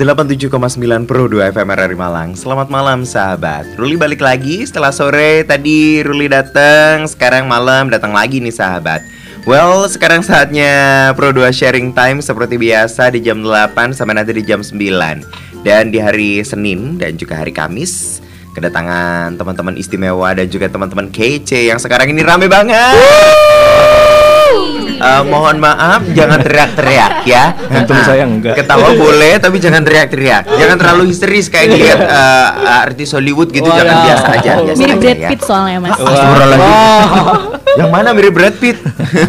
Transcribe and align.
87,9 0.00 1.04
Pro 1.04 1.28
2 1.28 1.52
FM 1.52 1.76
RRI 1.76 1.92
Malang. 1.92 2.32
Selamat 2.32 2.72
malam 2.72 3.04
sahabat. 3.04 3.68
Ruli 3.76 4.00
balik 4.00 4.24
lagi 4.24 4.64
setelah 4.64 4.96
sore. 4.96 5.44
Tadi 5.44 6.00
Ruli 6.00 6.24
datang 6.24 7.04
Sekarang 7.04 7.44
malam 7.44 7.92
datang 7.92 8.16
lagi 8.16 8.40
nih 8.40 8.48
sahabat. 8.48 9.04
Well, 9.44 9.84
sekarang 9.92 10.24
saatnya 10.24 11.12
Pro 11.12 11.36
2 11.36 11.52
sharing 11.52 11.92
time 11.92 12.24
seperti 12.24 12.56
biasa 12.56 13.12
di 13.12 13.20
jam 13.20 13.44
8 13.44 13.92
sampai 13.92 14.16
nanti 14.16 14.32
di 14.32 14.40
jam 14.40 14.64
9 14.64 14.80
Dan 15.68 15.92
di 15.92 16.00
hari 16.00 16.40
Senin 16.48 16.96
dan 16.96 17.20
juga 17.20 17.36
hari 17.36 17.52
Kamis 17.52 18.24
Kedatangan 18.56 19.36
teman-teman 19.36 19.76
istimewa 19.76 20.32
dan 20.32 20.48
juga 20.48 20.72
teman-teman 20.72 21.12
kece 21.12 21.68
yang 21.68 21.76
sekarang 21.76 22.08
ini 22.08 22.24
rame 22.24 22.48
banget 22.48 22.96
Uh, 25.00 25.22
mohon 25.24 25.56
maaf, 25.56 26.04
jangan 26.12 26.44
teriak-teriak 26.44 27.24
ya. 27.24 27.56
Untung 27.72 27.96
saya 28.04 28.28
enggak. 28.28 28.60
Ketawa 28.60 28.92
boleh, 28.92 29.40
tapi 29.40 29.56
jangan 29.56 29.80
teriak-teriak. 29.80 30.44
Jangan 30.44 30.76
terlalu 30.76 31.08
histeris 31.08 31.48
kayak 31.48 31.72
lihat 31.72 32.00
uh, 32.04 32.84
artis 32.84 33.16
Hollywood 33.16 33.48
gitu. 33.48 33.64
Wah, 33.64 33.80
jangan 33.80 33.96
ya. 33.96 34.04
biasa 34.04 34.26
aja. 34.36 34.52
Biasa 34.60 34.80
Mirip 34.84 34.96
aja 34.96 35.00
Brad 35.00 35.16
ya. 35.16 35.28
Pitt 35.32 35.40
soalnya 35.40 35.78
mas. 35.80 35.96
Astagfirullahaladzim. 35.96 37.58
Yang 37.70 37.90
mana 37.94 38.08
mirip 38.12 38.32
Brad 38.36 38.56
Pitt? 38.60 38.78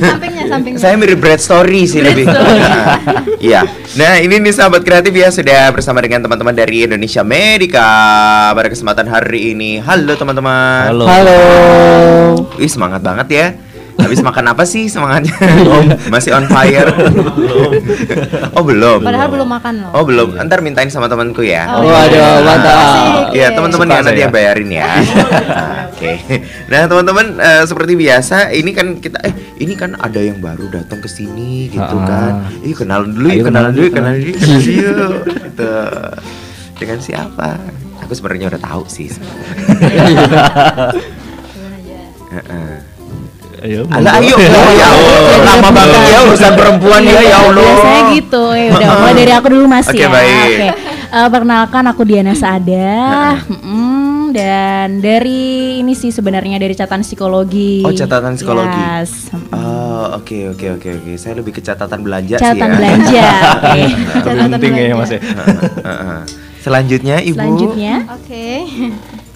sampingnya 0.02 0.44
sampingnya 0.50 0.80
Saya 0.82 0.94
mirip 1.00 1.18
Brad 1.24 1.40
Story 1.40 1.88
sih 1.88 2.02
lebih. 2.04 2.26
Nah, 2.28 3.00
Iya. 3.42 3.62
Nah, 3.96 4.22
ini 4.22 4.38
nih 4.38 4.54
sahabat 4.54 4.84
kreatif 4.84 5.14
ya 5.16 5.32
sudah 5.34 5.72
bersama 5.74 6.04
dengan 6.04 6.22
teman-teman 6.22 6.54
dari 6.54 6.86
Indonesia 6.86 7.24
Medica 7.24 7.90
pada 8.54 8.68
kesempatan 8.68 9.08
hari 9.08 9.56
ini. 9.56 9.80
Halo 9.80 10.14
teman-teman. 10.20 11.00
Halo. 11.00 11.40
Wih 12.60 12.70
semangat 12.70 13.02
banget 13.02 13.28
ya. 13.32 13.48
Habis 13.94 14.20
makan 14.20 14.46
apa 14.48 14.64
sih 14.64 14.88
semangatnya? 14.88 15.36
Masih 16.08 16.32
on 16.32 16.46
fire. 16.46 16.88
oh 18.52 18.64
belum. 18.64 19.02
padahal 19.02 19.28
belum 19.30 19.50
makan 19.50 19.74
loh 19.82 19.92
Oh 19.94 20.04
belum. 20.04 20.36
Ntar 20.38 20.60
mintain 20.60 20.88
sama 20.88 21.06
temanku 21.06 21.42
ya. 21.42 21.68
Oh, 21.70 21.84
Waduh, 21.84 22.40
mantap. 22.42 23.32
Iya 23.32 23.52
teman-teman 23.52 23.88
ya 23.88 24.00
nanti 24.02 24.22
yang 24.22 24.32
bayarin 24.32 24.70
ya. 24.70 24.92
Nah, 25.52 25.86
Oke. 25.92 26.18
Nah 26.66 26.88
teman-teman 26.88 27.38
eh, 27.38 27.64
seperti 27.64 27.94
biasa 27.94 28.50
ini 28.50 28.72
kan 28.72 28.98
kita 28.98 29.22
eh 29.22 29.34
ini 29.60 29.76
kan 29.76 29.94
ada 29.94 30.18
yang 30.18 30.40
baru 30.40 30.66
datang 30.68 30.98
ke 30.98 31.06
sini 31.06 31.70
gitu 31.70 31.78
Ah. 31.78 32.08
kan. 32.08 32.34
Ih 32.64 32.74
kenalan 32.74 33.12
dulu, 33.12 33.28
Ayo 33.30 33.46
kenalan 33.46 33.70
kenalan 33.70 33.74
dulu, 33.76 33.88
kenalan 33.92 34.18
dulu, 34.18 34.34
kenalan 34.34 34.58
dulu. 34.58 35.08
Gitu. 35.46 35.74
Dengan 36.76 36.98
siapa? 36.98 37.50
Aku 38.02 38.12
sebenarnya 38.12 38.50
udah 38.50 38.62
tahu 38.62 38.84
sih. 38.88 39.14
Heeh. 42.32 42.91
Ayo. 43.62 43.86
Alah 43.94 44.18
ayo, 44.18 44.34
oh, 44.42 44.72
ya 44.74 44.88
Allah, 44.90 45.18
lama 45.46 45.70
banget 45.70 46.02
ya 46.10 46.20
urusan 46.26 46.54
perempuan 46.58 47.02
ya 47.06 47.22
ya 47.22 47.38
Allah. 47.46 47.62
Biasanya 47.62 48.02
gitu. 48.18 48.44
Ya 48.58 48.70
udah 48.74 48.90
mulai 48.98 49.14
dari 49.14 49.32
aku 49.32 49.48
dulu 49.54 49.66
mas 49.70 49.86
Oke, 49.86 50.02
ya. 50.02 50.10
baik. 50.10 50.58
Oke. 50.58 50.70
Eh, 51.12 51.28
perkenalkan 51.30 51.84
aku 51.86 52.02
Diana 52.02 52.34
Sada. 52.34 53.36
Mm, 53.52 54.32
dan 54.32 54.98
dari 54.98 55.78
ini 55.78 55.94
sih 55.94 56.10
sebenarnya 56.10 56.58
dari 56.58 56.74
catatan 56.74 57.06
psikologi. 57.06 57.86
Oh, 57.86 57.94
catatan 57.94 58.34
psikologi. 58.34 58.80
Yes. 58.80 59.30
Oh, 59.54 60.18
oke 60.18 60.56
oke 60.56 60.82
oke 60.82 60.90
oke. 60.98 61.12
Saya 61.16 61.38
lebih 61.38 61.54
ke 61.54 61.62
catatan 61.62 62.02
belanja 62.02 62.40
Catatan 62.40 62.56
sih 62.56 62.66
ya. 62.66 62.72
belanja. 62.74 63.28
Oke. 63.62 63.82
Catatan 64.16 64.50
Penting 64.56 64.74
ya 64.74 64.82
belanja. 64.90 64.96
Mas 64.98 65.12
ya. 65.12 65.20
Heeh, 65.22 65.60
heeh. 65.84 66.22
Selanjutnya 66.62 67.16
Ibu. 67.20 67.38
Selanjutnya. 67.38 67.94
oke 68.10 68.46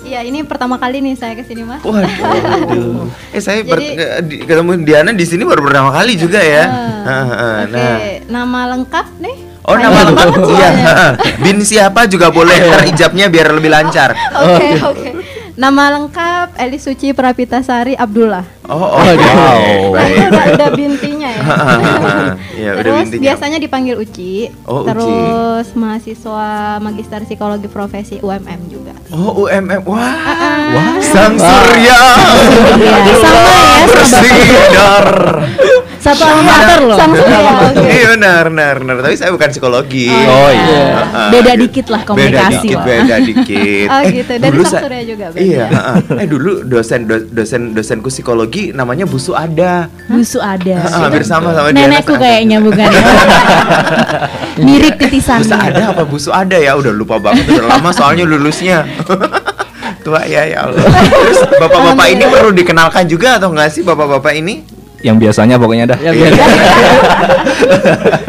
Iya 0.05 0.21
ini 0.21 0.41
pertama 0.41 0.77
kali 0.77 1.01
nih 1.01 1.13
saya 1.13 1.33
ke 1.33 1.41
sini 1.41 1.61
mas 1.61 1.81
Waduh. 1.81 3.09
Eh 3.31 3.39
saya 3.39 3.59
Jadi- 3.59 3.95
ke- 3.95 4.21
di- 4.23 4.41
ketemu 4.41 4.71
Diana 4.79 5.11
di 5.11 5.23
sini 5.23 5.41
baru 5.41 5.61
pertama 5.61 5.89
kali 5.89 6.13
juga 6.15 6.37
ya. 6.37 6.63
Heeh, 6.63 7.25
heeh. 7.25 7.57
Oke 7.59 7.73
Nah. 7.73 7.97
nama 8.27 8.59
lengkap 8.71 9.07
nih 9.19 9.37
Oh 9.63 9.73
nama 9.73 9.99
lengkap 10.03 10.29
iya. 10.47 10.69
Bin 11.39 11.57
siapa 11.59 12.05
juga 12.05 12.29
boleh 12.29 12.53
ntar 12.63 12.85
ijabnya 12.85 13.25
biar 13.27 13.49
lebih 13.51 13.67
lancar. 13.67 14.13
Oke 14.31 14.67
oke 14.79 15.09
Nama 15.55 15.83
lengkap 15.89 16.59
Eli 16.59 16.75
Suci 16.77 17.09
Prapitasari 17.11 17.95
Abdullah 17.95 18.44
Oh, 18.65 18.75
oh 18.75 18.99
Wow. 18.99 19.95
Baik. 19.95 20.27
udah 20.51 20.69
bintinya 20.69 21.14
ya 22.63 22.69
udah 22.73 22.81
Terus 22.81 23.00
bintinya. 23.07 23.23
biasanya 23.23 23.57
dipanggil 23.57 23.95
Uci 23.95 24.33
Oh, 24.66 24.81
Uci. 24.81 24.89
Terus 24.89 25.67
mahasiswa 25.73 26.50
Magister 26.79 27.22
Psikologi 27.23 27.67
Profesi 27.67 28.17
UMM 28.19 28.61
juga 28.67 28.94
Oh 29.09 29.45
UMM. 29.45 29.85
Wah. 29.85 30.13
Wah. 30.72 30.97
Sang 31.00 31.38
surya. 31.38 32.00
Iya, 32.75 32.97
sama 32.97 33.06
ya, 33.06 33.16
sama 33.16 33.44
Bersinar. 33.85 35.07
Satu 36.05 36.21
alma 36.21 36.41
mater 36.45 36.79
loh. 36.85 36.97
Surya 37.01 37.39
oke 37.41 37.81
Iya 37.81 38.07
benar, 38.13 38.43
benar, 38.47 38.73
benar. 38.77 38.95
Tapi 39.01 39.16
saya 39.17 39.33
bukan 39.33 39.49
psikologi. 39.49 40.05
Oh 40.05 40.49
iya. 40.49 40.85
Beda 41.33 41.51
dikit 41.57 41.85
lah 41.89 42.01
beda 42.01 42.09
komunikasi 42.13 42.53
dikit, 42.61 42.77
lah. 42.77 42.85
beda 42.85 43.16
dikit. 43.19 43.88
Oh, 43.95 44.01
gitu. 44.05 44.33
Sa- 44.63 44.81
Surya 44.81 45.01
juga 45.01 45.25
berarti 45.29 45.45
Iya. 45.47 45.65
ya? 45.65 45.67
heeh. 45.67 46.21
eh 46.21 46.27
dulu 46.27 46.51
dosen 46.61 46.99
do- 47.03 47.25
dosen 47.27 47.73
dosenku 47.73 48.09
psikologi 48.09 48.69
namanya 48.69 49.03
Bu 49.03 49.17
Suada. 49.17 49.89
Busu 50.05 50.38
ada. 50.38 50.85
Hampir 50.85 51.25
sama 51.25 51.49
sama 51.51 51.73
Diana 51.73 51.97
Nenekku 51.97 52.13
kayaknya 52.13 52.61
bukan. 52.61 52.85
Mirip 54.65 54.95
titisan. 54.97 55.41
Bu 55.41 55.47
Suada 55.47 55.83
apa 55.89 56.03
Bu 56.03 56.17
Suada 56.17 56.55
ya? 56.55 56.75
Udah 56.75 56.94
lupa 56.94 57.17
banget 57.17 57.49
udah 57.49 57.65
lama 57.71 57.89
soalnya 57.89 58.23
lulusnya. 58.23 58.85
Tua 60.05 60.21
ya 60.21 60.45
ya 60.45 60.69
Allah. 60.69 60.85
Terus 60.85 61.39
bapak-bapak 61.57 62.07
ini 62.07 62.23
perlu 62.29 62.53
dikenalkan 62.53 63.09
juga 63.09 63.41
atau 63.41 63.49
enggak 63.49 63.73
sih 63.73 63.81
bapak-bapak 63.81 64.38
ini? 64.38 64.75
Yang 65.05 65.17
biasanya 65.21 65.61
pokoknya 65.61 65.85
dah. 65.93 65.99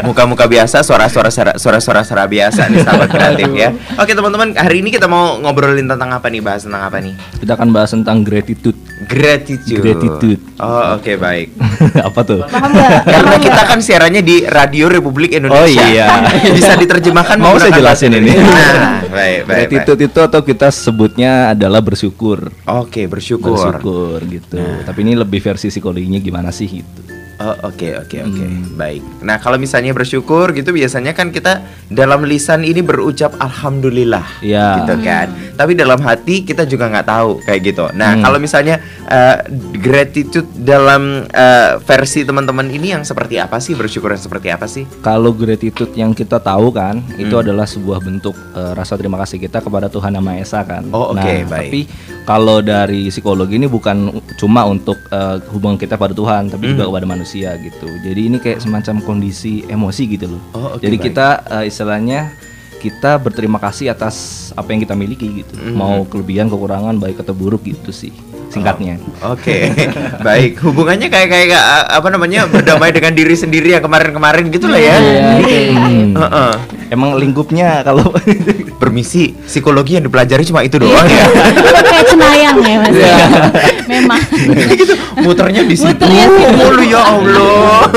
Muka-muka 0.07 0.45
biasa, 0.45 0.85
suara-suara 0.85 1.33
suara-suara 1.57 2.05
sera 2.05 2.25
biasa 2.29 2.69
nih 2.69 2.85
sahabat 2.85 3.09
kreatif 3.09 3.49
ya. 3.57 3.73
Oke 3.97 4.13
teman-teman, 4.13 4.53
hari 4.53 4.85
ini 4.85 4.93
kita 4.93 5.09
mau 5.09 5.41
ngobrolin 5.41 5.89
tentang 5.89 6.13
apa 6.13 6.29
nih? 6.29 6.45
Bahas 6.45 6.69
tentang 6.69 6.85
apa 6.85 7.01
nih? 7.01 7.17
Kita 7.41 7.57
akan 7.57 7.69
bahas 7.73 7.97
tentang 7.97 8.21
gratitude. 8.21 8.77
Gratitude. 9.09 9.81
Gratitude. 9.81 10.41
Oh, 10.57 10.97
oke 10.97 11.21
baik. 11.21 11.53
Apa 12.09 12.25
tuh? 12.25 12.41
Paham 12.49 12.73
nggak? 12.73 13.05
Karena 13.05 13.37
kita 13.37 13.63
kan 13.69 13.79
siarannya 13.85 14.25
di 14.25 14.49
Radio 14.49 14.89
Republik 14.89 15.37
Indonesia. 15.37 15.85
Oh, 15.85 15.93
iya. 15.93 16.09
Bisa 16.57 16.73
diterjemahkan 16.81 17.37
Mau 17.37 17.61
saya 17.61 17.77
jelasin 17.77 18.09
bahasa 18.09 18.25
ini. 18.25 18.33
Indonesia. 18.33 18.41
Nah, 18.41 19.01
baik, 19.05 19.13
baik, 19.13 19.41
baik. 19.45 19.67
Gratitude 19.69 20.01
itu 20.09 20.21
atau 20.25 20.41
kita 20.41 20.69
sebutnya 20.73 21.53
adalah 21.53 21.85
bersyukur. 21.85 22.49
Oke, 22.65 23.05
bersyukur. 23.05 23.53
Bersyukur 23.53 24.19
gitu. 24.33 24.65
Tapi 24.65 24.99
ini 25.05 25.13
lebih 25.13 25.45
versi 25.45 25.69
psikologinya 25.69 26.17
gimana 26.17 26.49
sih 26.49 26.66
gitu. 26.67 27.16
Oh, 27.37 27.69
oke, 27.69 27.89
oke, 28.01 28.17
oke. 28.19 28.45
Hmm. 28.45 28.65
Baik. 28.75 29.05
Nah, 29.21 29.37
kalau 29.37 29.57
misalnya 29.57 29.93
bersyukur 29.93 30.51
gitu 30.51 30.73
biasanya 30.73 31.13
kan 31.13 31.29
kita 31.29 31.61
dalam 31.87 32.25
lisan 32.25 32.65
ini 32.65 32.81
berucap 32.81 33.37
alhamdulillah. 33.37 34.41
Iya. 34.41 34.81
Gitu 34.81 35.05
kan. 35.05 35.29
Tapi 35.53 35.73
dalam 35.73 36.01
hati 36.01 36.41
kita 36.43 36.65
juga 36.65 36.89
nggak 36.89 37.05
tahu 37.07 37.45
kayak 37.45 37.61
gitu. 37.63 37.85
Nah, 37.93 38.17
Hmm. 38.17 38.25
kalau 38.25 38.39
misalnya 38.39 38.81
eh, 39.05 39.37
gratitude 39.77 40.49
dalam 40.57 41.29
eh, 41.29 41.77
versi 41.79 42.25
teman-teman 42.25 42.67
ini 42.69 42.91
yang 42.91 43.05
seperti 43.05 43.37
apa 43.37 43.61
sih? 43.61 43.77
Bersyukur 43.77 44.11
yang 44.11 44.23
seperti 44.23 44.49
apa 44.49 44.65
sih? 44.65 44.89
Kalau 44.99 45.31
gratitude 45.31 45.93
yang 45.93 46.11
kita 46.11 46.41
tahu 46.41 46.73
kan 46.73 47.05
itu 47.15 47.31
Hmm. 47.31 47.45
adalah 47.45 47.69
sebuah 47.69 48.01
bentuk 48.01 48.33
eh, 48.57 48.73
rasa 48.73 48.97
terima 48.97 49.21
kasih 49.21 49.37
kita 49.39 49.61
kepada 49.61 49.87
Tuhan 49.87 50.09
Yang 50.11 50.25
Maha 50.25 50.39
Esa 50.41 50.61
kan. 50.65 50.89
Oh, 50.89 51.13
oke, 51.13 51.21
nah, 51.21 51.45
baik. 51.45 51.69
Tapi 51.69 51.81
kalau 52.25 52.59
dari 52.59 53.07
psikologi 53.07 53.55
ini 53.55 53.69
bukan 53.69 54.09
cuma 54.35 54.65
untuk 54.65 54.97
eh, 55.07 55.37
hubungan 55.53 55.77
kita 55.77 55.95
pada 55.95 56.11
Tuhan, 56.11 56.49
tapi 56.49 56.73
juga 56.73 56.83
Hmm. 56.83 56.91
kepada 56.91 57.07
manusia 57.07 57.25
gitu. 57.35 57.89
Jadi 58.07 58.21
ini 58.31 58.39
kayak 58.39 58.63
semacam 58.63 59.03
kondisi 59.03 59.67
emosi 59.67 60.03
gitu 60.07 60.39
loh. 60.39 60.43
Oh, 60.55 60.79
oke, 60.79 60.85
Jadi 60.87 60.97
baik. 61.01 61.07
kita 61.11 61.29
eh, 61.51 61.65
istilahnya 61.67 62.21
kita 62.77 63.19
berterima 63.19 63.59
kasih 63.59 63.91
atas 63.91 64.49
apa 64.55 64.71
yang 64.71 64.81
kita 64.85 64.95
miliki 64.95 65.43
gitu. 65.43 65.55
Hmm. 65.59 65.75
Mau 65.75 65.97
kelebihan, 66.07 66.47
kekurangan, 66.47 67.01
baik 67.03 67.25
atau 67.25 67.35
buruk 67.35 67.67
gitu 67.67 67.91
sih 67.91 68.15
singkatnya. 68.47 68.97
Oke, 69.27 69.69
baik. 70.27 70.63
Hubungannya 70.63 71.11
kayak 71.11 71.29
kayak 71.29 71.47
kayak, 71.53 71.67
apa 71.93 72.09
namanya 72.09 72.47
berdamai 72.47 72.95
dengan 72.95 73.13
diri 73.13 73.35
sendiri 73.35 73.75
yang 73.77 73.83
kemarin-kemarin 73.85 74.49
gitu 74.49 74.71
lah 74.71 74.81
ya. 74.81 74.97
Hmm. 74.97 76.15
Heeh. 76.23 76.53
Emang 76.95 77.19
lingkupnya 77.19 77.83
kalau 77.83 78.07
Permisi, 78.97 79.37
psikologi 79.45 80.01
yang 80.01 80.09
dipelajari 80.09 80.41
cuma 80.49 80.65
itu 80.65 80.81
doang 80.81 81.05
ya. 81.05 81.29
Kayak 81.85 82.07
cenayang 82.17 82.57
ya 82.65 82.77
mas. 82.81 82.97
Memang. 83.93 84.21
gitu. 84.73 84.97
Muternya 85.21 85.69
di 85.69 85.77
situ. 85.77 86.01
Mulu 86.57 86.81
ya 86.81 87.05
Allah. 87.05 87.93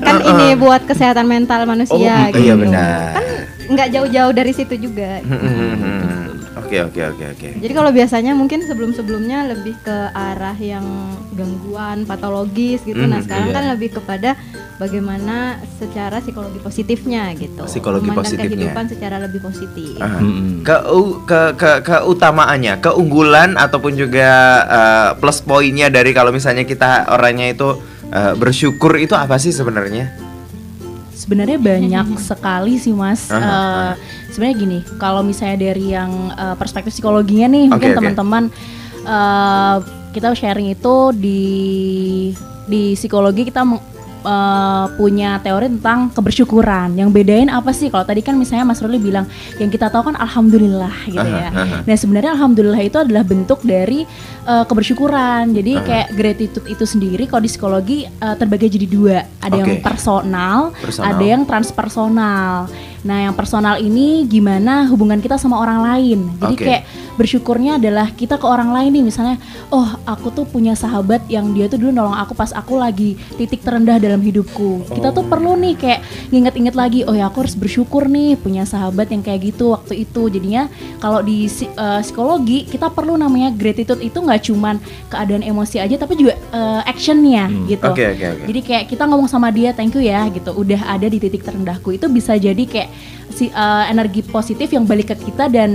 Kan 0.00 0.16
ini 0.24 0.56
buat 0.56 0.88
kesehatan 0.88 1.28
mental 1.28 1.68
manusia 1.68 1.92
Oh, 1.92 2.32
gitu 2.32 2.48
iya 2.48 2.56
benar. 2.56 3.12
Kan 3.12 3.76
nggak 3.76 3.88
jauh-jauh 3.92 4.32
dari 4.32 4.56
situ 4.56 4.88
juga 4.88 5.20
Hmm, 5.20 6.40
Oke, 6.64 6.80
oke, 6.80 7.00
oke, 7.12 7.24
oke. 7.36 7.48
Jadi 7.60 7.72
kalau 7.76 7.92
biasanya 7.92 8.32
mungkin 8.32 8.64
sebelum-sebelumnya 8.64 9.52
lebih 9.52 9.76
ke 9.84 9.96
arah 10.16 10.56
yang 10.56 11.12
gangguan 11.36 12.08
patologis 12.08 12.80
gitu. 12.88 13.04
Mhm, 13.04 13.12
nah 13.12 13.20
sekarang 13.20 13.52
iya. 13.52 13.56
kan 13.60 13.64
lebih 13.76 14.00
kepada 14.00 14.32
bagaimana 14.76 15.56
secara 15.76 16.20
psikologi 16.20 16.60
positifnya 16.60 17.32
gitu. 17.32 17.64
Psikologi 17.64 18.06
Memandang 18.06 18.24
positifnya. 18.24 18.50
kehidupan 18.50 18.84
secara 18.86 19.16
lebih 19.18 19.40
positif. 19.40 19.96
Ah. 19.98 20.20
Mm-mm. 20.20 20.60
Ke, 20.60 20.76
ke, 21.24 21.40
ke 21.54 21.70
keutamaannya, 21.82 22.78
keunggulan 22.78 23.56
ataupun 23.56 23.94
juga 23.94 24.28
eh, 24.62 25.10
plus 25.16 25.40
poinnya 25.40 25.88
dari 25.88 26.12
kalau 26.12 26.30
misalnya 26.30 26.62
kita 26.62 27.08
orangnya 27.08 27.50
itu 27.50 27.68
eh, 28.08 28.34
bersyukur 28.34 28.96
itu 28.96 29.12
apa 29.12 29.36
sih 29.36 29.50
sebenarnya? 29.50 30.28
sebenarnya 31.16 31.56
banyak 31.58 32.06
sekali 32.30 32.76
sih 32.76 32.92
mas. 32.92 33.32
Aha, 33.32 33.40
Eh, 33.40 33.92
sebenarnya 34.30 34.56
gini, 34.56 34.78
kalau 34.96 35.24
misalnya 35.24 35.58
dari 35.58 35.90
yang 35.90 36.12
eh, 36.30 36.54
perspektif 36.54 36.92
psikologinya 36.92 37.48
nih, 37.48 37.64
mungkin 37.66 37.90
Oke, 37.90 37.96
oke. 37.96 37.98
teman-teman 37.98 38.44
eh, 39.02 39.76
kita 40.12 40.32
sharing 40.32 40.70
itu 40.70 40.94
di 41.12 41.42
di 42.64 42.94
psikologi 42.94 43.44
kita 43.44 43.64
eh, 44.26 44.84
punya 44.98 45.38
teori 45.38 45.70
tentang 45.78 46.10
kebersyukuran. 46.10 46.98
Yang 46.98 47.08
bedain 47.14 47.46
apa 47.46 47.70
sih? 47.70 47.86
Kalau 47.86 48.02
tadi 48.02 48.26
kan 48.26 48.34
misalnya 48.34 48.66
Mas 48.66 48.82
Ruli 48.82 48.98
bilang 48.98 49.30
yang 49.62 49.70
kita 49.70 49.86
tahu 49.86 50.10
kan 50.10 50.16
alhamdulillah 50.18 50.92
gitu 51.06 51.22
Aha, 51.22 51.38
ya. 51.38 51.48
aha. 51.54 51.76
Nah 51.86 51.96
sebenarnya 51.96 52.34
alhamdulillah 52.34 52.82
itu 52.82 52.98
adalah 52.98 53.22
bentuk 53.22 53.62
dari 53.62 54.02
eh, 54.44 54.64
kebersyukuran. 54.66 55.54
Jadi 55.54 55.72
Aha. 55.78 55.84
kayak 55.86 56.08
gratitude 56.18 56.66
itu 56.66 56.84
sendiri 56.84 57.24
kalau 57.30 57.42
di 57.46 57.50
psikologi 57.50 57.98
eh, 58.04 58.34
terbagi 58.34 58.66
jadi 58.66 58.86
dua. 58.90 59.18
Ada 59.38 59.62
yang 59.62 59.78
Oke. 59.78 59.82
personal, 59.86 60.58
Personal. 60.82 61.06
ada 61.14 61.24
yang 61.24 61.42
transpersonal. 61.46 62.66
Nah 63.06 63.30
yang 63.30 63.34
personal 63.38 63.78
ini 63.78 64.26
gimana 64.26 64.90
hubungan 64.90 65.22
kita 65.22 65.38
sama 65.38 65.62
orang 65.62 65.80
lain. 65.86 66.18
Jadi 66.42 66.54
Oke. 66.58 66.64
kayak 66.66 66.82
bersyukurnya 67.16 67.78
adalah 67.80 68.10
kita 68.12 68.36
ke 68.36 68.44
orang 68.44 68.74
lain 68.74 68.90
nih 68.92 69.04
misalnya, 69.06 69.36
oh 69.70 69.86
aku 70.04 70.34
tuh 70.34 70.44
punya 70.44 70.74
sahabat 70.76 71.24
yang 71.30 71.54
dia 71.54 71.70
tuh 71.70 71.80
dulu 71.80 71.94
nolong 71.94 72.18
aku 72.18 72.36
pas 72.36 72.52
aku 72.52 72.76
lagi 72.76 73.16
titik 73.38 73.62
terendah 73.62 73.96
dalam 74.02 74.20
hidupku. 74.20 74.84
Kita 74.90 75.14
tuh 75.14 75.24
perlu 75.24 75.56
nih 75.56 75.74
kayak 75.78 76.00
nginget-inget 76.34 76.74
lagi, 76.74 77.00
oh 77.06 77.14
ya 77.14 77.30
aku 77.30 77.46
harus 77.46 77.56
bersyukur 77.56 78.10
nih 78.10 78.36
punya 78.36 78.66
sahabat 78.66 79.08
yang 79.14 79.22
kayak 79.24 79.54
gitu 79.54 79.72
waktu 79.72 80.04
itu. 80.04 80.28
Jadinya 80.28 80.68
kalau 81.00 81.22
di 81.22 81.46
eh, 81.48 82.00
psikologi 82.02 82.66
kita 82.68 82.90
perlu 82.92 83.16
namanya 83.16 83.54
gratitude 83.54 84.02
itu 84.02 84.18
nggak 84.18 84.42
cuman 84.50 84.76
keadaan 85.08 85.46
emosi 85.46 85.78
aja 85.80 85.94
tapi 85.96 86.18
juga 86.18 86.34
eh, 86.34 86.80
actionnya 86.90 87.48
gitu. 87.70 87.86
Oke, 87.86 88.12
oke, 88.12 88.26
oke. 88.34 88.44
Jadi 88.50 88.60
kayak 88.60 88.84
kita 88.90 89.08
ngomong 89.08 89.30
sama 89.30 89.48
dia 89.54 89.72
thank 89.72 89.94
you 89.94 90.02
ya 90.02 90.26
gitu. 90.28 90.52
Udah 90.52 90.84
ada 90.90 91.06
di 91.08 91.16
titik 91.16 91.46
terendahku 91.46 91.96
itu 91.96 92.10
bisa 92.12 92.36
jadi 92.36 92.60
kayak 92.66 92.88
si 93.36 93.52
eh, 93.52 93.84
energi 93.92 94.24
positif 94.24 94.72
yang 94.72 94.88
balik 94.88 95.12
ke 95.12 95.28
kita 95.28 95.52
dan 95.52 95.68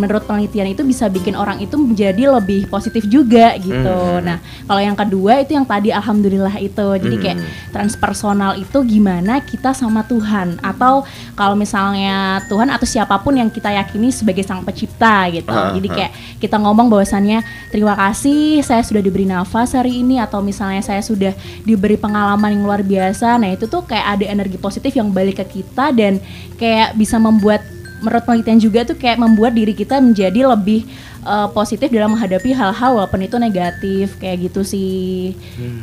menurut 0.00 0.26
penelitian 0.26 0.72
itu 0.72 0.82
bisa 0.82 1.06
bikin 1.06 1.38
orang 1.38 1.62
itu 1.62 1.78
menjadi 1.78 2.26
lebih 2.26 2.66
positif 2.66 3.06
juga 3.06 3.54
gitu. 3.60 3.94
Hmm. 3.94 4.24
Nah, 4.24 4.38
kalau 4.66 4.82
yang 4.82 4.98
kedua 4.98 5.38
itu 5.38 5.54
yang 5.54 5.62
tadi 5.62 5.94
alhamdulillah 5.94 6.58
itu. 6.58 6.86
Jadi 6.98 7.16
kayak 7.22 7.38
Hmm. 7.38 7.50
transpersonal 7.70 8.58
itu 8.58 8.78
gimana 8.82 9.38
kita 9.44 9.70
sama 9.76 10.02
Tuhan 10.08 10.58
atau 10.58 11.06
kalau 11.38 11.54
misalnya 11.54 12.42
Tuhan 12.50 12.72
atau 12.72 12.86
siapa 12.88 13.14
pun 13.22 13.38
yang 13.38 13.46
kita 13.46 13.70
yakini 13.70 14.10
sebagai 14.10 14.42
sang 14.42 14.66
pencipta 14.66 15.30
gitu. 15.30 15.54
Ah, 15.54 15.70
Jadi 15.70 15.88
ah. 15.90 15.94
kayak 15.94 16.12
kita 16.42 16.56
ngomong 16.58 16.90
bahwasannya 16.90 17.46
terima 17.70 17.94
kasih 17.94 18.64
saya 18.66 18.82
sudah 18.82 19.02
diberi 19.04 19.28
nafas 19.28 19.76
hari 19.78 20.02
ini 20.02 20.18
atau 20.18 20.42
misalnya 20.42 20.82
saya 20.82 21.04
sudah 21.04 21.30
diberi 21.62 21.94
pengalaman 21.94 22.58
yang 22.58 22.64
luar 22.66 22.82
biasa. 22.82 23.38
Nah, 23.38 23.54
itu 23.54 23.70
tuh 23.70 23.86
kayak 23.86 24.18
ada 24.18 24.24
energi 24.34 24.58
positif 24.58 24.90
yang 24.98 25.14
balik 25.14 25.38
ke 25.44 25.62
kita 25.62 25.94
dan 25.94 26.18
kayak 26.54 26.63
bisa 26.96 27.16
membuat 27.20 27.62
menurut 28.04 28.24
penelitian 28.28 28.60
juga 28.60 28.84
tuh 28.84 28.96
kayak 29.00 29.16
membuat 29.16 29.56
diri 29.56 29.72
kita 29.72 29.96
menjadi 29.96 30.44
lebih 30.44 30.84
uh, 31.24 31.48
positif 31.48 31.88
dalam 31.88 32.12
menghadapi 32.12 32.52
hal-hal 32.52 32.94
walaupun 32.94 33.20
itu 33.20 33.36
negatif 33.36 34.14
kayak 34.14 34.44
gitu 34.44 34.60
sih. 34.62 35.32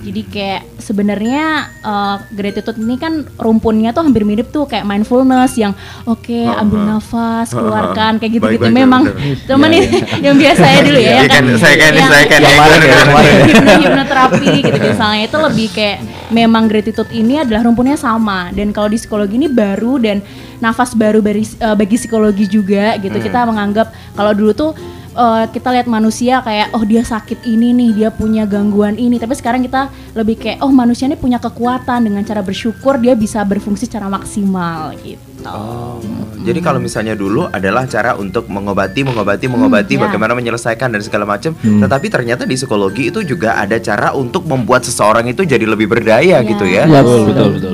Jadi 0.02 0.22
kayak 0.24 0.62
sebenarnya 0.78 1.44
uh, 1.80 2.16
gratitude 2.30 2.78
ini 2.78 2.96
kan 2.96 3.12
rumpunnya 3.36 3.90
tuh 3.90 4.02
hampir 4.02 4.22
mirip 4.22 4.50
tuh 4.50 4.64
kayak 4.64 4.82
mindfulness 4.84 5.54
yang 5.56 5.74
oke 6.04 6.30
ambil 6.54 6.80
nafas 6.88 7.50
keluarkan 7.58 8.18
kayak 8.18 8.32
gitu-gitu. 8.34 8.62
Baik, 8.62 8.70
baik, 8.70 8.78
Memang 8.78 9.02
teman 9.44 9.68
Iya, 9.68 9.74
nih 9.74 9.84
yang 10.26 10.36
biasa 10.36 10.64
ya 10.64 10.80
dulu 10.82 11.00
ya. 11.00 11.04
Iya 11.04 11.18
yang 11.18 11.28
kan, 11.28 11.44
saya 11.58 11.76
kan, 11.76 11.92
yang- 11.92 12.08
saya 12.08 12.26
kan 12.26 12.40
ya, 12.40 12.50
yang 12.50 12.60
kemarin. 13.02 13.34
hipno- 13.44 13.80
hipnoterapi 13.82 14.48
gitu 14.62 14.78
misalnya 14.80 15.24
itu 15.24 15.38
lebih 15.42 15.68
kayak 15.72 15.98
memang 16.30 16.64
gratitude 16.66 17.12
ini 17.12 17.40
adalah 17.40 17.62
rumpunnya 17.62 17.96
sama 17.96 18.52
dan 18.52 18.70
kalau 18.70 18.88
di 18.88 18.96
psikologi 18.96 19.36
ini 19.36 19.48
baru 19.48 19.98
dan 19.98 20.22
nafas 20.58 20.94
baru 20.94 21.20
bagi, 21.20 21.44
eh, 21.52 21.74
bagi 21.74 21.96
psikologi 21.96 22.46
juga 22.46 22.94
gitu 22.96 23.12
Hmm. 23.12 23.24
kita 23.24 23.40
menganggap 23.44 23.88
kalau 24.12 24.32
dulu 24.32 24.52
tuh 24.52 24.72
eh, 25.14 25.46
kita 25.50 25.70
lihat 25.72 25.88
manusia 25.88 26.40
kayak 26.40 26.72
oh 26.72 26.84
dia 26.84 27.04
sakit 27.04 27.44
ini 27.44 27.72
nih 27.72 27.90
dia 27.94 28.10
punya 28.10 28.44
gangguan 28.46 28.96
ini 28.96 29.16
tapi 29.16 29.34
sekarang 29.34 29.62
kita 29.62 29.88
lebih 30.14 30.36
kayak 30.38 30.58
oh 30.62 30.72
manusia 30.72 31.08
ini 31.08 31.16
punya 31.16 31.38
kekuatan 31.38 32.08
dengan 32.08 32.24
cara 32.24 32.40
bersyukur 32.40 32.98
dia 32.98 33.14
bisa 33.14 33.44
berfungsi 33.44 33.88
secara 33.88 34.08
maksimal 34.08 34.96
gitu 35.02 35.32
Oh, 35.42 35.98
jadi 36.46 36.62
kalau 36.62 36.78
misalnya 36.78 37.18
dulu 37.18 37.50
adalah 37.50 37.90
cara 37.90 38.14
untuk 38.14 38.46
mengobati, 38.46 39.02
mengobati, 39.02 39.50
mengobati, 39.50 39.98
ya. 39.98 40.06
bagaimana 40.06 40.38
menyelesaikan 40.38 40.94
dan 40.94 41.02
segala 41.02 41.26
macam. 41.26 41.58
Tetapi 41.58 42.14
ternyata 42.14 42.46
di 42.46 42.54
psikologi 42.54 43.10
itu 43.10 43.26
juga 43.26 43.58
ada 43.58 43.82
cara 43.82 44.14
untuk 44.14 44.46
membuat 44.46 44.86
seseorang 44.86 45.26
itu 45.26 45.42
jadi 45.42 45.66
lebih 45.66 45.90
berdaya 45.90 46.38
Ya. 46.38 46.46
gitu 46.46 46.62
ya. 46.70 46.86
Betul 46.86 47.34
betul 47.34 47.50
betul. 47.58 47.74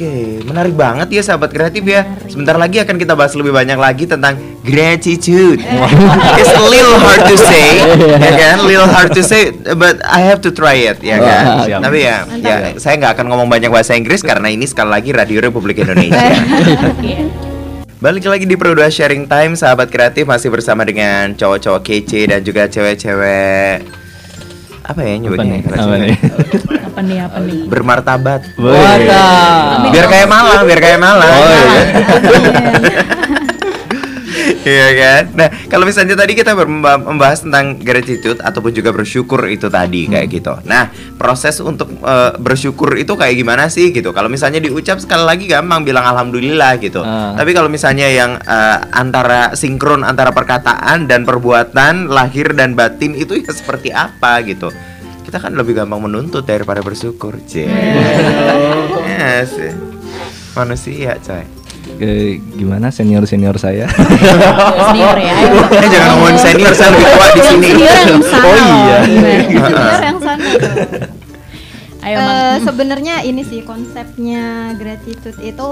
Oke, 0.00 0.40
menarik 0.48 0.80
banget 0.80 1.12
ya 1.12 1.20
sahabat 1.20 1.52
kreatif 1.52 1.84
ya. 1.84 2.08
Sebentar 2.24 2.56
lagi 2.56 2.80
akan 2.80 2.96
kita 2.96 3.12
bahas 3.12 3.36
lebih 3.36 3.52
banyak 3.52 3.76
lagi 3.76 4.08
tentang 4.08 4.32
gratitude. 4.64 5.60
It's 6.40 6.56
a 6.56 6.64
little 6.64 6.96
hard 6.96 7.28
to 7.28 7.36
say, 7.36 7.84
ya 8.24 8.32
kan? 8.32 8.64
Little 8.64 8.88
hard 8.88 9.12
to 9.12 9.20
say, 9.20 9.52
but 9.76 10.00
I 10.00 10.24
have 10.24 10.40
to 10.48 10.56
try 10.56 10.88
it, 10.88 11.04
ya 11.04 11.20
kan? 11.20 11.68
Siap. 11.68 11.80
Tapi 11.84 11.98
ya, 12.00 12.24
ya 12.32 12.80
saya 12.80 12.96
nggak 12.96 13.12
akan 13.12 13.26
ngomong 13.28 13.52
banyak 13.52 13.68
bahasa 13.68 13.92
Inggris 13.92 14.24
karena 14.24 14.48
ini 14.48 14.64
sekali 14.64 14.88
lagi 14.88 15.12
Radio 15.12 15.44
Republik 15.44 15.84
Indonesia. 15.84 16.16
Balik 18.00 18.24
lagi 18.24 18.48
di 18.48 18.56
Pro 18.56 18.72
2 18.72 18.80
Sharing 18.88 19.28
Time, 19.28 19.52
sahabat 19.52 19.92
kreatif 19.92 20.24
masih 20.24 20.48
bersama 20.48 20.88
dengan 20.88 21.36
cowok-cowok 21.36 21.84
kece 21.84 22.24
dan 22.24 22.40
juga 22.40 22.72
cewek-cewek 22.72 23.99
apa 24.90 25.00
ya 25.06 25.12
Apa 25.14 25.22
nyebutnya? 25.22 25.56
Apa 25.62 25.76
cewek? 25.78 25.98
nih? 26.02 26.16
apa 26.82 27.00
nih 27.00 27.18
apa 27.22 27.38
nih 27.38 27.60
Bermartabat. 27.70 28.40
Wadah. 28.58 29.86
Biar 29.94 30.06
kayak 30.10 30.28
Malang, 30.28 30.62
biar 30.66 30.80
kayak 30.82 30.98
Malang. 30.98 31.30
Oh, 31.30 31.46
iya. 31.46 31.82
Iya 34.60 34.88
kan. 34.92 35.22
Nah, 35.34 35.48
kalau 35.66 35.84
misalnya 35.84 36.14
tadi 36.14 36.34
kita 36.34 36.52
membahas 36.56 37.42
tentang 37.42 37.76
gratitude 37.76 38.38
ataupun 38.38 38.70
juga 38.70 38.90
bersyukur 38.90 39.46
itu 39.46 39.66
tadi 39.66 40.06
kayak 40.06 40.26
Hmm. 40.26 40.34
gitu. 40.34 40.54
Nah, 40.64 40.88
proses 41.14 41.58
untuk 41.58 41.90
eh, 41.96 42.32
bersyukur 42.36 42.94
itu 42.94 43.12
kayak 43.12 43.34
gimana 43.34 43.66
sih 43.66 43.90
gitu? 43.90 44.10
Kalau 44.10 44.26
misalnya 44.26 44.58
diucap 44.58 44.98
sekali 44.98 45.22
lagi 45.22 45.44
gampang 45.46 45.82
bilang 45.82 46.04
alhamdulillah 46.04 46.76
gitu. 46.78 47.00
Ah. 47.00 47.34
Tapi 47.34 47.50
kalau 47.50 47.66
misalnya 47.66 48.06
yang 48.06 48.36
eh, 48.36 48.78
antara 48.90 49.52
sinkron 49.52 50.02
antara 50.02 50.30
perkataan 50.30 51.04
dan 51.04 51.22
perbuatan 51.22 52.08
lahir 52.08 52.52
dan 52.52 52.74
batin 52.74 53.14
itu 53.14 53.36
ya 53.36 53.50
seperti 53.50 53.90
apa 53.90 54.40
gitu? 54.42 54.70
Kita 55.20 55.38
kan 55.38 55.54
lebih 55.54 55.76
gampang 55.76 56.00
menuntut 56.00 56.42
daripada 56.42 56.80
bersyukur, 56.80 57.38
Cie. 57.44 57.68
Ya 59.06 59.44
sih. 59.46 59.70
Manusia, 60.56 61.14
coy. 61.22 61.59
Eh, 62.00 62.40
gimana 62.56 62.88
senior 62.88 63.28
senior 63.28 63.60
saya? 63.60 63.84
senior 64.88 65.16
ya. 65.16 65.34
Eh 65.68 65.88
jangan 65.92 66.08
ngomongin 66.16 66.38
senior, 66.40 66.72
saya 66.72 66.96
lebih 66.96 67.06
tua 67.06 67.26
di 67.28 67.40
sini. 67.44 67.68
senior 67.68 67.96
yang 68.00 68.22
sana 68.24 68.44
Oh, 68.44 68.56
iya. 68.56 68.98
Senior 69.60 70.02
yang 70.02 70.18
sana 70.18 70.40
tuh. 70.40 70.60
ayo 72.00 72.16
Eh, 72.16 72.24
Mang. 72.24 72.64
sebenarnya 72.64 73.14
ini 73.20 73.44
sih 73.44 73.60
konsepnya 73.60 74.72
gratitude 74.72 75.36
itu 75.38 75.68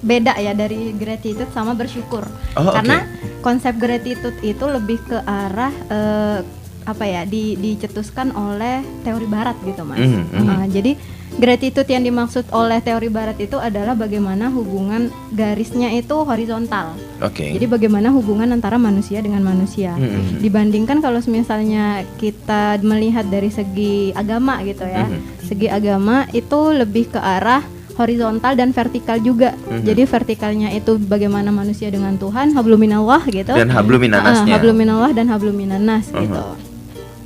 beda 0.00 0.32
ya 0.40 0.56
dari 0.56 0.96
gratitude 0.96 1.52
sama 1.52 1.76
bersyukur. 1.76 2.24
Oh, 2.56 2.72
Karena 2.72 3.04
konsep 3.40 3.76
gratitude 3.76 4.40
itu 4.40 4.64
lebih 4.64 5.04
ke 5.04 5.20
arah 5.20 5.72
eh, 5.92 6.38
apa 6.80 7.04
ya 7.04 7.28
di 7.28 7.60
dicetuskan 7.60 8.32
oleh 8.32 8.80
teori 9.04 9.28
barat 9.28 9.60
gitu 9.60 9.84
mas. 9.84 10.00
Mhm, 10.00 10.22
mhm. 10.32 10.48
Eh, 10.48 10.66
jadi 10.72 10.92
gratitude 11.40 11.88
yang 11.88 12.04
dimaksud 12.04 12.44
oleh 12.52 12.78
teori 12.84 13.08
barat 13.08 13.40
itu 13.40 13.56
adalah 13.56 13.96
bagaimana 13.96 14.52
hubungan 14.52 15.08
garisnya 15.32 15.88
itu 15.90 16.12
horizontal. 16.22 16.94
Oke. 17.24 17.56
Jadi 17.56 17.66
bagaimana 17.66 18.12
hubungan 18.12 18.52
antara 18.52 18.76
manusia 18.76 19.24
dengan 19.24 19.40
manusia. 19.40 19.96
Mhm. 19.96 20.44
Dibandingkan 20.44 21.00
kalau 21.00 21.18
misalnya 21.26 22.04
kita 22.20 22.76
melihat 22.84 23.24
dari 23.26 23.48
segi 23.48 24.12
agama 24.12 24.60
gitu 24.62 24.84
ya. 24.84 25.08
Mhm. 25.08 25.48
Segi 25.48 25.66
agama 25.66 26.28
itu 26.36 26.60
lebih 26.76 27.10
ke 27.10 27.18
arah 27.18 27.64
horizontal 27.98 28.56
dan 28.56 28.72
vertikal 28.72 29.20
juga. 29.20 29.52
Mhm. 29.68 29.84
Jadi 29.84 30.02
vertikalnya 30.08 30.68
itu 30.72 30.96
bagaimana 30.96 31.52
manusia 31.52 31.92
dengan 31.92 32.16
Tuhan, 32.16 32.56
habluminallah 32.56 33.24
gitu. 33.28 33.52
Dan 33.52 33.68
habluminanasnya. 33.72 34.54
Ah, 34.54 34.56
habluminallah 34.60 35.10
dan 35.12 35.26
habluminanas 35.28 36.08
Mhm. 36.12 36.20
gitu. 36.24 36.69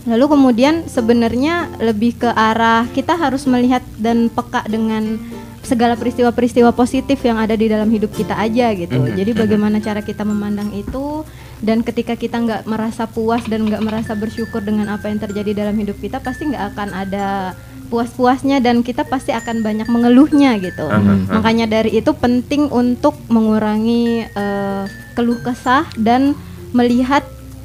Lalu 0.05 0.25
kemudian 0.37 0.85
sebenarnya 0.85 1.73
lebih 1.81 2.21
ke 2.21 2.29
arah 2.29 2.85
kita 2.93 3.17
harus 3.17 3.49
melihat 3.49 3.81
dan 3.97 4.29
peka 4.29 4.65
dengan 4.69 5.17
segala 5.65 5.97
peristiwa-peristiwa 5.97 6.77
positif 6.77 7.25
yang 7.25 7.41
ada 7.41 7.57
di 7.57 7.73
dalam 7.73 7.89
hidup 7.89 8.13
kita 8.13 8.37
aja 8.37 8.77
gitu. 8.77 9.01
Mhm, 9.01 9.17
Jadi 9.17 9.33
mhm. 9.33 9.39
bagaimana 9.41 9.77
cara 9.81 10.05
kita 10.05 10.23
memandang 10.23 10.69
itu 10.77 11.25
dan 11.65 11.81
ketika 11.81 12.15
kita 12.21 12.37
nggak 12.37 12.63
merasa 12.69 13.09
puas 13.09 13.41
dan 13.49 13.65
nggak 13.65 13.81
merasa 13.81 14.13
bersyukur 14.13 14.61
dengan 14.61 14.93
apa 14.93 15.09
yang 15.09 15.17
terjadi 15.17 15.65
dalam 15.65 15.75
hidup 15.81 15.97
kita 15.97 16.21
pasti 16.21 16.53
nggak 16.53 16.77
akan 16.77 16.89
ada 16.93 17.57
puas-puasnya 17.89 18.61
dan 18.61 18.85
kita 18.85 19.09
pasti 19.09 19.33
akan 19.33 19.65
banyak 19.65 19.89
mengeluhnya 19.89 20.61
gitu. 20.61 20.85
Mhm, 20.85 21.01
mhm. 21.01 21.33
Makanya 21.41 21.67
dari 21.67 21.97
itu 21.97 22.13
penting 22.13 22.69
untuk 22.69 23.17
mengurangi 23.33 24.29
eh, 24.29 24.85
keluh 25.17 25.41
kesah 25.41 25.89
dan 25.97 26.37
melihat 26.77 27.25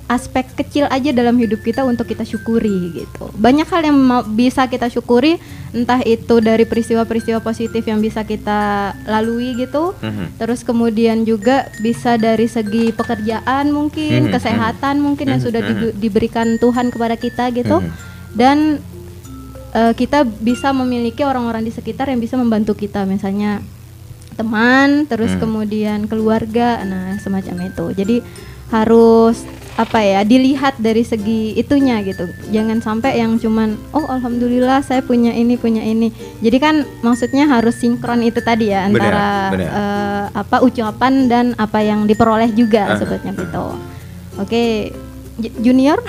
aspek 0.10 0.42
kecil 0.58 0.89
aja 0.89 1.13
dalam 1.13 1.38
hidup 1.38 1.62
kita 1.62 1.86
untuk 1.86 2.10
kita 2.10 2.25
syukuri 2.25 2.98
gitu. 2.98 3.30
Banyak 3.38 3.70
hal 3.70 3.94
yang 3.94 3.98
mau, 4.01 4.25
bisa 4.25 4.66
kita 4.66 4.89
syukuri, 4.89 5.38
entah 5.70 6.01
itu 6.01 6.42
dari 6.42 6.66
peristiwa-peristiwa 6.66 7.38
positif 7.46 7.86
yang 7.86 8.01
bisa 8.01 8.25
kita 8.25 8.92
lalui 9.06 9.54
gitu. 9.54 9.94
Mhm. 10.01 10.42
Terus 10.42 10.66
kemudian 10.66 11.30
juga 11.30 11.70
bisa 11.78 12.18
dari 12.18 12.50
segi 12.50 12.89
pekerjaan 12.89 13.70
mungkin, 13.70 14.28
Mhm, 14.28 14.34
kesehatan 14.34 14.98
mungkin 14.98 15.30
yang 15.30 15.42
Mhm, 15.42 15.46
sudah 15.46 15.62
di- 15.62 15.94
diberikan 16.01 16.58
Tuhan 16.58 16.89
kepada 16.89 17.13
kita 17.13 17.54
gitu. 17.54 17.78
Mhm. 17.78 17.92
Dan 18.34 18.58
eh, 19.70 19.94
kita 19.94 20.25
bisa 20.25 20.74
memiliki 20.74 21.22
orang-orang 21.22 21.62
di 21.62 21.70
sekitar 21.70 22.10
yang 22.10 22.18
bisa 22.18 22.34
membantu 22.34 22.74
kita, 22.74 23.06
misalnya 23.06 23.62
teman, 24.34 25.06
terus 25.06 25.38
Hmm. 25.38 25.46
kemudian 25.46 26.10
keluarga, 26.10 26.82
nah 26.82 27.13
semacam 27.22 27.70
itu. 27.70 27.86
Jadi 27.94 28.18
harus 28.70 29.42
apa 29.74 30.04
ya 30.04 30.20
dilihat 30.22 30.76
dari 30.76 31.02
segi 31.02 31.56
itunya 31.56 32.04
gitu. 32.04 32.28
Jangan 32.52 32.84
sampai 32.84 33.16
yang 33.16 33.40
cuman 33.40 33.80
oh 33.90 34.04
alhamdulillah 34.06 34.84
saya 34.84 35.00
punya 35.00 35.32
ini 35.32 35.56
punya 35.56 35.80
ini. 35.80 36.12
Jadi 36.40 36.58
kan 36.60 36.76
maksudnya 37.00 37.48
harus 37.48 37.80
sinkron 37.80 38.20
itu 38.20 38.44
tadi 38.44 38.70
ya 38.70 38.84
Benar, 38.86 38.92
antara 38.92 39.28
benar. 39.56 39.70
eh, 39.72 40.26
apa 40.36 40.58
ucapan 40.60 41.14
dan 41.26 41.46
apa 41.56 41.80
yang 41.80 42.04
diperoleh 42.04 42.52
juga 42.52 42.92
Ah, 42.92 42.98
sebetulnya 43.00 43.40
gitu. 43.40 43.66
Oke, 44.36 44.92
J- 44.92 44.92
junior. 45.65 46.00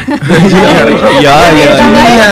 Iya, 1.21 1.35
iya. 1.55 1.67
Tambahin 1.77 2.17
ya. 2.17 2.31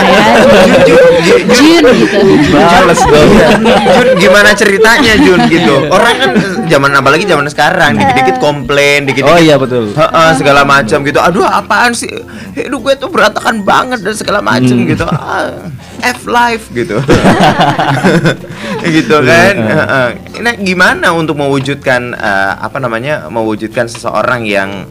Jun 1.48 1.84
gitu. 1.94 2.18
Males 2.52 3.02
dong. 3.02 3.30
Jun 3.68 4.08
gimana 4.18 4.50
ceritanya 4.52 5.12
Jun 5.18 5.40
gitu 5.46 5.88
orang 5.88 6.14
kan 6.18 6.30
zaman 6.66 6.90
apalagi 6.92 7.24
zaman 7.24 7.46
sekarang 7.48 7.96
dikit-dikit 7.96 8.36
komplain 8.38 9.06
dikit-dikit 9.06 9.26
Oh 9.28 9.38
iya 9.38 9.56
betul. 9.56 9.92
Heeh, 9.92 10.30
segala 10.34 10.64
macam 10.64 11.04
gitu. 11.04 11.18
Aduh, 11.20 11.44
apaan 11.44 11.92
sih? 11.92 12.10
Hidup 12.56 12.80
gue 12.80 12.94
tuh 12.96 13.08
berantakan 13.12 13.62
banget 13.62 14.00
dan 14.02 14.14
segala 14.16 14.40
macam 14.40 14.74
Hmm. 14.74 14.88
gitu. 14.88 15.04
Ah, 15.06 15.68
F 16.00 16.26
life 16.26 16.70
gitu. 16.72 16.98
gitu 18.98 19.16
kan. 19.22 19.54
Heeh. 19.56 20.08
Nah, 20.40 20.54
gimana 20.56 21.12
untuk 21.12 21.38
mewujudkan 21.38 22.14
eh, 22.14 22.52
apa 22.58 22.78
namanya? 22.78 23.26
mewujudkan 23.28 23.86
seseorang 23.86 24.46
yang 24.46 24.86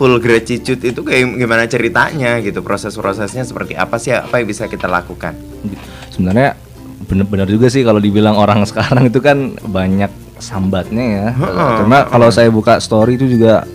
full 0.00 0.16
gratitude 0.16 0.80
itu 0.80 1.00
kayak 1.04 1.36
gimana 1.36 1.68
ceritanya 1.68 2.40
gitu. 2.40 2.64
Proses-prosesnya 2.64 3.44
seperti 3.44 3.76
apa 3.76 4.00
sih? 4.00 4.16
Apa 4.16 4.40
yang 4.40 4.48
bisa 4.48 4.64
kita 4.64 4.88
lakukan? 4.88 5.36
Sebenarnya 6.08 6.56
benar-benar 7.04 7.44
juga 7.52 7.68
sih 7.68 7.84
kalau 7.84 8.00
dibilang 8.00 8.40
orang 8.40 8.64
sekarang 8.70 9.12
itu 9.12 9.20
kan 9.20 9.60
banyak 9.60 10.08
sambatnya 10.40 11.04
ya. 11.04 11.26
Karena 11.84 12.08
kalau 12.08 12.32
saya 12.32 12.48
buka 12.48 12.80
story 12.80 13.20
itu 13.20 13.28
juga 13.28 13.68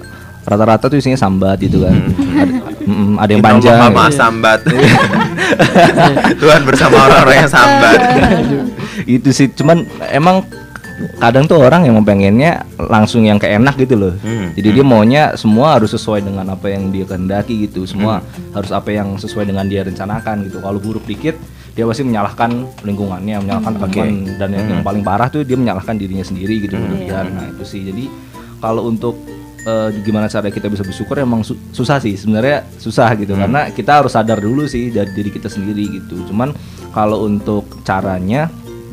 rata-rata 0.50 0.90
tuh 0.90 0.98
isinya 0.98 1.18
sambat 1.18 1.62
gitu 1.62 1.86
kan. 1.86 1.94
ada, 1.94 2.54
mm, 2.90 3.14
ada 3.22 3.30
yang 3.30 3.44
panjang. 3.46 3.78
Mama 3.78 4.10
gitu. 4.10 4.18
sambat. 4.18 4.60
Tuhan 6.42 6.62
bersama 6.66 7.06
orang-orang 7.06 7.38
yang 7.46 7.52
sambat. 7.54 8.00
itu 9.06 9.30
sih 9.30 9.54
cuman 9.54 9.86
emang 10.10 10.42
kadang 11.18 11.44
tuh 11.44 11.60
orang 11.60 11.84
yang 11.84 12.00
pengennya 12.02 12.64
langsung 12.78 13.24
yang 13.24 13.36
keenak 13.36 13.76
gitu 13.76 13.96
loh. 13.96 14.14
Hmm, 14.18 14.56
jadi 14.56 14.70
dia 14.72 14.86
maunya 14.86 15.24
semua 15.36 15.76
harus 15.76 15.92
sesuai 15.92 16.24
dengan 16.24 16.48
apa 16.48 16.72
yang 16.72 16.88
dia 16.90 17.04
kehendaki 17.04 17.68
gitu. 17.68 17.84
Semua 17.84 18.24
Hmm. 18.24 18.56
harus 18.56 18.72
apa 18.72 18.90
yang 18.90 19.16
sesuai 19.16 19.46
dengan 19.46 19.68
dia 19.68 19.84
rencanakan 19.84 20.48
gitu. 20.48 20.60
Kalau 20.60 20.80
buruk 20.80 21.04
dikit 21.04 21.36
dia 21.76 21.84
pasti 21.84 22.08
menyalahkan 22.08 22.48
lingkungannya 22.82 23.36
menyalahkan 23.38 23.76
teman. 23.76 24.08
dan 24.36 24.50
yang, 24.50 24.66
yang 24.66 24.80
Hmm. 24.80 24.88
paling 24.88 25.04
parah 25.04 25.28
tuh 25.28 25.44
dia 25.44 25.56
menyalahkan 25.56 25.96
dirinya 25.96 26.24
sendiri 26.24 26.64
gitu 26.64 26.76
berlebihan. 26.76 27.28
Nah 27.30 27.52
itu 27.52 27.64
sih. 27.64 27.84
Jadi 27.84 28.08
kalau 28.58 28.88
untuk 28.88 29.20
eh, 29.66 29.90
gimana 30.06 30.30
cara 30.30 30.48
kita 30.48 30.70
bisa 30.70 30.86
bersyukur 30.86 31.18
emang 31.18 31.42
su- 31.42 31.58
susah 31.74 31.98
sih. 31.98 32.14
Sebenarnya 32.14 32.70
susah 32.78 33.10
gitu. 33.18 33.34
Karena 33.34 33.68
kita 33.68 33.98
harus 33.98 34.14
sadar 34.14 34.38
dulu 34.38 34.64
sih 34.64 34.94
dari 34.94 35.10
diri 35.12 35.28
kita 35.28 35.50
sendiri 35.50 35.90
gitu. 36.00 36.22
Cuman 36.30 36.54
kalau 36.94 37.26
untuk 37.26 37.66
caranya 37.82 38.46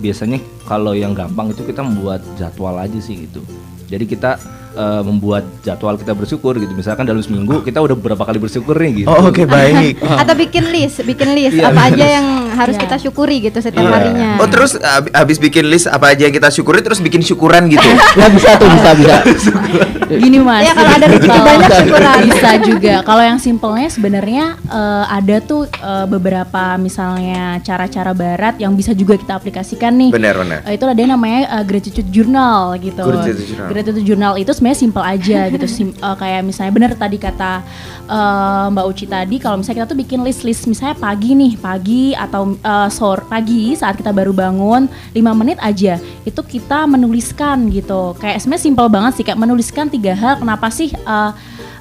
biasanya 0.02 0.42
kalau 0.66 0.98
yang 0.98 1.14
gampang 1.14 1.54
itu 1.54 1.62
kita 1.62 1.86
membuat 1.86 2.26
jadwal 2.34 2.74
aja 2.74 2.98
sih 2.98 3.30
gitu. 3.30 3.46
Jadi 3.86 4.04
kita 4.10 4.42
eh, 4.74 5.02
membuat 5.02 5.44
jadwal 5.60 5.94
kita 5.94 6.12
bersyukur 6.12 6.56
gitu 6.56 6.72
misalkan 6.72 7.02
dalam 7.02 7.20
seminggu 7.20 7.60
kita 7.60 7.78
udah 7.78 7.94
berapa 7.94 8.22
kali 8.22 8.38
bersyukur 8.38 8.74
nih 8.74 8.92
gitu 8.98 9.08
Oh, 9.08 9.28
oke 9.28 9.44
baik. 9.44 10.00
Atau 10.22 10.34
bikin 10.34 10.64
list, 10.66 11.02
bikin 11.02 11.28
list 11.30 11.54
Iya, 11.54 11.68
apa 11.68 11.80
aja 11.86 12.06
yang 12.10 12.26
harus 12.50 12.74
Iya. 12.74 12.82
kita 12.82 12.96
syukuri 12.98 13.36
gitu 13.42 13.58
setiap 13.58 13.82
Iya. 13.82 13.92
harinya. 13.92 14.30
Oh 14.36 14.46
terus 14.46 14.72
ab- 14.74 15.12
habis 15.12 15.36
bikin 15.36 15.64
list 15.64 15.86
apa 15.86 16.10
aja 16.10 16.22
yang 16.22 16.32
kita 16.32 16.48
syukuri 16.48 16.80
terus 16.80 16.98
bikin 16.98 17.20
syukuran 17.20 17.68
gitu. 17.68 17.84
ya 18.20 18.26
bisa 18.28 18.56
tuh 18.56 18.68
bisa 18.70 18.90
bisa 18.92 19.16
Gini 20.12 20.38
mas. 20.38 20.60
Iya, 20.62 20.72
kalau 20.72 20.92
ada 20.92 21.06
rezeki 21.08 21.28
Kalau- 21.30 21.46
banyak 21.46 21.70
syukuran. 21.74 22.16
Bisa 22.22 22.50
juga. 22.60 22.94
Kalau 23.02 23.22
yang 23.22 23.38
simpelnya 23.38 23.88
sebenarnya 23.88 24.44
eh, 24.62 25.04
ada 25.10 25.36
tuh 25.40 25.62
eh, 25.64 26.06
beberapa 26.06 26.62
misalnya 26.76 27.42
cara-cara 27.60 28.12
barat 28.12 28.54
yang 28.56 28.72
bisa 28.72 28.92
juga 28.92 29.16
kita 29.16 29.32
aplikasikan 29.32 29.92
nih. 29.94 30.10
Benar 30.10 30.34
benar. 30.36 30.58
Eh, 30.64 30.76
itu 30.76 30.84
ada 30.84 30.96
yang 30.96 31.12
namanya 31.12 31.40
eh, 31.50 31.64
gratitude 31.64 32.08
journal 32.08 32.76
gitu. 32.78 33.00
Gratitude 33.02 33.40
journal. 33.46 33.68
Gratitude 33.68 34.04
journal 34.04 34.32
itu 34.36 34.52
sebenarnya 34.62 34.78
simpel 34.78 35.02
aja 35.02 35.38
gitu. 35.58 35.66
Sim- 35.66 35.98
eh, 35.98 36.16
kayak 36.16 36.46
misalnya 36.46 36.70
bener 36.70 36.90
tadi 36.94 37.18
kata 37.18 37.66
eh, 38.06 38.66
Mbak 38.70 38.86
Uci 38.86 39.04
tadi 39.10 39.36
kalau 39.42 39.58
misalnya 39.58 39.82
kita 39.82 39.90
tuh 39.90 39.98
bikin 39.98 40.20
list-list 40.22 40.70
misalnya 40.70 40.94
pagi 40.94 41.34
nih, 41.34 41.58
pagi 41.58 42.14
atau 42.14 42.54
eh, 42.54 42.88
sore 42.94 43.26
pagi 43.26 43.74
saat 43.74 43.98
kita 43.98 44.14
baru 44.14 44.30
bangun 44.30 44.86
5 45.10 45.18
menit 45.34 45.58
aja 45.58 45.98
itu 46.22 46.40
kita 46.46 46.86
menuliskan 46.86 47.66
gitu. 47.74 48.14
Kayak 48.22 48.38
sebenarnya 48.38 48.62
simpel 48.70 48.86
banget 48.86 49.12
sih 49.18 49.24
kayak 49.26 49.42
menuliskan 49.42 49.90
tiga 49.90 50.14
hal 50.14 50.38
kenapa 50.38 50.70
sih 50.70 50.94
eh, 50.94 51.32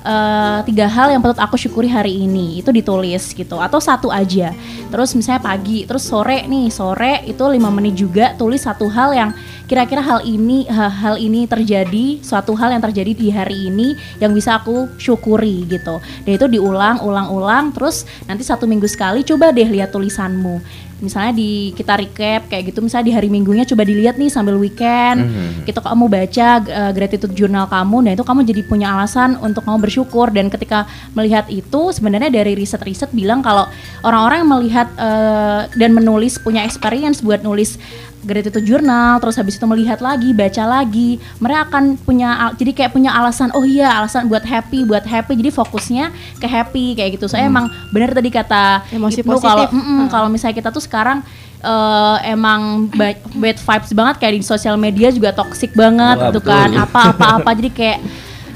eh, 0.02 0.60
tiga 0.68 0.86
hal 0.90 1.14
yang 1.14 1.22
patut 1.22 1.40
aku 1.40 1.56
syukuri 1.58 1.90
hari 1.90 2.26
ini. 2.26 2.60
Itu 2.60 2.70
ditulis 2.74 3.32
gitu. 3.34 3.58
Atau 3.58 3.80
satu 3.80 4.10
aja. 4.10 4.54
Terus 4.92 5.16
misalnya 5.16 5.42
pagi 5.42 5.88
terus 5.88 6.04
sore 6.04 6.44
nih 6.46 6.68
sore 6.68 7.24
itu 7.26 7.44
lima 7.48 7.72
menit 7.72 7.96
juga 7.98 8.36
tulis 8.36 8.62
satu 8.66 8.92
hal 8.92 9.16
yang 9.16 9.30
kira-kira 9.72 10.04
hal 10.04 10.20
ini 10.28 10.68
ha- 10.68 10.92
hal 10.92 11.16
ini 11.16 11.48
terjadi 11.48 12.20
suatu 12.20 12.52
hal 12.60 12.76
yang 12.76 12.84
terjadi 12.84 13.16
di 13.16 13.32
hari 13.32 13.72
ini 13.72 13.96
yang 14.20 14.36
bisa 14.36 14.60
aku 14.60 14.92
syukuri 15.00 15.64
gitu. 15.72 16.04
Dan 16.28 16.32
itu 16.36 16.46
diulang 16.52 17.00
ulang 17.02 17.32
ulang 17.32 17.66
terus 17.72 18.04
nanti 18.28 18.44
satu 18.44 18.68
minggu 18.68 18.86
sekali 18.90 19.24
coba 19.24 19.56
deh 19.56 19.70
lihat 19.72 19.96
tulisanmu 19.96 20.60
misalnya 21.02 21.34
di 21.34 21.74
kita 21.74 21.98
recap 21.98 22.48
kayak 22.48 22.72
gitu 22.72 22.80
misalnya 22.80 23.10
di 23.10 23.14
hari 23.18 23.28
minggunya 23.28 23.66
coba 23.66 23.84
dilihat 23.84 24.16
nih 24.16 24.30
sambil 24.30 24.56
weekend 24.56 25.28
Mhm. 25.28 25.66
gitu 25.66 25.82
kamu 25.82 26.06
baca 26.08 26.48
uh, 26.62 26.92
gratitude 26.94 27.34
journal 27.34 27.66
kamu 27.66 27.98
dan 28.06 28.12
itu 28.14 28.24
kamu 28.24 28.42
jadi 28.46 28.62
punya 28.64 28.88
alasan 28.94 29.36
untuk 29.42 29.66
kamu 29.66 29.82
bersyukur 29.82 30.30
dan 30.30 30.48
ketika 30.48 30.86
melihat 31.12 31.50
itu 31.50 31.92
sebenarnya 31.92 32.30
dari 32.30 32.54
riset-riset 32.54 33.10
bilang 33.12 33.42
kalau 33.42 33.66
orang-orang 34.02 34.46
yang 34.46 34.52
melihat 34.52 34.88
uh, 34.96 35.66
dan 35.74 35.92
menulis 35.92 36.38
punya 36.38 36.62
experience 36.62 37.20
buat 37.20 37.42
nulis 37.42 37.82
gratitude 38.22 38.66
journal 38.66 39.18
terus 39.18 39.36
habis 39.38 39.58
itu 39.58 39.66
melihat 39.66 39.98
lagi 40.00 40.30
baca 40.32 40.64
lagi 40.66 41.18
mereka 41.42 41.70
akan 41.70 41.84
punya 42.02 42.54
jadi 42.56 42.72
kayak 42.72 42.92
punya 42.94 43.12
alasan 43.14 43.50
oh 43.58 43.66
iya 43.66 43.90
alasan 43.98 44.30
buat 44.30 44.46
happy 44.46 44.86
buat 44.86 45.04
happy 45.04 45.34
jadi 45.38 45.50
fokusnya 45.50 46.06
ke 46.38 46.48
happy 46.48 46.94
kayak 46.98 47.18
gitu. 47.18 47.26
Saya 47.26 47.50
emang 47.50 47.70
benar 47.90 48.14
tadi 48.14 48.30
kata 48.30 48.86
Emosi 48.94 49.22
Ibnu 49.22 49.38
kalau 49.42 49.66
positif. 49.66 49.78
mm-mm, 49.78 50.02
kalau 50.10 50.28
misalnya 50.30 50.56
kita 50.58 50.70
tuh 50.70 50.84
sekarang 50.84 51.26
eh, 51.62 52.18
emang 52.30 52.90
ba- 52.94 53.22
bad 53.38 53.58
vibes 53.58 53.92
banget 53.94 54.16
kayak 54.22 54.34
di 54.38 54.46
sosial 54.46 54.76
media 54.78 55.10
juga 55.14 55.34
toxic 55.34 55.74
banget 55.78 56.18
gitu 56.30 56.42
kan 56.42 56.70
apa-apa-apa 56.74 57.50
jadi 57.58 57.70
kayak 57.70 58.00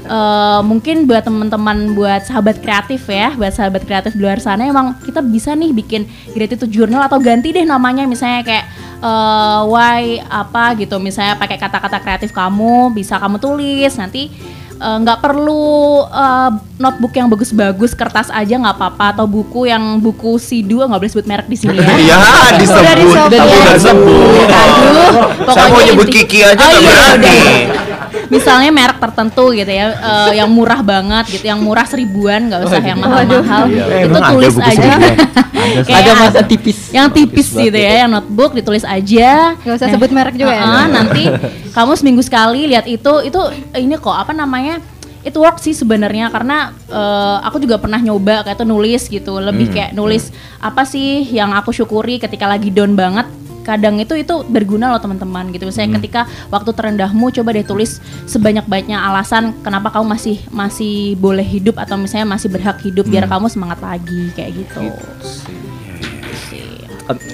eh, 0.06 0.60
mungkin 0.66 1.06
buat 1.06 1.22
teman-teman 1.22 1.94
buat 1.94 2.26
sahabat 2.26 2.62
kreatif 2.62 3.06
ya 3.06 3.34
buat 3.34 3.54
sahabat 3.54 3.82
kreatif 3.86 4.14
di 4.14 4.22
luar 4.22 4.38
sana 4.42 4.66
emang 4.66 4.98
kita 5.02 5.22
bisa 5.22 5.54
nih 5.54 5.70
bikin 5.74 6.06
gratitude 6.34 6.70
journal 6.70 7.02
atau 7.06 7.18
ganti 7.18 7.50
deh 7.54 7.66
namanya 7.66 8.06
misalnya 8.06 8.42
kayak 8.42 8.66
eh, 8.98 9.60
why 9.66 10.02
apa 10.22 10.74
gitu 10.74 10.96
misalnya 10.96 11.34
pakai 11.34 11.56
kata-kata 11.56 11.98
kreatif 11.98 12.30
kamu 12.30 12.90
bisa 12.90 13.16
kamu 13.16 13.36
tulis 13.36 13.92
nanti 13.94 14.28
eh, 14.76 14.96
nggak 14.98 15.18
perlu 15.18 15.66
eh, 16.04 16.50
notebook 16.76 17.12
yang 17.12 17.26
bagus-bagus 17.26 17.92
kertas 17.92 18.28
aja 18.28 18.54
nggak 18.54 18.76
apa-apa 18.76 19.06
atau 19.14 19.26
buku 19.26 19.66
yang 19.66 19.96
buku 19.96 20.36
sidu 20.36 20.80
nggak 20.80 21.00
boleh 21.00 21.12
sebut 21.12 21.26
merek 21.26 21.46
di 21.46 21.56
sini 21.56 21.76
ya 21.76 21.88
Iya 22.06 22.18
disebut, 22.56 22.82
Udah 22.82 22.94
disebut. 22.94 23.28
Udah 23.32 23.44
Udah 23.44 23.74
disebut. 23.74 24.46
Aduh, 24.46 25.12
Saya 25.52 25.64
mau 25.64 25.72
pokoknya 25.72 25.88
nyebut 25.88 26.08
Kiki 26.08 26.38
aja 26.42 26.58
Oh, 26.58 26.72
iya, 26.76 26.94
berani. 27.16 27.16
udah. 27.16 27.84
Misalnya 28.26 28.70
merek 28.74 28.98
tertentu 28.98 29.54
gitu 29.54 29.70
ya, 29.70 29.86
eh, 29.94 30.32
yang 30.34 30.50
murah 30.50 30.82
banget 30.82 31.30
gitu, 31.30 31.46
yang 31.46 31.62
murah 31.62 31.86
seribuan, 31.86 32.50
nggak 32.50 32.60
usah 32.66 32.82
yang 32.82 32.98
mahal-mahal. 32.98 33.70
Iya, 33.70 34.10
Itu 34.10 34.18
tulis 34.18 34.54
aja. 34.58 34.90
Kayak 35.84 36.00
Ada 36.02 36.12
masa 36.16 36.40
tipis. 36.46 36.78
Yang 36.90 37.06
tipis 37.12 37.46
Tipis 37.52 37.64
gitu 37.68 37.76
banget 37.76 37.90
ya, 37.90 37.92
yang 38.06 38.10
notebook 38.12 38.52
ditulis 38.54 38.84
aja. 38.86 39.58
Nggak 39.60 39.76
usah 39.76 39.88
sebut 39.92 40.10
merek 40.14 40.34
juga 40.38 40.54
ya. 40.54 40.62
uh-uh, 40.62 40.86
Nanti 40.88 41.22
kamu 41.74 41.92
seminggu 41.98 42.22
sekali 42.22 42.70
lihat 42.70 42.86
itu, 42.86 43.12
itu 43.26 43.40
ini 43.76 43.94
kok 43.98 44.14
apa 44.14 44.32
namanya? 44.32 44.78
Itu 45.26 45.42
work 45.42 45.58
sih 45.58 45.74
sebenarnya 45.74 46.30
karena 46.30 46.70
eh, 46.86 47.38
aku 47.42 47.58
juga 47.58 47.82
pernah 47.82 47.98
nyoba 47.98 48.46
kayak 48.46 48.62
tuh 48.62 48.68
nulis 48.68 49.10
gitu, 49.10 49.42
lebih 49.42 49.66
Hmm, 49.68 49.74
kayak 49.74 49.90
nulis 49.90 50.30
apa 50.62 50.86
sih 50.86 51.26
yang 51.34 51.50
aku 51.50 51.74
syukuri 51.74 52.22
ketika 52.22 52.46
lagi 52.46 52.70
down 52.70 52.94
banget 52.94 53.26
kadang 53.66 53.98
itu 53.98 54.14
itu 54.14 54.46
berguna 54.46 54.88
loh 54.88 55.02
teman-teman 55.02 55.50
gitu. 55.50 55.66
Misalnya 55.66 55.90
Hmm. 55.90 55.98
ketika 55.98 56.20
waktu 56.48 56.70
terendahmu 56.70 57.26
coba 57.32 57.50
deh 57.50 57.66
tulis 57.66 57.98
sebanyak-banyaknya 58.24 58.94
alasan 58.96 59.50
kenapa 59.60 59.90
kamu 59.90 60.06
masih 60.08 60.38
masih 60.48 60.94
boleh 61.16 61.42
hidup 61.44 61.76
atau 61.76 61.98
misalnya 61.98 62.30
masih 62.30 62.46
berhak 62.46 62.78
hidup 62.80 63.02
Hmm. 63.02 63.12
biar 63.12 63.24
kamu 63.26 63.46
semangat 63.48 63.82
lagi 63.82 64.30
kayak 64.32 64.54
gitu. 64.54 64.86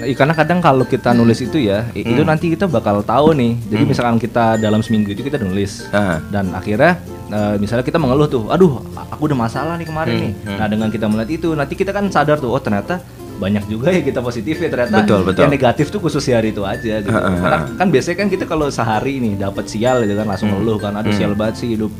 Eh, 0.02 0.12
karena 0.12 0.32
kadang 0.32 0.60
kalau 0.60 0.84
kita 0.84 1.16
nulis 1.16 1.40
itu 1.40 1.56
ya 1.56 1.88
i- 1.92 2.04
itu 2.04 2.20
nanti 2.22 2.52
kita 2.52 2.68
bakal 2.68 3.00
tahu 3.00 3.32
nih 3.32 3.56
jadi 3.66 3.82
misalkan 3.82 4.20
kita 4.20 4.60
dalam 4.60 4.84
seminggu 4.84 5.08
itu 5.08 5.24
kita 5.24 5.40
nulis 5.40 5.88
Ah. 5.88 6.20
dan 6.28 6.52
akhirnya 6.52 7.00
eh, 7.26 7.56
misalnya 7.56 7.80
kita 7.80 7.96
mengeluh 7.96 8.28
tuh 8.28 8.52
aduh 8.52 8.84
aku 9.08 9.24
udah 9.24 9.38
masalah 9.38 9.80
nih 9.80 9.88
kemarin 9.88 10.14
nih 10.20 10.32
nah 10.52 10.68
dengan 10.68 10.92
kita 10.92 11.08
melihat 11.08 11.30
itu 11.32 11.48
nanti 11.52 11.72
kita 11.72 11.88
kan 11.88 12.04
sadar 12.06 12.36
tuh 12.36 12.52
oh 12.52 12.60
ternyata 12.60 13.00
banyak 13.42 13.66
juga 13.66 13.90
ya 13.90 14.00
kita 14.00 14.20
positif 14.20 14.56
ya 14.56 14.68
ternyata 14.68 15.02
Betul, 15.02 15.20
betul. 15.24 15.40
yang 15.42 15.52
negatif 15.52 15.86
tuh 15.88 15.98
khusus 15.98 16.22
di 16.22 16.32
hari 16.32 16.48
itu 16.48 16.62
aja 16.64 16.94
gitu. 16.96 17.10
Ah, 17.10 17.26
ah, 17.26 17.34
Karena 17.36 17.58
kan 17.74 17.86
biasanya 17.88 18.16
kan 18.16 18.28
kita 18.28 18.44
kalau 18.46 18.66
sehari 18.68 19.18
nih 19.18 19.34
dapat 19.36 19.66
sial 19.66 20.00
gitu 20.00 20.14
kan 20.14 20.24
langsung 20.24 20.48
ngeluh 20.48 20.78
kan 20.78 20.94
aduh 20.94 21.10
sial 21.10 21.34
banget 21.34 21.58
sih 21.58 21.74
hidup 21.74 21.90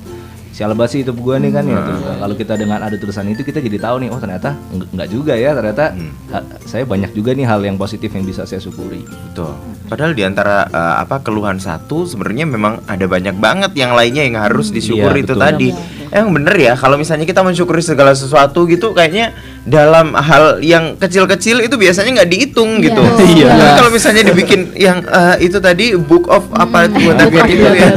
sial 0.49 0.71
banget 0.71 0.91
sih 0.91 1.01
hidup 1.01 1.17
gua 1.17 1.37
nih 1.37 1.49
kan 1.51 1.65
ya 1.65 1.81
tuh. 1.81 1.97
kalau 2.15 2.35
kita 2.37 2.55
dengan 2.55 2.79
ada 2.79 2.93
tulisan 2.95 3.25
itu 3.27 3.41
kita 3.41 3.59
jadi 3.59 3.81
tahu 3.81 3.97
nih 3.99 4.09
oh 4.09 4.21
ternyata 4.21 4.53
enggak 4.71 5.09
juga 5.09 5.33
ya 5.33 5.51
ternyata 5.51 5.97
ha- 6.29 6.45
saya 6.63 6.85
banyak 6.85 7.11
juga 7.11 7.33
nih 7.33 7.43
hal 7.43 7.61
yang 7.63 7.75
positif 7.75 8.13
yang 8.13 8.23
bisa 8.23 8.45
saya 8.45 8.61
syukuri 8.61 9.01
Betul. 9.03 9.57
Padahal 9.83 10.13
di 10.13 10.23
antara 10.23 10.65
eh, 10.67 10.95
apa 10.99 11.21
keluhan 11.21 11.57
satu 11.57 12.05
sebenarnya 12.05 12.45
memang 12.47 12.81
ada 12.87 13.05
banyak 13.05 13.33
banget 13.35 13.73
yang 13.75 13.93
lainnya 13.93 14.23
yang 14.23 14.37
harus 14.39 14.69
disyukuri 14.69 15.21
Iya, 15.21 15.25
itu 15.27 15.35
betul. 15.35 15.43
tadi. 15.43 15.69
Emang 16.09 16.33
bener 16.35 16.53
ya 16.55 16.73
kalau 16.75 16.97
misalnya 16.97 17.25
kita 17.25 17.41
mensyukuri 17.41 17.81
segala 17.81 18.13
sesuatu 18.13 18.65
gitu 18.67 18.93
kayaknya 18.93 19.33
dalam 19.63 20.11
hal 20.13 20.59
yang 20.59 20.99
kecil-kecil 20.99 21.63
itu 21.63 21.79
biasanya 21.79 22.19
nggak 22.19 22.31
dihitung 22.31 22.83
Iya. 22.83 22.85
gitu. 22.91 23.03
Iya. 23.39 23.47
Tapi 23.49 23.71
kalau 23.79 23.91
misalnya 23.91 24.23
dibikin 24.27 24.61
yang 24.75 24.99
eh, 25.03 25.37
itu 25.41 25.59
tadi 25.59 25.95
book 25.95 26.27
of 26.27 26.43
apa 26.51 26.91
itu 26.91 26.99
buat 27.31 27.47
itu 27.47 27.63
ya. 27.63 27.91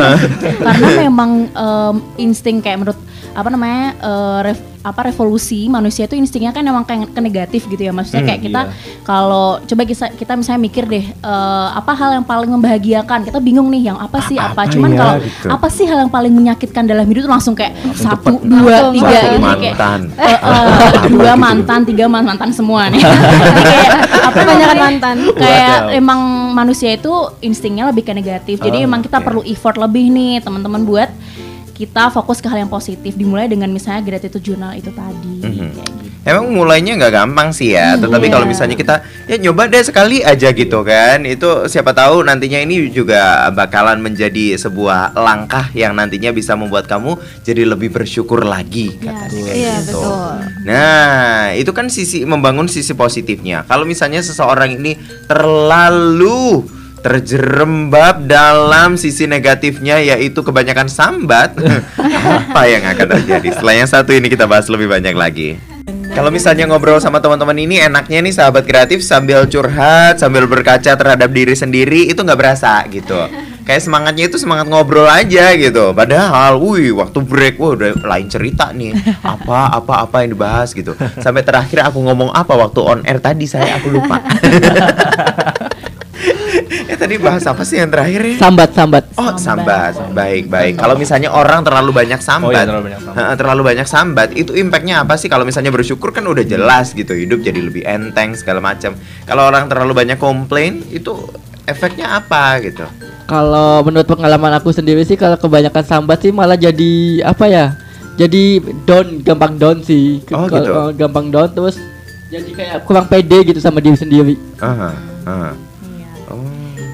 Karena 0.68 0.88
memang 1.00 1.30
em, 1.48 1.94
insting 2.18 2.60
kayak 2.60 2.84
menurut 2.84 3.00
apa 3.32 3.48
namanya 3.48 3.82
eh, 3.94 4.40
rev- 4.46 4.64
apa 4.82 5.00
revolusi 5.04 5.68
manusia 5.68 6.04
itu 6.04 6.14
instingnya 6.14 6.50
kan 6.50 6.60
emang 6.60 6.82
kayak 6.82 7.06
ke 7.08 7.20
negatif 7.20 7.62
gitu 7.64 7.78
ya 7.80 7.92
maksudnya 7.92 8.26
kayak 8.26 8.40
kita 8.42 8.60
kalau 9.02 9.62
coba 9.62 9.82
kita 9.84 10.10
kita 10.10 10.32
misalnya 10.34 10.60
mikir 10.60 10.84
deh 10.84 11.06
eh, 11.06 11.68
apa 11.72 11.92
hal 11.92 12.10
yang 12.12 12.24
paling 12.24 12.50
membahagiakan 12.50 13.22
kita 13.22 13.38
bingung 13.38 13.68
nih 13.68 13.86
yang 13.86 13.96
apa 13.96 14.18
sih 14.22 14.34
apa, 14.34 14.66
cuman 14.66 14.90
ya, 14.90 14.98
kalau 14.98 15.14
gitu. 15.18 15.46
apa 15.48 15.66
sih 15.68 15.84
hal 15.84 15.98
yang 16.00 16.10
paling 16.10 16.32
menyakitkan 16.32 16.82
dalam 16.84 17.04
hidup 17.04 17.22
itu 17.22 17.30
langsung 17.30 17.54
kayak 17.54 17.72
satu 17.94 18.34
cepet. 18.34 18.42
dua 18.44 18.58
Langsung 18.72 18.92
tiga 18.92 19.06
masuk. 19.06 19.22
gitu 19.22 19.30
kayak 19.30 19.76
Mantan. 19.78 20.00
eh, 20.20 20.38
eh, 20.42 20.66
dua 21.08 21.32
mantan 21.36 21.80
tiga 21.84 22.04
man- 22.06 22.26
mantan 22.26 22.50
semua 22.50 22.82
nih 22.88 23.02
kayak 23.62 23.90
apa 24.24 24.38
namanya, 24.40 24.66
mantan. 24.74 25.16
kayak 25.32 25.76
Waduh. 25.84 25.94
emang 25.94 26.20
manusia 26.52 26.90
itu 26.90 27.12
instingnya 27.40 27.86
lebih 27.86 28.02
ke 28.02 28.12
negatif 28.12 28.58
jadi 28.58 28.78
Oh, 28.78 28.86
emang 28.86 28.98
kita 29.00 29.18
oke. 29.18 29.24
perlu 29.24 29.42
effort 29.44 29.78
lebih 29.78 30.10
nih 30.10 30.42
teman-teman 30.42 30.82
buat 30.82 31.06
kita 31.82 32.14
fokus 32.14 32.38
ke 32.38 32.46
hal 32.46 32.62
yang 32.62 32.70
positif 32.70 33.18
dimulai 33.18 33.50
dengan 33.50 33.66
misalnya 33.66 34.06
gratitude 34.06 34.54
journal 34.54 34.70
itu 34.72 34.94
tadi 34.94 35.42
Mhm. 35.42 35.70
kayak 35.74 35.90
gitu. 35.98 36.10
Emang 36.22 36.54
mulainya 36.54 36.94
nggak 36.94 37.10
gampang 37.12 37.50
sih 37.50 37.74
ya, 37.74 37.98
tetapi 37.98 38.30
Iya. 38.30 38.34
kalau 38.38 38.46
misalnya 38.46 38.78
kita 38.78 38.94
ya 39.26 39.42
nyoba 39.42 39.66
deh 39.66 39.82
sekali 39.82 40.22
aja 40.22 40.54
gitu 40.54 40.86
kan, 40.86 41.26
itu 41.26 41.66
siapa 41.66 41.90
tahu 41.90 42.22
nantinya 42.22 42.62
ini 42.62 42.86
juga 42.94 43.18
bakalan 43.50 43.98
menjadi 43.98 44.54
sebuah 44.54 45.18
langkah 45.18 45.66
yang 45.74 45.98
nantinya 45.98 46.30
bisa 46.30 46.54
membuat 46.54 46.86
kamu 46.86 47.18
jadi 47.42 47.66
lebih 47.66 47.90
bersyukur 47.90 48.46
lagi 48.46 48.94
katanya 49.02 49.42
kayak 49.42 49.58
Iya 49.58 49.74
gitu. 49.82 49.98
betul. 49.98 50.30
Nah, 50.62 51.50
itu 51.58 51.70
kan 51.74 51.90
sisi 51.90 52.22
membangun 52.22 52.70
sisi 52.70 52.94
positifnya. 52.94 53.66
Kalau 53.66 53.82
misalnya 53.82 54.22
seseorang 54.22 54.78
ini 54.78 54.94
terlalu 55.26 56.62
terjerembab 57.02 58.30
dalam 58.30 58.94
sisi 58.94 59.26
negatifnya 59.26 59.98
yaitu 59.98 60.46
kebanyakan 60.46 60.86
sambat, 60.86 61.58
apa 62.38 62.62
yang 62.70 62.86
akan 62.86 63.06
terjadi? 63.18 63.48
Setelah 63.58 63.74
yang 63.74 63.90
satu 63.90 64.14
ini 64.14 64.30
kita 64.30 64.46
bahas 64.46 64.70
lebih 64.70 64.86
banyak 64.86 65.12
lagi. 65.18 65.58
Kalau 66.12 66.28
misalnya 66.28 66.68
ngobrol 66.68 67.00
sama 67.00 67.24
teman-teman 67.24 67.56
ini 67.56 67.80
enaknya 67.82 68.20
nih 68.20 68.34
sahabat 68.36 68.68
kreatif 68.68 69.00
sambil 69.00 69.48
curhat, 69.48 70.20
sambil 70.20 70.44
berkaca 70.44 70.92
terhadap 70.92 71.32
diri 71.32 71.56
sendiri 71.56 72.06
itu 72.06 72.20
nggak 72.20 72.36
berasa 72.38 72.84
gitu. 72.92 73.16
Kayak 73.62 73.82
semangatnya 73.86 74.28
itu 74.28 74.36
semangat 74.36 74.66
ngobrol 74.68 75.06
aja 75.06 75.54
gitu. 75.54 75.94
Padahal, 75.94 76.58
wih, 76.58 76.92
waktu 76.98 77.22
break, 77.22 77.56
wah 77.62 77.78
udah 77.78 77.94
lain 77.94 78.26
cerita 78.26 78.74
nih. 78.74 78.92
Apa, 79.22 79.70
apa, 79.72 80.02
apa 80.02 80.26
yang 80.26 80.34
dibahas 80.34 80.74
gitu. 80.74 80.98
Sampai 81.22 81.46
terakhir 81.46 81.86
aku 81.86 82.02
ngomong 82.02 82.34
apa 82.34 82.58
waktu 82.58 82.80
on 82.82 83.00
air 83.06 83.22
tadi 83.22 83.46
saya 83.46 83.78
aku 83.78 83.94
lupa. 83.94 84.18
eh 86.90 86.96
tadi 86.96 87.14
bahas 87.16 87.44
apa 87.48 87.62
sih 87.64 87.80
yang 87.80 87.88
terakhir 87.88 88.20
ya? 88.22 88.36
Sambat, 88.38 88.70
sambat. 88.76 89.04
Oh, 89.16 89.34
sambat. 89.36 89.96
Baik, 90.12 90.48
baik. 90.52 90.76
Kalau 90.76 90.94
misalnya 90.96 91.32
orang 91.32 91.64
terlalu 91.64 91.90
banyak 91.92 92.20
sambat, 92.20 92.48
Oh 92.48 92.52
iya, 92.52 92.64
terlalu 92.68 92.84
banyak 92.88 93.00
sambat. 93.00 93.16
Heeh, 93.18 93.34
terlalu 93.38 93.62
banyak 93.64 93.86
sambat, 93.88 94.28
itu 94.36 94.52
impactnya 94.56 94.94
apa 95.04 95.14
sih? 95.16 95.28
Kalau 95.32 95.44
misalnya 95.48 95.72
bersyukur 95.72 96.12
kan 96.12 96.24
udah 96.28 96.44
jelas 96.44 96.92
gitu, 96.92 97.16
hidup 97.16 97.40
jadi 97.40 97.60
lebih 97.60 97.82
enteng 97.88 98.36
segala 98.36 98.60
macam. 98.60 98.96
Kalau 99.24 99.42
orang 99.48 99.66
terlalu 99.68 99.92
banyak 99.96 100.18
komplain, 100.20 100.84
itu 100.92 101.16
efeknya 101.64 102.18
apa 102.18 102.60
gitu? 102.60 102.84
Kalau 103.30 103.80
menurut 103.86 104.04
pengalaman 104.04 104.52
aku 104.58 104.74
sendiri 104.74 105.06
sih 105.06 105.16
kalau 105.16 105.38
kebanyakan 105.38 105.84
sambat 105.86 106.20
sih 106.20 106.34
malah 106.34 106.58
jadi 106.58 107.22
apa 107.24 107.46
ya? 107.48 107.66
Jadi 108.20 108.60
down, 108.84 109.24
gampang 109.24 109.56
down 109.56 109.78
sih. 109.80 110.20
Oh, 110.36 110.44
gitu. 110.44 110.68
uh, 110.68 110.92
gampang 110.92 111.32
down 111.32 111.48
terus 111.48 111.80
jadi 112.32 112.48
kayak 112.52 112.76
kurang 112.88 113.08
pede 113.08 113.44
gitu 113.44 113.60
sama 113.60 113.80
diri 113.80 113.96
sendiri. 113.96 114.34
Aha, 114.60 114.92
aha. 115.28 115.50
Iya. 115.52 115.52
Oh. 115.52 115.71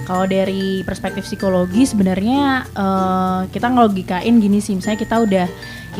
Kalau 0.09 0.25
dari 0.25 0.81
perspektif 0.89 1.29
psikologi 1.29 1.85
sebenarnya 1.85 2.65
eh, 2.73 3.41
kita 3.53 3.69
ngelogikain 3.69 4.41
gini 4.41 4.57
sih, 4.65 4.73
misalnya 4.73 5.05
kita 5.05 5.21
udah 5.21 5.47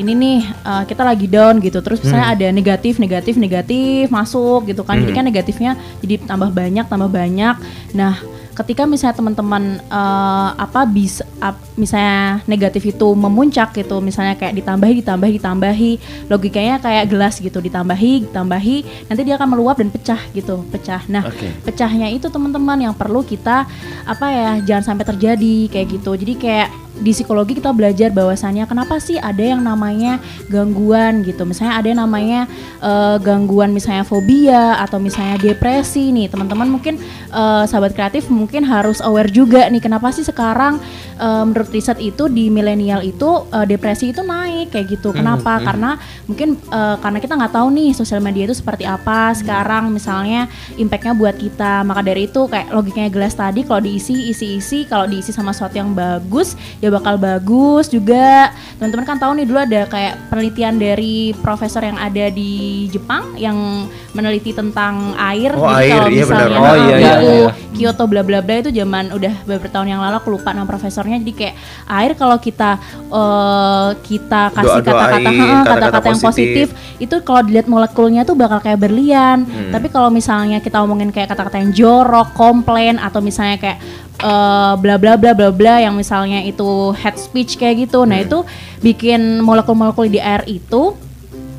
ini 0.01 0.13
nih 0.17 0.41
eh, 0.49 0.83
kita 0.89 1.05
lagi 1.05 1.29
down 1.29 1.61
gitu, 1.61 1.85
terus 1.85 2.01
misalnya 2.01 2.33
ada 2.33 2.49
negatif, 2.49 2.97
negatif, 2.97 3.37
negatif 3.37 4.09
masuk 4.09 4.65
gitu 4.65 4.81
kan, 4.81 4.97
jadi 5.05 5.13
kan 5.13 5.25
negatifnya 5.29 5.73
jadi 6.01 6.25
tambah 6.25 6.49
banyak, 6.57 6.89
tambah 6.89 7.11
banyak. 7.13 7.55
Nah 7.93 8.17
ketika 8.59 8.83
misalnya 8.85 9.15
teman-teman 9.15 9.79
eh, 9.79 10.51
apa 10.59 10.83
bisa 10.91 11.23
ap- 11.39 11.63
misalnya 11.79 12.43
negatif 12.51 12.91
itu 12.91 13.09
memuncak 13.15 13.71
gitu 13.79 14.03
misalnya 14.03 14.35
kayak 14.35 14.59
ditambahi 14.59 14.99
ditambahi 14.99 15.33
ditambahi 15.39 15.93
logikanya 16.27 16.83
kayak 16.83 17.07
gelas 17.07 17.39
gitu 17.39 17.63
ditambahi 17.63 18.27
ditambahi 18.27 18.77
nanti 19.07 19.23
dia 19.23 19.39
akan 19.39 19.49
meluap 19.55 19.79
dan 19.79 19.89
pecah 19.95 20.19
gitu 20.35 20.67
pecah 20.75 21.07
nah 21.07 21.23
Oke. 21.23 21.55
pecahnya 21.63 22.11
itu 22.11 22.27
teman-teman 22.27 22.91
yang 22.91 22.95
perlu 22.99 23.23
kita 23.23 23.65
apa 24.03 24.27
ya 24.27 24.51
jangan 24.67 24.95
sampai 24.95 25.07
terjadi 25.07 25.71
kayak 25.71 25.87
gitu 25.95 26.19
jadi 26.19 26.35
kayak 26.35 26.69
di 26.99 27.15
psikologi 27.15 27.59
kita 27.59 27.71
belajar 27.71 28.11
bahwasannya 28.11 28.67
kenapa 28.67 28.99
sih 28.99 29.17
ada 29.17 29.41
yang 29.41 29.63
namanya 29.63 30.19
gangguan 30.51 31.23
gitu. 31.23 31.47
Misalnya 31.47 31.79
ada 31.79 31.87
yang 31.87 32.01
namanya 32.03 32.41
eh, 32.83 33.17
gangguan 33.23 33.71
misalnya 33.71 34.03
fobia 34.03 34.79
atau 34.83 34.99
misalnya 34.99 35.39
depresi 35.39 36.11
nih. 36.11 36.27
Teman-teman 36.29 36.69
mungkin 36.69 36.99
eh, 37.31 37.65
sahabat 37.65 37.95
kreatif 37.95 38.27
mungkin 38.29 38.67
harus 38.67 38.99
aware 38.99 39.31
juga 39.31 39.71
nih 39.71 39.83
kenapa 39.83 40.11
sih 40.11 40.27
sekarang 40.27 40.83
eh, 41.17 41.43
menurut 41.47 41.71
riset 41.71 41.99
itu 42.03 42.27
di 42.27 42.51
milenial 42.51 43.07
itu 43.07 43.47
eh, 43.55 43.67
depresi 43.67 44.11
itu 44.11 44.27
naik 44.27 44.75
kayak 44.75 44.99
gitu. 44.99 45.15
Kenapa? 45.15 45.63
Karena 45.63 45.97
mungkin 46.27 46.59
eh, 46.59 46.97
karena 46.99 47.19
kita 47.23 47.35
nggak 47.39 47.55
tahu 47.55 47.69
nih 47.73 47.91
sosial 47.95 48.21
media 48.21 48.51
itu 48.51 48.57
seperti 48.59 48.85
apa 48.85 49.33
sekarang 49.39 49.95
misalnya 49.95 50.51
impactnya 50.75 51.15
buat 51.15 51.37
kita. 51.39 51.87
Maka 51.87 52.03
dari 52.03 52.27
itu 52.27 52.51
kayak 52.51 52.75
logikanya 52.75 53.11
gelas 53.13 53.39
tadi 53.39 53.63
kalau 53.63 53.81
diisi 53.81 54.35
isi 54.35 54.59
isi. 54.59 54.79
Kalau 54.89 55.07
diisi 55.07 55.31
sama 55.31 55.53
sesuatu 55.55 55.77
yang 55.79 55.93
bagus 55.93 56.59
ya 56.83 56.88
bakal 56.91 57.15
bagus 57.17 57.87
juga 57.87 58.51
teman-teman 58.79 59.05
kan 59.05 59.19
tahu 59.19 59.33
nih 59.35 59.47
dulu 59.47 59.59
ada 59.59 59.81
kayak 59.87 60.15
penelitian 60.29 60.75
dari 60.77 61.35
profesor 61.39 61.83
yang 61.83 61.97
ada 61.97 62.31
di 62.31 62.87
Jepang 62.89 63.35
yang 63.35 63.87
meneliti 64.13 64.51
tentang 64.51 65.15
air 65.15 65.51
Oh, 65.51 65.67
Jadi 65.69 65.79
air, 65.85 65.99
kalau 65.99 66.09
iya 66.11 66.25
benar. 66.25 66.47
misalnya 66.49 66.59
Oh, 66.59 66.77
iya, 66.79 66.97
iya, 66.97 67.15
iya. 67.19 67.51
Kyoto 67.73 68.05
bla 68.07 68.23
bla 68.23 68.41
bla 68.41 68.55
itu 68.59 68.71
zaman 68.71 69.11
udah 69.11 69.35
beberapa 69.47 69.69
tahun 69.69 69.87
yang 69.89 70.01
lalu 70.03 70.17
aku 70.19 70.29
lupa 70.35 70.51
nama 70.51 70.67
profesornya 70.67 71.19
jadi 71.19 71.33
kayak 71.35 71.55
air 71.87 72.13
kalau 72.15 72.37
kita 72.37 72.71
eh, 73.09 73.89
kita 74.03 74.43
kasih 74.51 74.81
kata-kata 74.83 75.31
kata-kata 75.65 76.07
yang 76.09 76.21
positif. 76.21 76.69
positif 76.69 76.69
itu 76.99 77.15
kalau 77.23 77.41
dilihat 77.43 77.67
molekulnya 77.67 78.23
tuh 78.23 78.35
bakal 78.35 78.59
kayak 78.59 78.79
berlian. 78.79 79.47
Tapi 79.71 79.87
kalau 79.89 80.11
misalnya 80.11 80.59
kita 80.59 80.83
ngomongin 80.83 81.11
kayak 81.11 81.31
kata-kata 81.31 81.63
yang 81.63 81.71
jorok, 81.71 82.35
komplain 82.35 82.99
atau 82.99 83.23
misalnya 83.23 83.57
kayak 83.57 83.79
eh, 84.19 84.75
bla 84.79 84.97
bla 84.99 85.15
bla 85.15 85.33
bla 85.33 85.51
bla 85.51 85.75
yang 85.83 85.95
misalnya 85.95 86.43
itu 86.43 86.93
head 86.99 87.17
speech 87.17 87.57
kayak 87.57 87.89
gitu. 87.89 88.03
Nah, 88.05 88.23
itu 88.23 88.43
bikin 88.83 89.43
molekul-molekul 89.43 90.11
di 90.11 90.21
air 90.23 90.43
itu 90.47 90.95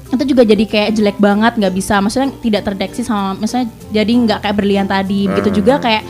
itu 0.09 0.23
juga 0.33 0.41
jadi 0.41 0.65
kayak 0.65 0.89
jelek 0.97 1.17
banget 1.21 1.53
nggak 1.57 1.73
bisa. 1.73 2.01
Maksudnya 2.01 2.33
tidak 2.41 2.61
terdeteksi 2.65 3.05
sama 3.05 3.37
misalnya 3.37 3.69
jadi 3.93 4.11
nggak 4.11 4.39
kayak 4.45 4.55
berlian 4.57 4.87
tadi. 4.89 5.29
Begitu 5.29 5.61
juga 5.61 5.77
kayak 5.77 6.03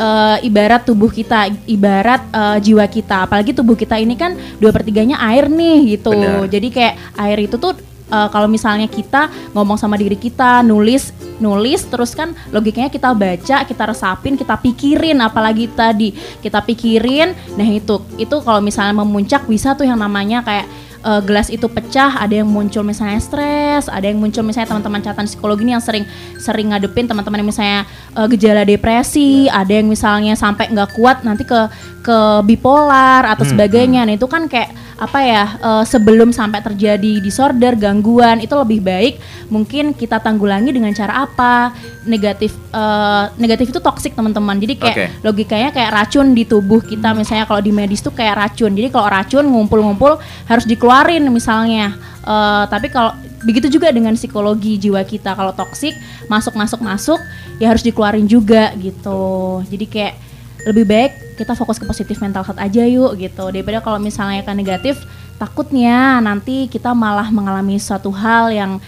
eh, 0.00 0.36
ibarat 0.48 0.82
tubuh 0.88 1.12
kita 1.12 1.52
ibarat 1.68 2.24
eh, 2.32 2.58
jiwa 2.64 2.84
kita. 2.88 3.28
Apalagi 3.28 3.52
tubuh 3.52 3.76
kita 3.76 4.00
ini 4.00 4.16
kan 4.16 4.34
dua 4.58 4.72
pertiganya 4.72 5.20
air 5.20 5.52
nih 5.52 6.00
gitu. 6.00 6.12
Benar. 6.16 6.48
jadi 6.48 6.68
kayak 6.72 6.94
air 7.20 7.38
itu 7.44 7.56
tuh 7.60 7.76
eh, 8.10 8.28
kalau 8.32 8.48
misalnya 8.50 8.88
kita 8.90 9.30
ngomong 9.54 9.78
sama 9.80 9.96
diri 9.96 10.16
kita, 10.18 10.60
nulis 10.66 11.14
nulis 11.42 11.82
terus 11.90 12.14
kan 12.14 12.30
logikanya 12.54 12.90
kita 12.90 13.10
baca, 13.10 13.56
kita 13.66 13.84
resapin, 13.90 14.38
kita 14.38 14.54
pikirin 14.58 15.18
apalagi 15.18 15.70
tadi 15.72 16.14
kita 16.42 16.62
pikirin. 16.62 17.34
Nah, 17.58 17.66
itu 17.66 18.02
itu 18.20 18.36
kalau 18.42 18.60
misalnya 18.62 18.94
memuncak 19.02 19.46
bisa 19.50 19.74
tuh 19.74 19.86
yang 19.86 19.98
namanya 19.98 20.46
kayak 20.46 20.66
eh, 21.04 21.20
gelas 21.26 21.50
itu 21.50 21.66
pecah, 21.66 22.22
ada 22.22 22.42
yang 22.42 22.48
muncul 22.48 22.86
misalnya 22.86 23.18
stres, 23.18 23.90
ada 23.90 24.06
yang 24.06 24.18
muncul 24.22 24.46
misalnya 24.46 24.70
teman-teman 24.74 25.02
catatan 25.02 25.26
psikologi 25.26 25.62
ini 25.66 25.72
yang 25.74 25.84
sering 25.84 26.04
sering 26.38 26.70
ngadepin 26.70 27.10
teman-teman 27.10 27.42
yang 27.42 27.50
misalnya 27.50 27.80
eh, 28.14 28.26
gejala 28.30 28.62
depresi, 28.62 29.50
ada 29.50 29.72
yang 29.74 29.90
misalnya 29.90 30.38
sampai 30.38 30.70
nggak 30.70 30.94
kuat 30.94 31.26
nanti 31.26 31.42
ke 31.42 31.60
ke 32.04 32.18
bipolar 32.44 33.24
atau 33.26 33.48
sebagainya. 33.48 34.04
Nah 34.04 34.14
itu 34.14 34.28
kan 34.28 34.46
kayak 34.46 34.83
apa 34.94 35.18
ya 35.26 35.44
eh, 35.58 35.84
sebelum 35.84 36.30
sampai 36.30 36.62
terjadi 36.62 37.18
disorder, 37.18 37.74
gangguan 37.74 38.38
itu 38.38 38.54
lebih 38.54 38.80
baik 38.82 39.14
mungkin 39.50 39.90
kita 39.90 40.22
tanggulangi 40.22 40.70
dengan 40.70 40.94
cara 40.94 41.26
apa 41.26 41.74
negatif 42.06 42.54
eh, 42.70 43.24
negatif 43.36 43.74
itu 43.74 43.80
toksik 43.82 44.14
teman-teman. 44.14 44.54
Jadi 44.62 44.74
kayak 44.78 44.96
Oke. 44.96 45.06
logikanya 45.26 45.70
kayak 45.74 45.90
racun 45.90 46.32
di 46.32 46.46
tubuh 46.46 46.78
kita 46.78 47.10
misalnya 47.12 47.44
kalau 47.44 47.58
di 47.58 47.74
medis 47.74 48.00
tuh 48.00 48.14
kayak 48.14 48.38
racun. 48.38 48.70
Jadi 48.74 48.88
kalau 48.94 49.08
racun 49.10 49.44
ngumpul-ngumpul 49.50 50.18
harus 50.46 50.64
dikeluarin 50.64 51.26
misalnya. 51.30 51.94
Eh, 52.24 52.64
tapi 52.70 52.88
kalau 52.88 53.12
begitu 53.44 53.68
juga 53.68 53.92
dengan 53.92 54.16
psikologi 54.16 54.80
jiwa 54.80 55.04
kita 55.04 55.36
kalau 55.36 55.52
toksik 55.52 55.92
masuk 56.32 56.56
masuk 56.56 56.80
masuk 56.80 57.20
ya 57.60 57.68
harus 57.68 57.84
dikeluarin 57.84 58.24
juga 58.24 58.72
gitu. 58.78 59.60
Jadi 59.68 59.84
kayak 59.90 60.14
lebih 60.64 60.84
baik 60.88 61.12
kita 61.36 61.52
fokus 61.52 61.76
ke 61.76 61.84
positif 61.84 62.20
mental 62.20 62.44
health 62.44 62.60
aja 62.60 62.84
yuk 62.86 63.18
gitu 63.18 63.50
daripada 63.52 63.82
kalau 63.82 63.98
misalnya 63.98 64.40
kan 64.40 64.56
negatif 64.56 64.96
takutnya 65.36 66.22
nanti 66.22 66.70
kita 66.70 66.94
malah 66.94 67.28
mengalami 67.28 67.76
suatu 67.76 68.08
hal 68.14 68.48
yang 68.54 68.78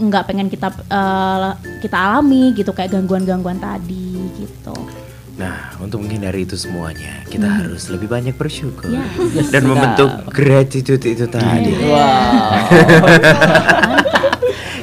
nggak 0.00 0.24
pengen 0.26 0.48
kita 0.48 0.72
eh, 0.88 1.50
kita 1.84 1.96
alami 1.96 2.56
gitu 2.56 2.72
kayak 2.72 2.96
gangguan-gangguan 2.96 3.60
tadi 3.60 4.16
gitu. 4.40 4.72
Nah, 5.36 5.72
untuk 5.80 6.04
menghindari 6.04 6.44
itu 6.44 6.52
semuanya, 6.52 7.24
kita 7.24 7.48
harus 7.48 7.88
lebih 7.88 8.12
banyak 8.12 8.36
bersyukur 8.36 8.92
Ya. 8.92 9.00
dan 9.48 9.64
membentuk 9.64 10.12
gratitude 10.28 11.00
itu 11.00 11.24
tadi. 11.24 11.72
Wow. 11.80 12.60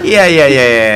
Iya 0.08 0.24
iya 0.24 0.46
iya 0.48 0.66
iya. 0.72 0.88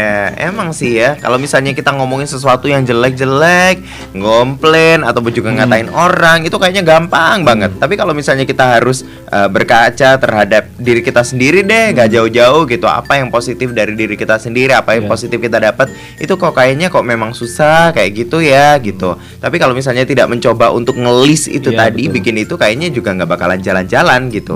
Emang 0.48 0.72
sih 0.72 0.96
ya 0.96 1.20
kalau 1.20 1.36
misalnya 1.36 1.76
kita 1.76 1.92
ngomongin 1.92 2.24
sesuatu 2.24 2.72
yang 2.72 2.88
jelek-jelek, 2.88 3.84
ngomplain 4.16 5.04
atau 5.04 5.20
juga 5.28 5.52
ngatain 5.52 5.92
orang 5.92 6.48
itu 6.48 6.56
kayaknya 6.56 6.88
gampang 6.88 7.44
banget. 7.44 7.76
Tapi 7.76 8.00
kalau 8.00 8.16
misalnya 8.16 8.48
kita 8.48 8.80
harus 8.80 9.04
uh, 9.28 9.52
berkaca 9.52 10.16
terhadap 10.16 10.72
diri 10.80 11.04
kita 11.04 11.28
sendiri 11.28 11.60
deh, 11.68 11.92
gak 11.92 12.08
jauh-jauh 12.08 12.64
gitu. 12.72 12.88
Apa 12.88 13.20
yang 13.20 13.28
positif 13.28 13.76
dari 13.76 14.00
diri 14.00 14.16
kita 14.16 14.40
sendiri, 14.40 14.72
apa 14.72 14.96
yang 14.96 15.04
Iya. 15.06 15.12
positif 15.12 15.38
kita 15.44 15.58
dapat 15.60 15.92
itu 16.16 16.32
kok 16.38 16.54
kayaknya 16.56 16.88
kok 16.88 17.04
memang 17.04 17.36
susah 17.36 17.92
kayak 17.92 18.16
gitu 18.16 18.40
ya 18.40 18.80
gitu. 18.80 19.20
Tapi 19.44 19.60
kalau 19.60 19.76
misalnya 19.76 20.08
tidak 20.08 20.32
mencoba 20.32 20.72
untuk 20.72 20.96
ngelis 20.96 21.52
itu 21.52 21.74
Iya, 21.74 21.90
tadi, 21.90 22.08
betul. 22.08 22.16
bikin 22.16 22.36
itu 22.40 22.54
kayaknya 22.56 22.88
juga 22.94 23.12
nggak 23.12 23.28
bakalan 23.28 23.60
jalan-jalan 23.60 24.32
gitu. 24.32 24.56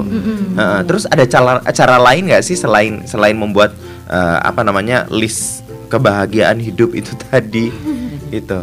Heeh, 0.55 0.79
terus 0.87 1.03
ada 1.11 1.25
cara 1.27 1.59
cara 1.75 1.97
lain 1.99 2.31
nggak 2.31 2.43
sih 2.45 2.55
selain 2.55 3.03
selain 3.03 3.35
membuat 3.35 3.75
eh, 4.07 4.37
apa 4.39 4.61
namanya 4.61 5.05
list 5.09 5.61
kebahagiaan 5.87 6.57
hidup 6.57 6.93
itu 6.93 7.11
tadi 7.25 7.69
itu 8.29 8.59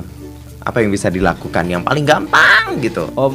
apa 0.58 0.78
yang 0.78 0.90
bisa 0.90 1.08
dilakukan 1.08 1.64
yang 1.66 1.82
paling 1.82 2.02
gampang 2.02 2.78
gitu. 2.78 3.10
Oh, 3.12 3.34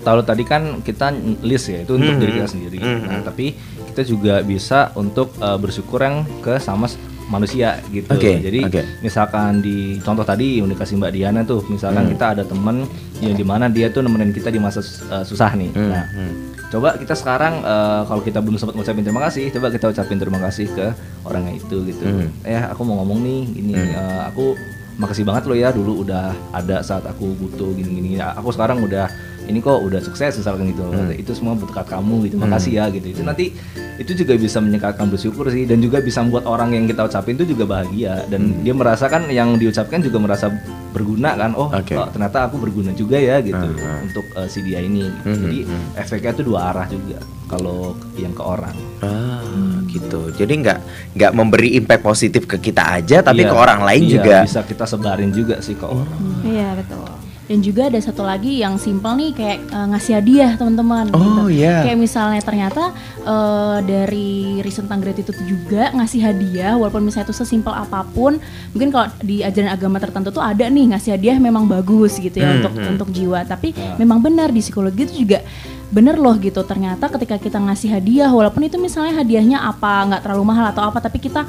kalau 0.00 0.20
tadi 0.20 0.42
kan 0.42 0.80
kita 0.80 1.12
list 1.40 1.68
ya 1.68 1.80
itu 1.80 1.94
untuk 1.94 2.16
Mhm. 2.16 2.20
diri 2.20 2.32
kita 2.34 2.48
sendiri. 2.48 2.78
Mhm. 2.78 3.04
Nah, 3.06 3.20
tapi 3.22 3.52
kita 3.88 4.02
juga 4.02 4.40
bisa 4.40 4.88
untuk 4.94 5.36
eh, 5.36 5.58
bersyukur 5.58 6.00
yang 6.00 6.24
ke 6.40 6.56
sama 6.56 6.88
manusia 7.24 7.80
gitu. 7.88 8.12
Oke, 8.12 8.40
Jadi 8.40 8.60
oke. 8.60 8.82
misalkan 9.00 9.60
di 9.60 9.96
contoh 9.98 10.20
tadi 10.20 10.58
yang 10.58 10.68
dikasih 10.68 10.96
Mbak 10.96 11.12
Diana 11.12 11.40
tuh, 11.42 11.64
misalkan 11.66 12.04
Hmm. 12.04 12.12
kita 12.12 12.26
ada 12.30 12.44
temen 12.44 12.84
yang 13.20 13.32
di 13.32 13.40
mana 13.42 13.68
dia 13.68 13.88
tuh 13.88 14.00
nemenin 14.00 14.32
kita 14.32 14.48
di 14.48 14.58
masa 14.58 14.80
eh, 14.80 15.24
susah 15.24 15.52
nih. 15.54 15.70
Hmm, 15.72 15.88
Nah, 15.88 16.04
hmm. 16.08 16.32
Coba 16.72 16.96
kita 16.96 17.12
sekarang 17.12 17.60
eh, 17.60 18.02
kalau 18.08 18.24
kita 18.24 18.40
belum 18.40 18.56
sempat 18.56 18.72
ngucapin 18.72 19.04
terima 19.04 19.20
kasih, 19.28 19.52
coba 19.52 19.68
kita 19.68 19.92
ucapin 19.92 20.16
terima 20.16 20.40
kasih 20.40 20.72
ke 20.72 20.86
orangnya 21.28 21.60
itu 21.60 21.76
gitu. 21.84 22.04
Hmm. 22.08 22.32
Eh, 22.48 22.56
aku 22.56 22.80
mau 22.88 23.04
ngomong 23.04 23.20
nih, 23.20 23.40
ini 23.60 23.72
Hmm. 23.76 23.92
eh, 23.92 24.22
aku 24.32 24.56
makasih 24.96 25.24
banget 25.24 25.48
lo 25.48 25.54
ya 25.56 25.68
dulu 25.72 26.04
udah 26.04 26.32
ada 26.52 26.80
saat 26.80 27.04
aku 27.04 27.32
butuh 27.36 27.76
gini-gini. 27.76 28.16
Nah, 28.20 28.36
Aku 28.40 28.52
sekarang 28.52 28.80
udah 28.84 29.08
ini 29.48 29.58
kok 29.60 29.84
udah 29.84 30.00
sukses 30.00 30.32
misalkan 30.38 30.72
gitu. 30.72 30.84
Hmm. 30.88 31.12
Itu 31.12 31.36
semua 31.36 31.52
berkat 31.52 31.84
kamu 31.88 32.28
gitu. 32.28 32.36
Makasih 32.40 32.72
ya 32.80 32.84
gitu. 32.88 33.04
Itu 33.12 33.22
nanti 33.24 33.52
itu 34.02 34.12
juga 34.16 34.34
bisa 34.34 34.58
meningkatkan 34.58 35.06
bersyukur 35.06 35.46
sih 35.46 35.62
dan 35.62 35.78
juga 35.78 35.98
bisa 35.98 36.20
membuat 36.20 36.44
orang 36.44 36.70
yang 36.72 36.84
kita 36.84 37.02
ucapin 37.02 37.34
itu 37.34 37.46
juga 37.48 37.64
bahagia 37.68 38.26
dan 38.26 38.42
Hmm. 38.44 38.60
dia 38.60 38.74
merasakan 38.74 39.22
yang 39.28 39.54
diucapkan 39.54 39.98
juga 39.98 40.18
merasa 40.18 40.50
berguna 40.90 41.32
kan. 41.34 41.54
Oh, 41.54 41.70
Oke. 41.70 41.94
oh, 41.94 42.04
ternyata 42.06 42.44
aku 42.44 42.58
berguna 42.58 42.90
juga 42.92 43.16
ya 43.16 43.38
gitu 43.38 43.54
Hmm, 43.56 43.72
hmm. 43.72 44.06
untuk 44.06 44.26
eh, 44.34 44.46
si 44.46 44.60
dia 44.60 44.78
ini. 44.78 45.06
gitu. 45.06 45.24
Hmm, 45.24 45.40
Jadi 45.40 45.58
hmm. 45.64 45.84
efeknya 45.96 46.30
itu 46.32 46.42
dua 46.42 46.60
arah 46.68 46.86
juga 46.86 47.18
kalau 47.46 47.94
yang 48.14 48.32
ke 48.32 48.42
orang. 48.42 48.76
Ah, 49.00 49.40
gitu. 49.86 50.32
Jadi 50.32 50.52
nggak 50.58 50.78
nggak 51.14 51.32
memberi 51.32 51.74
impact 51.74 52.02
positif 52.02 52.42
ke 52.44 52.56
kita 52.58 52.98
aja, 52.98 53.20
tapi 53.20 53.42
Iya, 53.42 53.50
ke 53.50 53.56
orang 53.56 53.80
lain 53.82 54.02
iya, 54.02 54.12
juga. 54.14 54.36
bisa 54.42 54.60
kita 54.62 54.84
sebarin 54.84 55.30
juga 55.30 55.60
sih 55.60 55.74
ke 55.74 55.84
orang. 55.84 56.20
Iya 56.42 56.68
betul. 56.74 57.06
Dan 57.50 57.58
juga 57.60 57.90
ada 57.90 57.98
satu 57.98 58.22
lagi 58.22 58.62
yang 58.62 58.78
simpel 58.78 59.18
nih 59.18 59.30
kayak 59.34 59.58
eh, 59.66 59.86
ngasih 59.92 60.12
hadiah 60.18 60.50
teman-teman. 60.54 61.10
Oh, 61.12 61.46
gitu. 61.48 61.62
iya. 61.62 61.82
Kayak 61.84 61.98
misalnya 61.98 62.40
ternyata 62.40 62.94
eh, 63.22 63.78
dari 63.82 64.60
riset 64.62 64.86
tentang 64.86 65.02
gratitude 65.02 65.40
juga 65.44 65.90
ngasih 65.94 66.20
hadiah 66.22 66.74
walaupun 66.78 67.02
misalnya 67.02 67.30
itu 67.32 67.36
sesimpel 67.36 67.74
apa 67.74 68.06
pun. 68.10 68.38
Mungkin 68.72 68.88
kalau 68.90 69.06
di 69.20 69.42
ajaran 69.42 69.70
agama 69.70 69.98
tertentu 69.98 70.30
tuh 70.30 70.42
ada 70.42 70.64
nih 70.66 70.94
ngasih 70.94 71.18
hadiah 71.18 71.36
memang 71.38 71.66
bagus 71.66 72.18
gitu 72.18 72.38
ya 72.38 72.52
Hmm, 72.52 72.58
untuk 72.62 72.72
hmm. 72.76 72.92
untuk 72.96 73.08
jiwa. 73.10 73.40
Tapi 73.48 73.72
memang 73.96 74.20
benar 74.20 74.52
di 74.52 74.60
psikologi 74.60 75.08
itu 75.08 75.24
juga 75.26 75.40
bener 75.92 76.16
loh 76.16 76.32
gitu 76.40 76.64
ternyata 76.64 77.04
ketika 77.12 77.36
kita 77.36 77.60
ngasih 77.60 77.92
hadiah 77.92 78.32
walaupun 78.32 78.64
itu 78.64 78.80
misalnya 78.80 79.20
hadiahnya 79.20 79.60
apa 79.60 80.08
nggak 80.08 80.20
terlalu 80.24 80.44
mahal 80.48 80.72
atau 80.72 80.88
apa 80.88 81.04
tapi 81.04 81.20
kita 81.20 81.44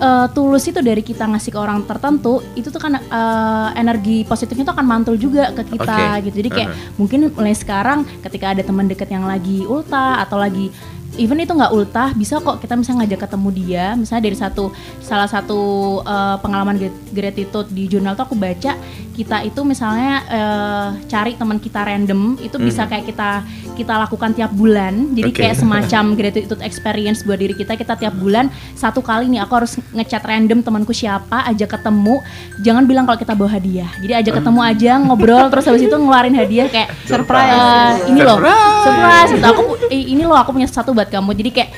eh, 0.00 0.26
tulus 0.32 0.64
itu 0.64 0.80
dari 0.80 1.04
kita 1.04 1.28
ngasih 1.28 1.52
ke 1.52 1.58
orang 1.60 1.84
tertentu 1.84 2.40
itu 2.56 2.72
tuh 2.72 2.80
kan 2.80 2.96
eh, 2.96 3.68
energi 3.76 4.24
positifnya 4.24 4.64
tuh 4.66 4.74
akan 4.74 4.86
mantul 4.88 5.16
juga 5.20 5.52
ke 5.52 5.76
kita 5.76 6.18
Oke. 6.18 6.24
gitu 6.26 6.36
jadi 6.40 6.50
kayak 6.50 6.68
Uh-huh. 6.70 6.92
mungkin 7.02 7.20
mulai 7.34 7.56
sekarang 7.56 8.06
ketika 8.22 8.54
ada 8.54 8.62
teman 8.62 8.86
dekat 8.86 9.10
yang 9.10 9.26
lagi 9.26 9.66
ulta 9.66 10.22
atau 10.22 10.38
lagi 10.38 10.70
even 11.16 11.36
itu 11.36 11.50
nggak 11.50 11.70
ultah 11.70 12.12
bisa 12.12 12.38
kok 12.38 12.58
kita 12.58 12.74
misalnya 12.74 13.02
ngajak 13.02 13.20
ketemu 13.22 13.48
dia. 13.52 13.86
Misalnya 13.92 14.22
dari 14.22 14.36
satu 14.36 14.64
salah 14.98 15.26
satu 15.26 15.60
eh, 16.00 16.36
pengalaman 16.38 16.76
grat- 16.76 17.02
gratitude 17.10 17.68
di 17.68 17.86
jurnal 17.86 18.14
tuh 18.14 18.24
aku 18.24 18.34
baca 18.34 18.74
kita 19.10 19.42
itu 19.42 19.60
misalnya 19.62 20.12
eh, 20.24 20.88
cari 21.06 21.34
teman 21.34 21.56
kita 21.56 21.80
random 21.80 22.20
itu 22.38 22.56
bisa 22.56 22.86
kayak 22.86 23.04
kita 23.06 23.42
kita 23.74 23.94
lakukan 23.98 24.32
tiap 24.32 24.50
bulan. 24.50 25.12
Jadi 25.12 25.22
Mhm. 25.24 25.34
Oke. 25.34 25.40
kayak 25.40 25.56
semacam 25.56 26.04
gratitude 26.18 26.62
experience 26.62 27.20
buat 27.20 27.36
diri 27.36 27.52
kita 27.52 27.74
kita 27.74 27.96
tiap 27.96 28.14
bulan 28.14 28.46
satu 28.72 29.00
kali 29.00 29.26
nih 29.28 29.40
aku 29.40 29.52
harus 29.56 29.72
ngechat 29.90 30.20
random 30.20 30.60
temanku 30.60 30.90
siapa 30.90 31.42
ajak 31.46 31.76
ketemu. 31.76 32.22
Jangan 32.58 32.84
bilang 32.84 33.04
kalau 33.04 33.16
kita 33.16 33.32
bawa 33.32 33.50
hadiah. 33.50 33.90
Jadi 33.98 34.12
ajak 34.16 34.34
ketemu 34.36 34.60
aja 34.60 34.92
ngobrol 34.96 35.48
terus 35.48 35.64
habis 35.64 35.82
itu 35.82 35.92
ngeluarin 35.92 36.32
hadiah 36.32 36.66
kayak 36.66 36.88
surprise. 37.02 37.50
Eh, 37.50 38.10
ini 38.10 38.20
loh 38.20 38.38
surprise. 38.80 39.30
gitu. 39.32 39.46
Aku 39.46 39.62
ini 39.90 40.22
loh 40.22 40.36
aku 40.36 40.50
punya 40.50 40.64
sesuatu 40.64 40.92
buat 41.00 41.08
kamu. 41.08 41.30
Jadi 41.32 41.50
kayak 41.56 41.70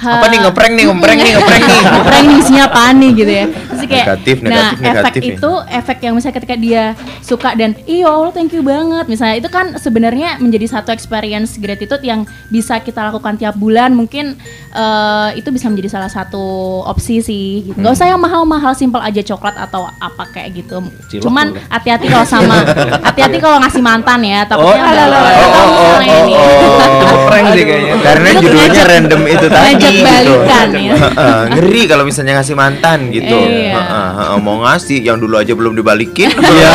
Apa 0.00 0.32
nih 0.32 0.40
ngeprank 0.40 0.72
nih, 0.80 0.84
ngeprank 0.88 1.18
nih, 1.20 1.32
ngeprank 1.36 1.62
nih. 1.68 1.80
ngeprank 2.00 2.24
nih. 2.24 2.36
Isinya 2.40 2.62
apaan 2.72 2.94
nih 3.04 3.10
gitu 3.20 3.32
ya 3.36 3.46
terus 3.80 3.90
kayak 3.90 4.06
Negatif, 4.10 4.36
nah 4.38 4.48
negatif, 4.50 4.74
efek 4.74 4.84
negatif 4.90 5.22
ya. 5.22 5.32
itu 5.32 5.52
efek 5.72 5.98
yang 6.00 6.14
misalnya 6.14 6.36
ketika 6.36 6.56
dia 6.56 6.84
suka 7.20 7.50
dan 7.52 7.70
iya 7.84 8.06
Allah 8.06 8.30
thank 8.30 8.50
you 8.50 8.62
banget 8.62 9.04
misalnya 9.06 9.36
itu 9.36 9.48
kan 9.48 9.76
sebenarnya 9.76 10.38
menjadi 10.38 10.66
satu 10.70 10.90
experience 10.90 11.56
gratitude 11.56 12.00
yang 12.02 12.22
bisa 12.48 12.78
kita 12.78 13.00
lakukan 13.02 13.36
tiap 13.36 13.54
bulan 13.54 13.90
mungkin 13.90 14.36
eh, 14.70 15.28
itu 15.34 15.48
bisa 15.48 15.66
menjadi 15.66 15.88
salah 15.92 16.08
satu 16.08 16.42
opsi 16.82 17.20
sih 17.20 17.46
gitu. 17.64 17.76
nggak 17.76 17.92
usah 17.92 18.06
yang 18.06 18.18
mahal-mahal 18.18 18.72
simple 18.72 18.98
aja 18.98 19.20
coklat 19.22 19.56
atau 19.56 19.86
apa 19.90 20.24
kayak 20.28 20.50
gitu 20.56 20.80
Cilok 21.08 21.22
cuman 21.22 21.46
boleh. 21.50 21.64
hati-hati 21.68 22.06
kalau 22.06 22.24
sama 22.24 22.56
hati-hati 23.06 23.38
kalau 23.38 23.58
ngasih 23.58 23.80
mantan 23.80 24.20
ya 24.20 24.42
takutnya 24.44 24.68
Oh, 24.70 24.86
alah, 24.86 25.04
alah, 25.04 25.20
udah 25.20 25.48
tahu 25.50 25.68
misalnya 25.70 26.16
ini. 26.16 26.34
Ngeprank 27.00 27.46
sih 27.50 27.64
kayaknya. 27.64 27.94
Karena 28.00 28.28
Itu 28.28 28.38
judulnya 28.40 28.68
ngajak- 28.70 28.88
random 28.88 29.20
itu 29.26 29.46
tadi 29.46 29.64
ngajak 29.66 29.90
gitu. 29.90 30.04
balikan 30.06 30.68
ya. 30.72 30.94
Heeh, 30.94 31.40
ngeri 31.50 31.82
kalau 31.84 32.04
misalnya 32.04 32.32
ngasih 32.34 32.54
mantan 32.54 32.98
gitu. 33.10 33.38
Iya. 33.40 33.69
Heeh, 33.72 34.08
heeh, 34.16 34.38
mau 34.38 34.56
ngasih 34.60 34.98
yang 35.00 35.16
dulu 35.16 35.34
aja 35.34 35.52
belum 35.52 35.72
dibalikin. 35.72 36.30
Iya. 36.50 36.72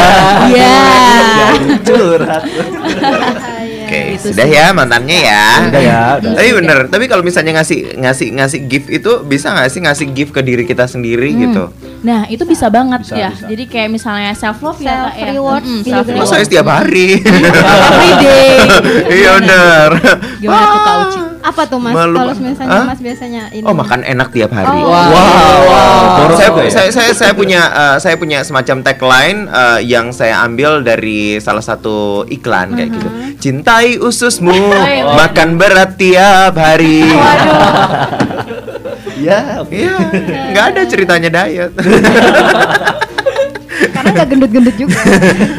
Iya. 0.47 0.75
Curhat. 1.81 2.43
Oke, 3.85 4.17
Gitu 4.17 4.33
sudah 4.33 4.45
sih. 4.45 4.57
ya 4.57 4.65
mantannya 4.71 5.19
ya. 5.21 5.45
Udah 5.63 5.81
ya, 5.83 5.99
udah. 6.17 6.31
Tapi 6.33 6.49
bener, 6.53 6.77
tapi 6.87 7.05
kalau 7.05 7.21
misalnya 7.21 7.53
ngasih 7.55 7.93
ngasih 7.95 8.27
ngasih 8.33 8.59
gift 8.65 8.87
itu 8.89 9.11
bisa 9.21 9.53
nggak 9.53 9.69
sih 9.69 9.79
ngasih 9.79 10.05
gift 10.11 10.31
ke 10.31 10.41
diri 10.41 10.63
kita 10.63 10.85
sendiri 10.85 11.29
Hmm. 11.29 11.39
gitu? 11.39 11.63
Nah 12.01 12.25
itu 12.25 12.41
bisa 12.43 12.65
banget 12.67 13.01
Bisa, 13.03 13.13
ya. 13.15 13.29
bisa. 13.29 13.45
Jadi 13.45 13.63
kayak 13.65 13.89
misalnya 13.91 14.33
self 14.33 14.57
love 14.59 14.77
ya, 14.79 14.89
Kak, 15.05 15.13
ya. 15.13 15.21
Self-reward 15.27 15.63
Mm-mm, 15.63 15.79
juga. 15.79 15.93
self 15.93 16.05
reward. 16.07 16.25
Masa 16.25 16.41
setiap 16.41 16.67
hari? 16.67 17.07
Every 17.21 18.11
day. 18.19 18.49
Iya 19.15 19.29
bener. 19.37 19.89
Gimana 20.39 20.65
tuh 20.65 20.79
Kak 20.81 20.95
Uci? 20.99 21.19
Apa 21.45 21.61
tuh 21.69 21.77
Mas? 21.77 21.93
Kalau 21.93 22.33
misalnya 22.41 22.73
Hah? 22.73 22.85
Mas 22.89 23.01
biasanya 23.05 23.43
ini. 23.53 23.65
Oh 23.69 23.77
makan 23.77 24.01
enak 24.01 24.33
tiap 24.33 24.49
hari. 24.49 24.81
Oh. 24.81 24.89
Wow. 24.89 26.33
Saya, 26.33 26.49
juga 26.49 26.61
ya? 26.65 26.71
saya, 26.73 26.89
saya, 26.89 27.11
saya 27.13 27.31
punya 27.37 27.61
eh, 27.69 27.97
saya 28.01 28.15
punya 28.17 28.41
semacam 28.41 28.81
tagline 28.81 29.39
eh, 29.45 29.79
yang 29.85 30.09
saya 30.09 30.41
ambil 30.41 30.81
dari 30.81 31.37
salah 31.37 31.61
satu 31.61 32.25
iklan 32.25 32.73
kayak 32.73 32.89
gitu. 32.97 33.07
Cintai 33.37 34.01
ususmu, 34.01 34.49
iya. 34.73 35.13
makan 35.13 35.61
berat 35.61 35.93
tiap 36.01 36.57
hari. 36.57 37.05
Ya, 39.15 39.63
oke. 39.63 39.73
Iya, 39.73 39.95
nggak 40.53 40.65
ada 40.75 40.81
ceritanya 40.85 41.29
diet. 41.33 41.71
Karena 44.05 44.21
nggak 44.21 44.27
gendut-gendut 44.29 44.75
juga. 44.77 44.99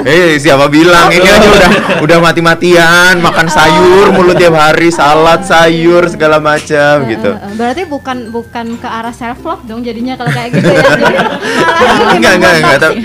Eh, 0.06 0.38
siapa 0.38 0.70
bilang 0.70 1.10
ini 1.10 1.26
aja 1.26 1.48
udah 1.50 1.70
udah 1.98 2.18
mati-matian 2.22 3.18
makan 3.18 3.50
sayur 3.50 4.14
mulu 4.14 4.38
tiap 4.38 4.54
hari, 4.54 4.94
salad, 4.94 5.42
sayur 5.42 6.06
segala 6.06 6.38
macam 6.38 7.02
gitu. 7.10 7.34
Eh, 7.34 7.42
eh, 7.42 7.52
berarti 7.58 7.82
bukan 7.90 8.30
bukan 8.30 8.78
ke 8.78 8.86
arah 8.86 9.10
self 9.10 9.42
love 9.42 9.66
dong 9.66 9.82
jadinya 9.82 10.14
kalau 10.14 10.30
kayak 10.30 10.54
gitu 10.54 10.70
ya. 10.70 10.78
Enggak 12.16 12.32
enggak 12.38 12.52
enggak 12.62 12.78
tapi 12.78 12.96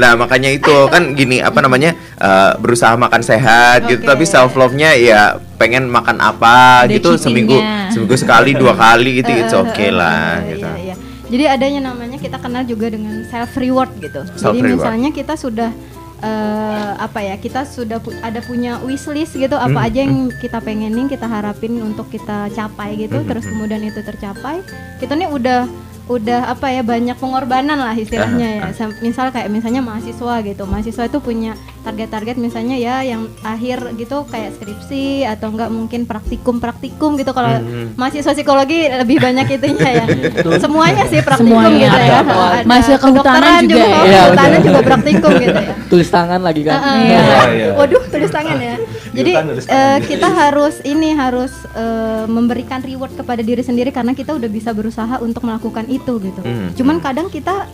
nah 0.00 0.12
makanya 0.16 0.50
itu 0.56 0.74
kan 0.88 1.12
gini 1.12 1.44
apa 1.44 1.60
namanya 1.60 1.92
eh, 2.16 2.52
berusaha 2.56 2.96
makan 2.96 3.20
sehat 3.20 3.84
gitu 3.86 4.02
Oke. 4.02 4.08
tapi 4.08 4.24
self 4.24 4.56
love 4.56 4.72
nya 4.72 4.96
ya 4.96 5.36
pengen 5.58 5.90
makan 5.90 6.22
apa 6.22 6.86
Ada 6.86 6.94
gitu 6.94 7.18
seminggu 7.18 7.58
cheatingnya. 7.58 7.90
seminggu 7.90 8.14
sekali 8.16 8.50
dua 8.54 8.72
kali 8.78 9.20
gitu 9.20 9.30
Eh, 9.34 9.42
it's 9.42 9.52
eh, 9.52 9.58
okay 9.58 9.90
eh, 9.90 9.94
lah 9.98 10.38
eh, 10.38 10.54
gitu 10.54 10.66
iya, 10.70 10.78
iya. 10.78 10.87
Jadi 11.28 11.44
adanya 11.44 11.80
namanya 11.86 12.16
kita 12.16 12.36
kenal 12.36 12.64
juga 12.64 12.88
dengan 12.88 13.24
self 13.24 13.52
reward 13.54 13.92
gitu. 13.98 14.24
Self 14.34 14.50
Jadi 14.50 14.58
reward. 14.62 14.72
misalnya 14.74 15.10
kita 15.10 15.34
sudah 15.34 15.70
eh, 16.18 16.92
apa 16.98 17.20
ya 17.20 17.34
kita 17.36 17.62
sudah 17.64 17.98
pu- 17.98 18.16
ada 18.18 18.40
punya 18.40 18.80
wishlist 18.80 19.34
gitu 19.34 19.54
apa 19.54 19.70
Hmm, 19.70 19.86
aja 19.86 19.98
yang 20.00 20.16
kita 20.34 20.58
pengenin 20.58 21.06
kita 21.06 21.24
harapin 21.24 21.78
untuk 21.78 22.08
kita 22.08 22.50
capai 22.50 22.98
gitu 22.98 23.16
Hmm, 23.16 23.28
terus 23.28 23.44
hmm. 23.44 23.52
kemudian 23.52 23.82
itu 23.82 24.00
tercapai 24.00 24.64
kita 24.98 25.14
nih 25.14 25.28
udah 25.28 25.70
udah 26.08 26.48
apa 26.48 26.72
ya 26.72 26.80
banyak 26.82 27.14
pengorbanan 27.14 27.76
lah 27.76 27.92
istilahnya 27.94 28.48
ya 28.58 28.64
Sam- 28.72 28.96
misal 28.98 29.28
kayak 29.28 29.46
misalnya 29.46 29.78
mahasiswa 29.78 30.40
gitu 30.40 30.64
mahasiswa 30.64 31.04
itu 31.04 31.18
punya 31.20 31.52
target-target 31.80 32.36
misalnya 32.36 32.74
ya 32.74 33.00
yang 33.02 33.26
akhir 33.40 33.94
gitu 33.94 34.24
kayak 34.24 34.54
skripsi 34.54 35.22
atau 35.24 35.50
enggak 35.50 35.68
mungkin 35.68 36.04
praktikum 36.04 36.58
praktikum 36.58 37.14
gitu 37.14 37.30
kalau 37.30 37.50
Hmm. 37.58 37.96
mahasiswa 37.96 38.32
psikologi 38.32 38.86
lebih 38.86 39.18
banyak 39.18 39.46
itunya 39.50 39.90
ya 39.90 40.04
semuanya 40.64 41.04
sih 41.06 41.18
praktikum 41.20 41.58
Semuanya. 41.58 41.78
gitu 41.80 41.98
ya 41.98 42.18
Ada. 42.18 42.34
Ada 42.34 42.66
Mahasiswa 42.68 42.98
kehutanan 42.98 43.24
kedokteran 43.24 43.62
juga 43.64 43.86
ya? 43.86 44.00
Iya, 44.04 44.58
juga 44.60 44.80
praktikum 44.82 45.30
gitu 45.34 45.58
ya 45.58 45.74
Tulis 45.92 46.08
tangan 46.08 46.40
lagi 46.44 46.62
kan. 46.68 46.76
Heeh. 46.76 47.00
Iya. 47.00 47.20
Iya. 47.48 47.68
Waduh, 47.74 48.02
tulis 48.12 48.28
tangan 48.28 48.58
ya. 48.60 48.76
Jadi 49.18 49.30
eh, 49.32 49.40
tangan. 49.40 50.00
kita 50.04 50.28
harus 50.28 50.74
ini 50.84 51.16
harus 51.16 51.52
eh, 51.72 52.24
memberikan 52.28 52.84
reward 52.84 53.16
kepada 53.16 53.40
diri 53.40 53.64
sendiri 53.64 53.88
karena 53.88 54.12
kita 54.12 54.36
udah 54.36 54.50
bisa 54.52 54.70
berusaha 54.70 55.16
untuk 55.18 55.48
melakukan 55.48 55.88
itu 55.88 56.20
gitu. 56.20 56.40
Hmm. 56.44 56.76
Cuman 56.76 57.00
kadang 57.00 57.32
kita 57.32 57.64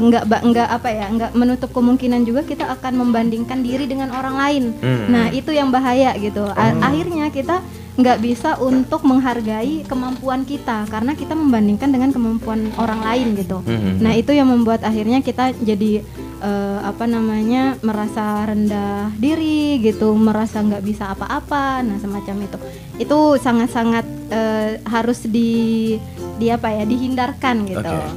nggak 0.00 0.24
ba- 0.28 0.44
nggak 0.44 0.68
apa 0.68 0.88
ya 0.90 1.06
nggak 1.10 1.32
menutup 1.34 1.70
kemungkinan 1.72 2.22
juga 2.24 2.42
kita 2.44 2.64
akan 2.78 2.92
membandingkan 3.02 3.60
diri 3.62 3.84
dengan 3.86 4.12
orang 4.12 4.36
lain. 4.36 4.64
Hmm. 4.78 5.06
Nah 5.10 5.26
itu 5.32 5.50
yang 5.52 5.68
bahaya 5.70 6.14
gitu. 6.16 6.44
A- 6.46 6.76
Akhirnya 6.82 7.28
kita 7.30 7.60
nggak 7.96 8.20
bisa 8.20 8.60
untuk 8.60 9.08
menghargai 9.08 9.80
kemampuan 9.88 10.44
kita 10.44 10.84
karena 10.92 11.16
kita 11.16 11.32
membandingkan 11.32 11.88
dengan 11.88 12.12
kemampuan 12.12 12.68
orang 12.76 13.00
lain 13.00 13.32
gitu. 13.40 13.64
Hmm. 13.64 14.04
Nah 14.04 14.12
itu 14.12 14.36
yang 14.36 14.52
membuat 14.52 14.84
akhirnya 14.84 15.24
kita 15.24 15.56
jadi 15.56 16.04
eh, 16.44 16.78
apa 16.84 17.08
namanya 17.08 17.80
merasa 17.80 18.44
rendah 18.44 19.08
diri 19.16 19.80
gitu, 19.80 20.12
merasa 20.12 20.60
nggak 20.60 20.84
bisa 20.84 21.16
apa-apa, 21.16 21.80
nah 21.80 21.96
semacam 21.96 22.36
itu. 22.44 22.58
Itu 23.00 23.40
sangat-sangat 23.40 24.04
eh, 24.28 24.70
harus 24.84 25.24
di 25.24 25.96
di 26.36 26.52
apa 26.52 26.68
ya 26.76 26.84
dihindarkan 26.84 27.64
gitu. 27.64 27.80
Oke. 27.80 28.12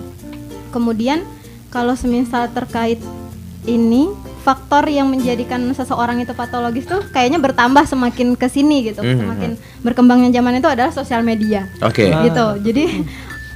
Kemudian 0.76 1.24
kalau 1.70 1.94
semisal 1.94 2.50
terkait 2.50 2.98
ini 3.66 4.10
faktor 4.42 4.88
yang 4.88 5.12
menjadikan 5.12 5.62
seseorang 5.76 6.24
itu 6.24 6.34
patologis 6.34 6.88
tuh 6.88 7.04
kayaknya 7.12 7.38
bertambah 7.38 7.86
semakin 7.86 8.34
ke 8.34 8.48
sini 8.50 8.90
gitu, 8.90 9.04
Mhm. 9.04 9.20
semakin 9.20 9.52
berkembangnya 9.84 10.30
zaman 10.34 10.58
itu 10.58 10.68
adalah 10.68 10.90
sosial 10.90 11.22
media. 11.22 11.70
Oke. 11.84 12.10
Gitu. 12.10 12.46
Jadi 12.66 12.84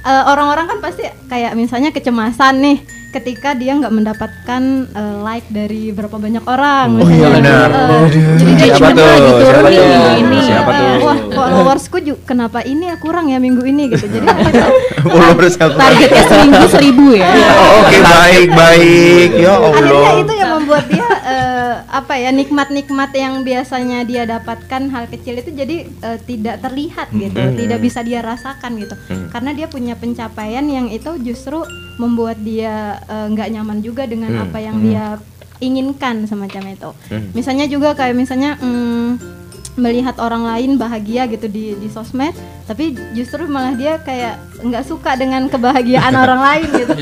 eh, 0.04 0.24
orang-orang 0.28 0.68
kan 0.68 0.78
pasti 0.84 1.08
kayak 1.32 1.56
misalnya 1.56 1.88
kecemasan 1.88 2.60
nih 2.60 2.78
ketika 3.14 3.54
dia 3.54 3.78
nggak 3.78 3.94
mendapatkan 3.94 4.62
eh, 4.90 5.16
like 5.22 5.46
dari 5.46 5.94
berapa 5.94 6.18
banyak 6.18 6.44
orang. 6.50 6.98
Oh 6.98 7.06
iya, 7.06 7.28
benar. 7.30 7.68
Eh, 7.70 8.06
jadi 8.42 8.52
dia 8.58 8.66
Siapa 8.74 8.78
cuma 8.82 8.90
tuh? 8.90 9.06
lagi 9.06 9.30
turun 9.38 9.54
Siapa 9.54 9.70
nih, 9.70 10.18
ini. 10.18 10.38
Siapa 10.42 10.70
eh, 10.70 10.78
tuh? 10.78 10.88
Wah 10.98 11.18
followersku 11.30 11.96
juga 12.02 12.20
kenapa 12.26 12.58
ini 12.66 12.90
ya 12.90 12.96
kurang 12.98 13.30
ya 13.30 13.38
minggu 13.38 13.62
ini 13.62 13.94
gitu. 13.94 14.06
Jadi 14.10 14.26
followers 15.14 15.54
aku 15.62 15.78
Targetnya 15.78 16.22
seminggu 16.26 16.66
seribu 16.66 17.06
ya. 17.14 17.30
Oh, 17.30 17.86
oke 17.86 17.98
baik 18.02 18.48
baik 18.50 19.30
ya 19.38 19.54
akhirnya 19.54 19.94
Allah 19.94 20.14
itu 20.18 20.34
yang 20.34 20.50
membuat 20.58 20.84
dia 20.90 21.06
apa 21.94 22.18
ya 22.18 22.30
nikmat-nikmat 22.30 23.14
yang 23.14 23.34
biasanya 23.40 24.02
dia 24.02 24.26
dapatkan 24.26 24.90
hal 24.90 25.06
kecil 25.06 25.38
itu 25.38 25.54
jadi 25.54 25.76
eh, 25.86 26.18
tidak 26.20 26.58
terlihat 26.58 27.06
gitu 27.14 27.38
Hmm. 27.38 27.54
tidak 27.54 27.78
bisa 27.78 28.02
dia 28.02 28.18
rasakan 28.18 28.74
gitu 28.76 28.98
Hmm. 29.06 29.30
karena 29.30 29.54
dia 29.54 29.66
punya 29.66 29.94
pencapaian 29.94 30.66
yang 30.66 30.90
itu 30.90 31.06
justru 31.22 31.62
membuat 31.96 32.42
dia 32.42 32.74
eh, 33.00 33.26
nggak 33.30 33.48
nyaman 33.48 33.78
juga 33.78 34.04
dengan 34.04 34.34
Hmm. 34.34 34.44
apa 34.44 34.58
yang 34.58 34.82
dia 34.82 35.22
inginkan 35.60 36.26
semacam 36.26 36.62
itu 36.68 36.90
Hmm. 37.08 37.30
misalnya 37.30 37.66
juga 37.66 37.94
kayak 37.94 38.18
misalnya 38.18 38.58
mm, 38.58 39.43
melihat 39.74 40.14
orang 40.16 40.44
lain 40.44 40.76
bahagia 40.76 41.26
gitu 41.26 41.44
di 41.44 41.74
di 41.74 41.88
sosmed 41.88 42.30
tapi 42.64 42.94
justru 43.12 43.44
malah 43.44 43.74
dia 43.74 43.98
kayak 43.98 44.38
nggak 44.60 44.82
suka 44.82 45.14
dengan 45.14 45.46
kebahagiaan 45.46 46.14
orang 46.14 46.40
lain 46.46 46.68
gitu. 46.72 46.94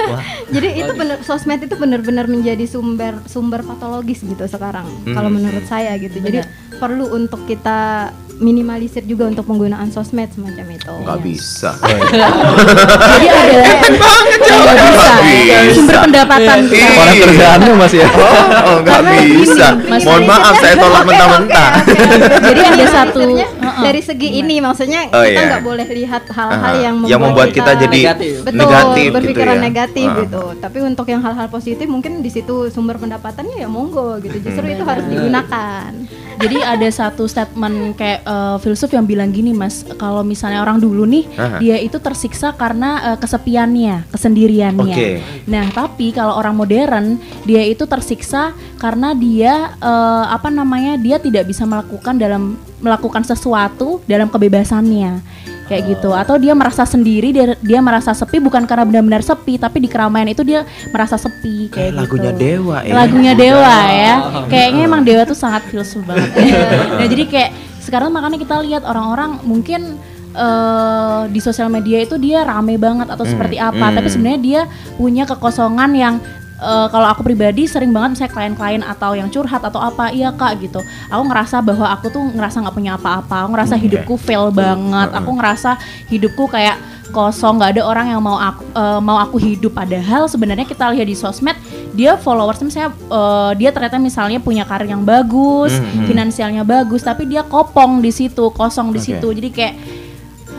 Jadi 0.54 0.68
itu 0.76 0.92
bener 0.92 1.20
sosmed 1.20 1.60
itu 1.60 1.74
benar-benar 1.74 2.24
menjadi 2.24 2.64
sumber 2.64 3.20
sumber 3.24 3.60
patologis 3.60 4.20
gitu 4.20 4.44
sekarang 4.44 4.86
kalau 5.06 5.28
Hmm. 5.28 5.36
menurut 5.36 5.64
saya 5.64 5.94
gitu. 5.96 6.18
Jadi 6.18 6.42
perlu 6.74 7.12
untuk 7.12 7.44
kita 7.44 8.10
minimalisir 8.36 9.02
juga 9.02 9.24
untuk 9.24 9.44
penggunaan 9.44 9.88
sosmed 9.88 10.26
semacam 10.28 10.66
itu 10.68 10.92
nggak 10.96 11.16
Ya. 11.16 11.22
bisa 11.22 11.70
Jadi 11.78 13.26
ada 13.28 13.54
nggak 13.54 14.76
bisa. 14.76 15.14
Bisa. 15.14 15.58
Sumber 15.72 15.96
pendapatan. 16.02 16.58
Iya. 16.66 16.88
Orang 16.94 17.16
kerjaannya 17.16 17.72
Mas 17.74 17.92
ya. 17.92 18.08
oh 18.08 18.44
oh, 18.66 18.78
Karena 18.82 19.10
gini, 19.16 19.34
bisa 19.40 19.66
Mas 19.84 20.02
mohon 20.02 20.22
maaf 20.24 20.54
saya 20.56 20.74
tolak 20.74 21.02
mentah-mentah. 21.04 21.70
Jadi 22.42 22.60
ada 22.60 22.84
satu- 22.86 23.22
dari 23.80 24.00
segi 24.00 24.28
ini 24.36 24.58
maksudnya 24.58 25.08
Oh, 25.08 25.22
kita 25.22 25.34
iya. 25.36 25.48
nggak 25.50 25.64
boleh 25.64 25.86
lihat 25.86 26.24
hal-hal 26.28 26.74
Aha. 26.74 26.82
yang 26.82 26.94
membuat, 26.96 27.10
yang 27.10 27.20
membuat 27.20 27.48
kita 27.50 27.72
jadi 27.76 28.00
Negatif. 28.04 28.34
betul 28.42 28.58
negatif 28.60 29.08
berpikiran 29.10 29.54
gitu 29.54 29.58
ya. 29.58 29.64
negatif 29.64 30.06
Ah. 30.06 30.16
gitu. 30.20 30.42
Tapi 30.58 30.78
untuk 30.80 31.06
yang 31.06 31.20
hal-hal 31.20 31.48
positif 31.48 31.86
mungkin 31.86 32.12
di 32.18 32.30
situ 32.30 32.54
sumber 32.68 32.96
pendapatannya 32.96 33.56
ya 33.56 33.68
monggo 33.68 34.18
gitu. 34.20 34.36
Justru 34.38 34.64
itu 34.66 34.84
harus 34.84 35.04
digunakan. 35.04 35.90
Jadi 36.34 36.58
ada 36.58 36.88
satu 36.90 37.24
statement 37.24 37.94
kayak 37.94 38.20
eh, 38.22 38.56
filsuf 38.58 38.90
yang 38.90 39.06
bilang 39.06 39.30
gini 39.30 39.54
mas, 39.54 39.86
kalau 39.94 40.20
misalnya 40.20 40.60
orang 40.60 40.76
dulu 40.76 41.06
nih 41.06 41.24
Aha. 41.32 41.58
dia 41.58 41.78
itu 41.78 41.96
tersiksa 41.96 42.50
karena 42.52 43.14
eh, 43.14 43.18
kesepiannya, 43.18 44.10
kesendiriannya. 44.10 44.82
Oke. 44.90 45.08
Nah 45.46 45.70
tapi 45.70 46.10
kalau 46.10 46.34
orang 46.34 46.52
modern 46.52 47.06
dia 47.42 47.62
itu 47.62 47.86
tersiksa 47.86 48.50
karena 48.76 49.14
dia 49.14 49.78
eh, 49.78 50.24
apa 50.26 50.50
namanya 50.50 50.98
dia 50.98 51.16
tidak 51.16 51.46
bisa 51.46 51.62
melakukan 51.64 52.18
dalam 52.18 52.58
melakukan 52.84 53.24
sesuatu 53.24 54.04
dalam 54.04 54.28
kebebasannya. 54.28 55.24
Kayak 55.64 55.96
gitu. 55.96 56.12
Atau 56.12 56.36
dia 56.36 56.52
merasa 56.52 56.84
sendiri 56.84 57.32
dia 57.32 57.56
dia 57.56 57.80
merasa 57.80 58.12
sepi 58.12 58.36
bukan 58.36 58.68
karena 58.68 58.84
benar-benar 58.84 59.24
sepi 59.24 59.56
tapi 59.56 59.80
di 59.80 59.88
keramaian 59.88 60.28
itu 60.28 60.44
dia 60.44 60.68
merasa 60.92 61.16
sepi 61.16 61.72
Kayak 61.72 61.72
kayak 61.72 61.88
gitu. 61.88 62.00
lagunya 62.04 62.32
Dewa 62.36 62.78
ya. 62.84 62.92
lagunya 62.92 63.32
Dewa 63.32 63.76
ya. 63.88 64.14
Kayaknya 64.52 64.82
emang 64.84 65.02
Dewa 65.02 65.22
tuh 65.24 65.32
sangat 65.32 65.64
filsuf 65.72 66.04
banget 66.04 66.28
nah 67.00 67.06
jadi 67.08 67.24
kayak 67.24 67.50
sekarang 67.80 68.12
makanya 68.12 68.36
kita 68.36 68.60
lihat 68.60 68.84
orang-orang 68.84 69.40
mungkin 69.40 69.96
eh, 70.36 71.22
di 71.32 71.40
sosial 71.40 71.72
media 71.72 72.04
itu 72.04 72.20
dia 72.20 72.44
rame 72.44 72.76
banget 72.76 73.08
atau 73.08 73.24
seperti 73.24 73.56
apa. 73.56 73.88
Hmm. 73.88 73.96
tapi 73.96 74.08
sebenarnya 74.12 74.40
dia 74.40 74.60
punya 74.96 75.24
kekosongan 75.24 75.90
yang 75.96 76.14
eh, 76.56 76.86
kalau 76.88 77.06
aku 77.10 77.22
pribadi 77.22 77.66
sering 77.66 77.90
banget 77.90 78.18
misalnya 78.18 78.32
klien-klien 78.32 78.82
atau 78.82 79.12
yang 79.14 79.28
curhat 79.28 79.62
atau 79.62 79.80
apa 79.80 80.10
iya 80.10 80.30
kak 80.30 80.60
gitu. 80.62 80.80
Aku 81.10 81.22
ngerasa 81.26 81.60
bahwa 81.60 81.86
aku 81.90 82.06
tuh 82.10 82.22
ngerasa 82.34 82.62
nggak 82.62 82.74
punya 82.74 82.92
apa-apa. 82.94 83.46
Aku 83.46 83.48
ngerasa 83.54 83.74
hidupku 83.74 84.14
fail 84.16 84.48
banget. 84.54 85.08
Aku 85.12 85.30
ngerasa 85.34 85.76
hidupku 86.08 86.46
kayak 86.48 86.78
kosong. 87.10 87.58
Nggak 87.62 87.78
ada 87.78 87.82
orang 87.86 88.06
yang 88.10 88.20
mau 88.22 88.38
aku 88.38 88.62
eh, 88.64 89.00
mau 89.02 89.18
aku 89.18 89.36
hidup. 89.38 89.74
Padahal 89.74 90.26
sebenarnya 90.26 90.66
kita 90.66 90.90
lihat 90.94 91.06
di 91.06 91.16
sosmed 91.18 91.56
dia 91.94 92.18
followers 92.18 92.58
misalnya 92.58 92.90
eh, 92.90 93.50
dia 93.58 93.70
ternyata 93.70 94.02
misalnya 94.02 94.42
punya 94.42 94.66
karir 94.66 94.90
yang 94.90 95.06
bagus 95.06 95.70
Hmm, 95.74 96.02
hmm. 96.02 96.06
finansialnya 96.10 96.62
bagus 96.66 97.02
tapi 97.02 97.26
dia 97.26 97.46
kopong 97.46 98.02
di 98.02 98.10
situ 98.10 98.50
kosong 98.50 98.90
di 98.90 98.98
Oke. 98.98 99.06
situ. 99.10 99.28
Jadi 99.30 99.48
kayak 99.50 99.74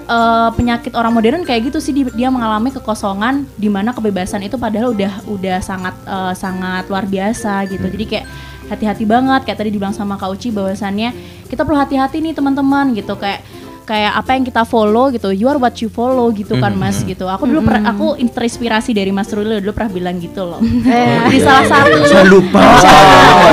eh, 0.05 0.49
penyakit 0.53 0.93
orang 0.93 1.13
modern 1.13 1.41
kayak 1.43 1.73
gitu 1.73 1.79
sih 1.81 1.93
di- 1.93 2.13
dia 2.13 2.29
mengalami 2.29 2.69
kekosongan 2.71 3.45
di 3.57 3.67
mana 3.67 3.91
kebebasan 3.91 4.45
itu 4.45 4.55
padahal 4.55 4.93
udah 4.93 5.25
udah 5.27 5.57
sangat 5.59 5.95
eh, 6.05 6.33
sangat 6.37 6.85
luar 6.87 7.05
biasa 7.09 7.65
gitu. 7.69 7.85
Jadi 7.85 8.05
kayak 8.05 8.25
hati-hati 8.65 9.05
banget 9.05 9.45
kayak 9.45 9.57
tadi 9.61 9.69
dibilang 9.69 9.93
sama 9.93 10.17
Kak 10.17 10.29
Uci 10.33 10.49
bahwasannya 10.49 11.13
kita 11.45 11.61
perlu 11.61 11.77
hati-hati 11.77 12.17
nih 12.21 12.33
teman-teman 12.33 12.93
gitu. 12.97 13.13
Kayak 13.17 13.45
kayak 13.85 14.17
apa 14.17 14.33
yang 14.33 14.43
kita 14.43 14.65
follow 14.65 15.07
gitu 15.07 15.29
you 15.29 15.45
are 15.45 15.55
what 15.55 15.77
you 15.77 15.87
follow 15.87 16.27
gitu 16.29 16.57
kan 16.57 16.73
mas 16.73 16.99
gitu. 17.01 17.23
Aku 17.25 17.45
dulu 17.45 17.61
pernah 17.63 17.93
aku 17.93 18.17
terinspirasi 18.17 18.91
dari 18.91 19.09
Mas 19.09 19.29
Ruli 19.29 19.61
dulu 19.61 19.71
pernah 19.71 19.91
bilang 19.91 20.17
gitu 20.17 20.41
loh. 20.41 20.57
Di 21.31 21.39
salah 21.39 21.63
satu 21.63 22.01
Saya 22.03 22.25
lupa. 22.25 22.59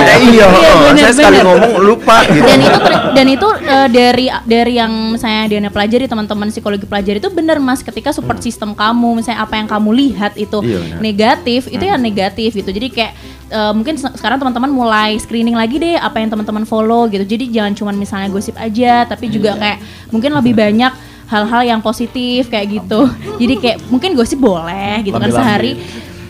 Ya, 0.02 0.18
iya, 0.18 0.46
Iya, 0.50 0.72
bener, 0.82 1.02
saya 1.04 1.14
sekali 1.14 1.36
bener. 1.38 1.46
ngomong 1.46 1.72
lupa 1.78 2.16
gitu. 2.26 2.42
dan 2.42 2.58
itu 2.58 2.78
ter- 2.80 3.02
dan 3.12 3.26
itu 3.28 3.48
eh, 3.60 3.88
dari 3.88 4.26
dari 4.42 4.72
yang 4.74 4.92
misalnya 5.12 5.42
Diana 5.46 5.68
pelajari 5.68 6.04
teman-teman 6.04 6.48
psikologi 6.48 6.84
pelajari 6.84 7.18
itu 7.18 7.30
benar 7.30 7.58
mas. 7.58 7.80
Ketika 7.80 8.10
support 8.10 8.40
system 8.40 8.72
kamu 8.72 9.20
misalnya 9.20 9.40
apa 9.40 9.54
yang 9.54 9.68
kamu 9.68 9.90
lihat 9.92 10.32
itu 10.34 10.58
Iya, 10.60 10.98
negatif 10.98 11.66
itu 11.66 11.80
ya 11.80 11.94
negatif 11.94 12.50
gitu. 12.54 12.68
Jadi 12.68 12.88
kayak 12.88 13.12
eh, 13.52 13.72
mungkin 13.72 13.94
se- 13.94 14.16
sekarang 14.16 14.40
teman-teman 14.40 14.72
mulai 14.72 15.20
screening 15.20 15.52
lagi 15.52 15.76
deh 15.76 15.94
apa 15.94 16.16
yang 16.18 16.32
teman-teman 16.32 16.64
follow 16.64 17.04
gitu. 17.06 17.22
Jadi 17.22 17.52
jangan 17.52 17.76
cuman 17.76 17.94
misalnya 17.94 18.28
gosip 18.28 18.56
aja 18.56 19.04
tapi 19.04 19.28
juga 19.28 19.52
kayak 19.54 19.78
mungkin 20.08 20.32
lebih 20.32 20.56
banyak 20.56 20.92
hal-hal 21.28 21.62
yang 21.62 21.80
positif 21.80 22.48
kayak 22.48 22.80
gitu. 22.80 23.08
Jadi 23.36 23.54
kayak 23.56 23.78
mungkin 23.86 24.12
gosip 24.12 24.36
boleh 24.36 25.00
gitu 25.00 25.12
kan 25.14 25.28
sehari 25.30 25.72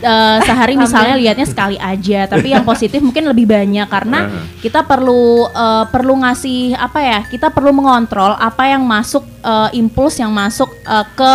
eh, 0.03 0.37
sehari 0.43 0.73
misalnya 0.77 1.15
lihatnya 1.15 1.47
sekali 1.47 1.77
aja 1.79 2.19
tapi 2.27 2.51
yang 2.51 2.63
positif 2.63 2.99
mungkin 2.99 3.23
lebih 3.23 3.47
banyak 3.47 3.87
karena 3.87 4.19
kita 4.59 4.83
perlu 4.83 5.23
eh, 5.47 5.85
perlu 5.87 6.13
ngasih 6.19 6.75
apa 6.75 6.99
ya 6.99 7.19
kita 7.23 7.47
perlu 7.47 7.71
mengontrol 7.71 8.35
apa 8.35 8.67
yang 8.67 8.83
masuk 8.83 9.23
eh, 9.39 9.79
impuls 9.79 10.19
yang 10.19 10.31
masuk 10.31 10.67
eh, 10.83 11.05
ke 11.15 11.31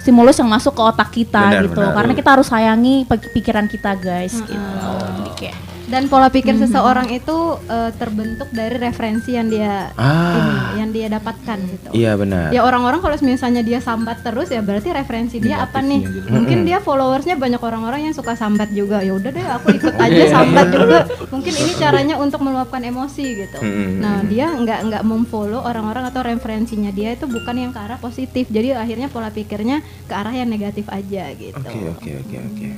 stimulus 0.00 0.36
yang 0.40 0.48
masuk 0.48 0.72
ke 0.72 0.82
otak 0.82 1.08
kita 1.12 1.44
Benar, 1.52 1.62
gitu. 1.68 1.76
benar. 1.76 1.92
karena 1.94 2.12
kita 2.16 2.28
harus 2.32 2.46
sayangi 2.48 3.04
pikiran 3.06 3.68
kita 3.68 3.92
guys 4.00 4.34
gitu. 4.40 4.56
Jadi 5.20 5.30
kayak 5.36 5.56
Dan 5.90 6.06
pola 6.06 6.30
pikir 6.30 6.54
seseorang 6.56 7.10
itu 7.10 7.36
eh, 7.66 7.90
terbentuk 7.98 8.46
dari 8.54 8.78
referensi 8.78 9.34
yang 9.34 9.50
dia 9.50 9.90
Ah. 9.98 10.38
ini, 10.38 10.54
yang 10.78 10.90
dia 10.94 11.06
dapatkan 11.10 11.58
gitu. 11.58 11.88
Iya 11.90 12.14
benar. 12.14 12.54
Ya 12.54 12.62
orang-orang 12.62 13.02
kalau 13.02 13.18
misalnya 13.20 13.60
dia 13.60 13.82
sambat 13.82 14.22
terus 14.22 14.48
ya 14.48 14.62
berarti 14.62 14.94
referensi 14.94 15.42
dia 15.42 15.66
apa 15.66 15.82
nih? 15.82 16.00
Gitu. 16.06 16.28
Mungkin 16.30 16.62
dia 16.62 16.78
followersnya 16.78 17.34
banyak 17.34 17.58
orang-orang 17.58 18.06
yang 18.06 18.14
suka 18.14 18.38
sambat 18.38 18.70
juga. 18.70 19.02
Ya 19.02 19.18
udah 19.18 19.30
deh 19.34 19.42
aku 19.42 19.74
ikut 19.74 19.94
aja 19.98 20.22
sambat 20.30 20.66
juga. 20.70 20.98
Mungkin 21.34 21.52
ini 21.52 21.72
caranya 21.74 22.14
untuk 22.16 22.40
meluapkan 22.40 22.80
emosi 22.80 23.26
gitu. 23.34 23.58
Mm-mm. 23.58 23.98
Nah 23.98 24.22
dia 24.22 24.46
nggak 24.54 24.80
nggak 24.86 25.02
memfollow 25.02 25.66
orang-orang 25.66 26.06
atau 26.06 26.22
referensinya 26.22 26.94
dia 26.94 27.18
itu 27.18 27.26
bukan 27.26 27.56
yang 27.58 27.72
ke 27.74 27.80
arah 27.82 27.98
positif. 27.98 28.46
Jadi 28.46 28.72
akhirnya 28.72 29.10
pola 29.10 29.34
pikirnya 29.34 29.82
ke 30.06 30.14
arah 30.14 30.30
yang 30.30 30.46
negatif 30.46 30.86
aja 30.86 31.34
gitu. 31.34 31.58
Oke 31.58 31.90
oke 31.90 32.10
oke 32.22 32.36
oke. 32.38 32.68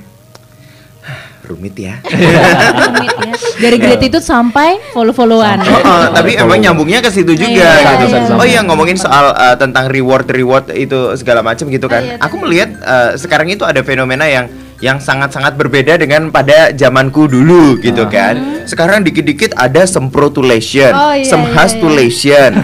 Rumit 1.43 1.75
ya. 1.75 1.99
rumit 2.87 3.11
ya 3.19 3.35
dari 3.59 3.77
gratitude 3.77 4.23
sampai 4.23 4.79
follow-followan 4.95 5.59
Oh, 5.63 5.81
oh, 5.83 6.05
tapi 6.15 6.39
emang 6.39 6.59
nyambungnya 6.59 7.03
ke 7.03 7.11
situ 7.11 7.35
juga 7.35 7.51
Iya, 7.51 7.99
gitu. 8.07 8.15
iya, 8.15 8.39
oh 8.39 8.47
iya 8.47 8.61
ngomongin 8.63 8.95
soal 8.95 9.35
uh, 9.35 9.59
tentang 9.59 9.91
reward 9.91 10.31
reward 10.31 10.71
itu 10.71 11.15
segala 11.15 11.43
macam 11.43 11.67
gitu 11.67 11.87
kan. 11.87 12.03
iya, 12.03 12.17
Aku 12.23 12.39
melihat 12.39 12.71
uh, 12.81 13.11
sekarang 13.15 13.51
itu 13.51 13.63
ada 13.63 13.83
fenomena 13.83 14.25
yang 14.25 14.47
yang 14.83 14.99
sangat-sangat 14.99 15.55
berbeda 15.55 15.95
dengan 15.95 16.31
pada 16.31 16.75
zamanku 16.75 17.31
dulu 17.31 17.79
gitu 17.79 18.03
kan. 18.11 18.67
Sekarang 18.67 19.07
dikit-dikit 19.07 19.55
ada 19.55 19.87
semprotulation, 19.87 20.91
Oh, 20.91 21.15
iya, 21.15 21.23
semhastulation. 21.23 22.59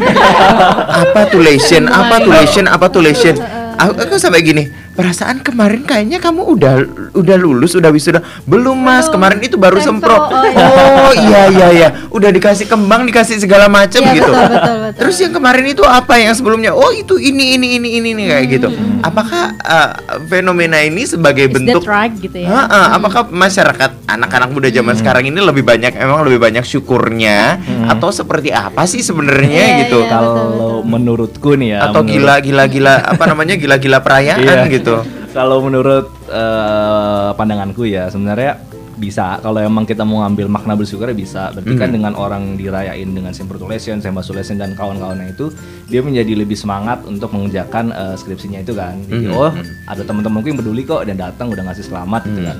apa 1.07 1.31
tulation? 1.31 1.87
Apa 1.87 2.17
tulation? 2.19 2.65
Apa 2.67 2.87
tulation? 2.91 3.35
Aku, 3.79 3.95
aku 3.95 4.15
sampai 4.19 4.43
gini, 4.43 4.67
perasaan 4.99 5.39
kemarin 5.39 5.87
kayaknya 5.87 6.19
kamu 6.19 6.43
udah 6.49 6.75
udah 7.15 7.37
lulus, 7.37 7.73
udah 7.73 7.87
wisuda. 7.89 8.19
Belum 8.43 8.75
Mas, 8.75 9.07
kemarin 9.07 9.39
itu 9.39 9.55
baru 9.55 9.79
Sempro, 9.79 10.11
oh, 10.11 10.43
iya. 10.43 10.67
Oh 10.99 11.13
iya 11.15 11.43
iya 11.47 11.69
iya, 11.71 11.89
udah 12.17 12.27
dikasih 12.29 12.67
kembang, 12.67 13.07
dikasih 13.07 13.39
segala 13.39 13.71
macam 13.71 14.03
Iya, 14.03 14.11
gitu. 14.13 14.27
betul, 14.27 14.51
betul, 14.51 14.77
betul. 14.83 14.99
Terus 14.99 15.17
yang 15.19 15.33
kemarin 15.33 15.65
itu 15.69 15.83
apa 15.83 16.19
yang 16.19 16.35
sebelumnya? 16.35 16.75
Oh 16.75 16.91
itu 16.91 17.15
ini 17.15 17.55
ini 17.55 17.79
ini 17.79 17.89
ini 17.97 18.11
nih 18.13 18.27
kayak 18.27 18.47
gitu. 18.51 18.69
Apakah 18.99 19.55
uh, 19.57 19.91
fenomena 20.27 20.83
ini 20.83 21.07
sebagai 21.07 21.47
Is 21.47 21.55
bentuk 21.55 21.87
right 21.87 22.11
gitu 22.13 22.35
ya 22.35 22.51
Ha, 22.51 22.63
ha, 22.67 22.81
apakah 22.93 23.31
masyarakat 23.31 23.91
anak-anak 24.05 24.51
muda 24.51 24.67
zaman 24.69 24.99
sekarang 24.99 25.23
ini 25.25 25.39
lebih 25.39 25.63
banyak 25.63 25.95
emang 25.95 26.27
lebih 26.27 26.41
banyak 26.41 26.67
syukurnya 26.67 27.63
atau 27.87 28.11
seperti 28.11 28.51
apa 28.51 28.83
sih 28.85 28.99
sebenarnya 28.99 29.63
Iya, 29.69 29.79
gitu? 29.87 30.03
iya. 30.03 30.11
Kalau 30.11 30.43
menurutku 30.83 31.55
nih 31.55 31.69
ya, 31.71 31.87
Atau 31.87 32.03
menurut- 32.03 32.19
gila 32.19 32.35
gila 32.43 32.65
gila 32.67 32.95
apa 33.07 33.25
namanya 33.25 33.55
gila-gila 33.55 33.99
perayaan 34.01 34.43
Iya. 34.43 34.73
gitu. 34.73 34.88
Kalau 35.37 35.59
menurut 35.61 36.07
eh, 36.29 37.31
pandanganku 37.37 37.85
ya 37.85 38.09
sebenarnya 38.09 38.57
bisa 38.99 39.39
kalau 39.39 39.63
emang 39.63 39.87
kita 39.87 40.03
mau 40.03 40.27
ngambil 40.27 40.51
makna 40.51 40.75
bersyukur 40.75 41.07
ya 41.07 41.15
bisa. 41.15 41.55
Berarti 41.55 41.71
kan 41.79 41.95
dengan 41.95 42.13
orang 42.19 42.59
dirayain 42.59 43.07
dengan 43.07 43.31
semprotulation, 43.31 44.03
sembahsulation 44.03 44.59
dan 44.59 44.75
kawan-kawannya 44.75 45.39
itu 45.39 45.55
dia 45.87 46.03
menjadi 46.03 46.35
lebih 46.35 46.59
semangat 46.59 47.07
untuk 47.07 47.31
mengerjakan 47.31 47.95
eh, 47.95 48.15
skripsinya 48.19 48.59
itu 48.59 48.75
kan. 48.75 48.99
Jadi 49.07 49.31
Mhm. 49.31 49.39
oh 49.39 49.55
ada 49.87 50.03
teman-temanku 50.03 50.51
yang 50.51 50.59
peduli 50.59 50.83
kok 50.83 51.07
dan 51.07 51.15
datang 51.15 51.47
udah 51.55 51.63
ngasih 51.71 51.87
selamat 51.87 52.27
gitu 52.27 52.43
kan. 52.43 52.59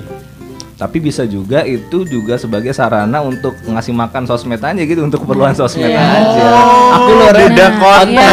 Tapi 0.79 0.97
bisa 0.97 1.27
juga 1.27 1.67
itu 1.67 2.07
juga 2.07 2.39
sebagai 2.39 2.71
sarana 2.71 3.19
untuk 3.19 3.51
ngasih 3.61 3.91
makan 3.91 4.23
sosmed 4.23 4.57
aja 4.57 4.79
gitu 4.79 5.03
untuk 5.03 5.21
keperluan 5.21 5.51
sosmed 5.51 5.91
aja. 5.91 6.47
Aku 6.95 7.11
loh 7.11 7.27
udah 7.27 7.35
Red. 7.35 7.75
konten. 7.75 8.15
Nah, 8.15 8.31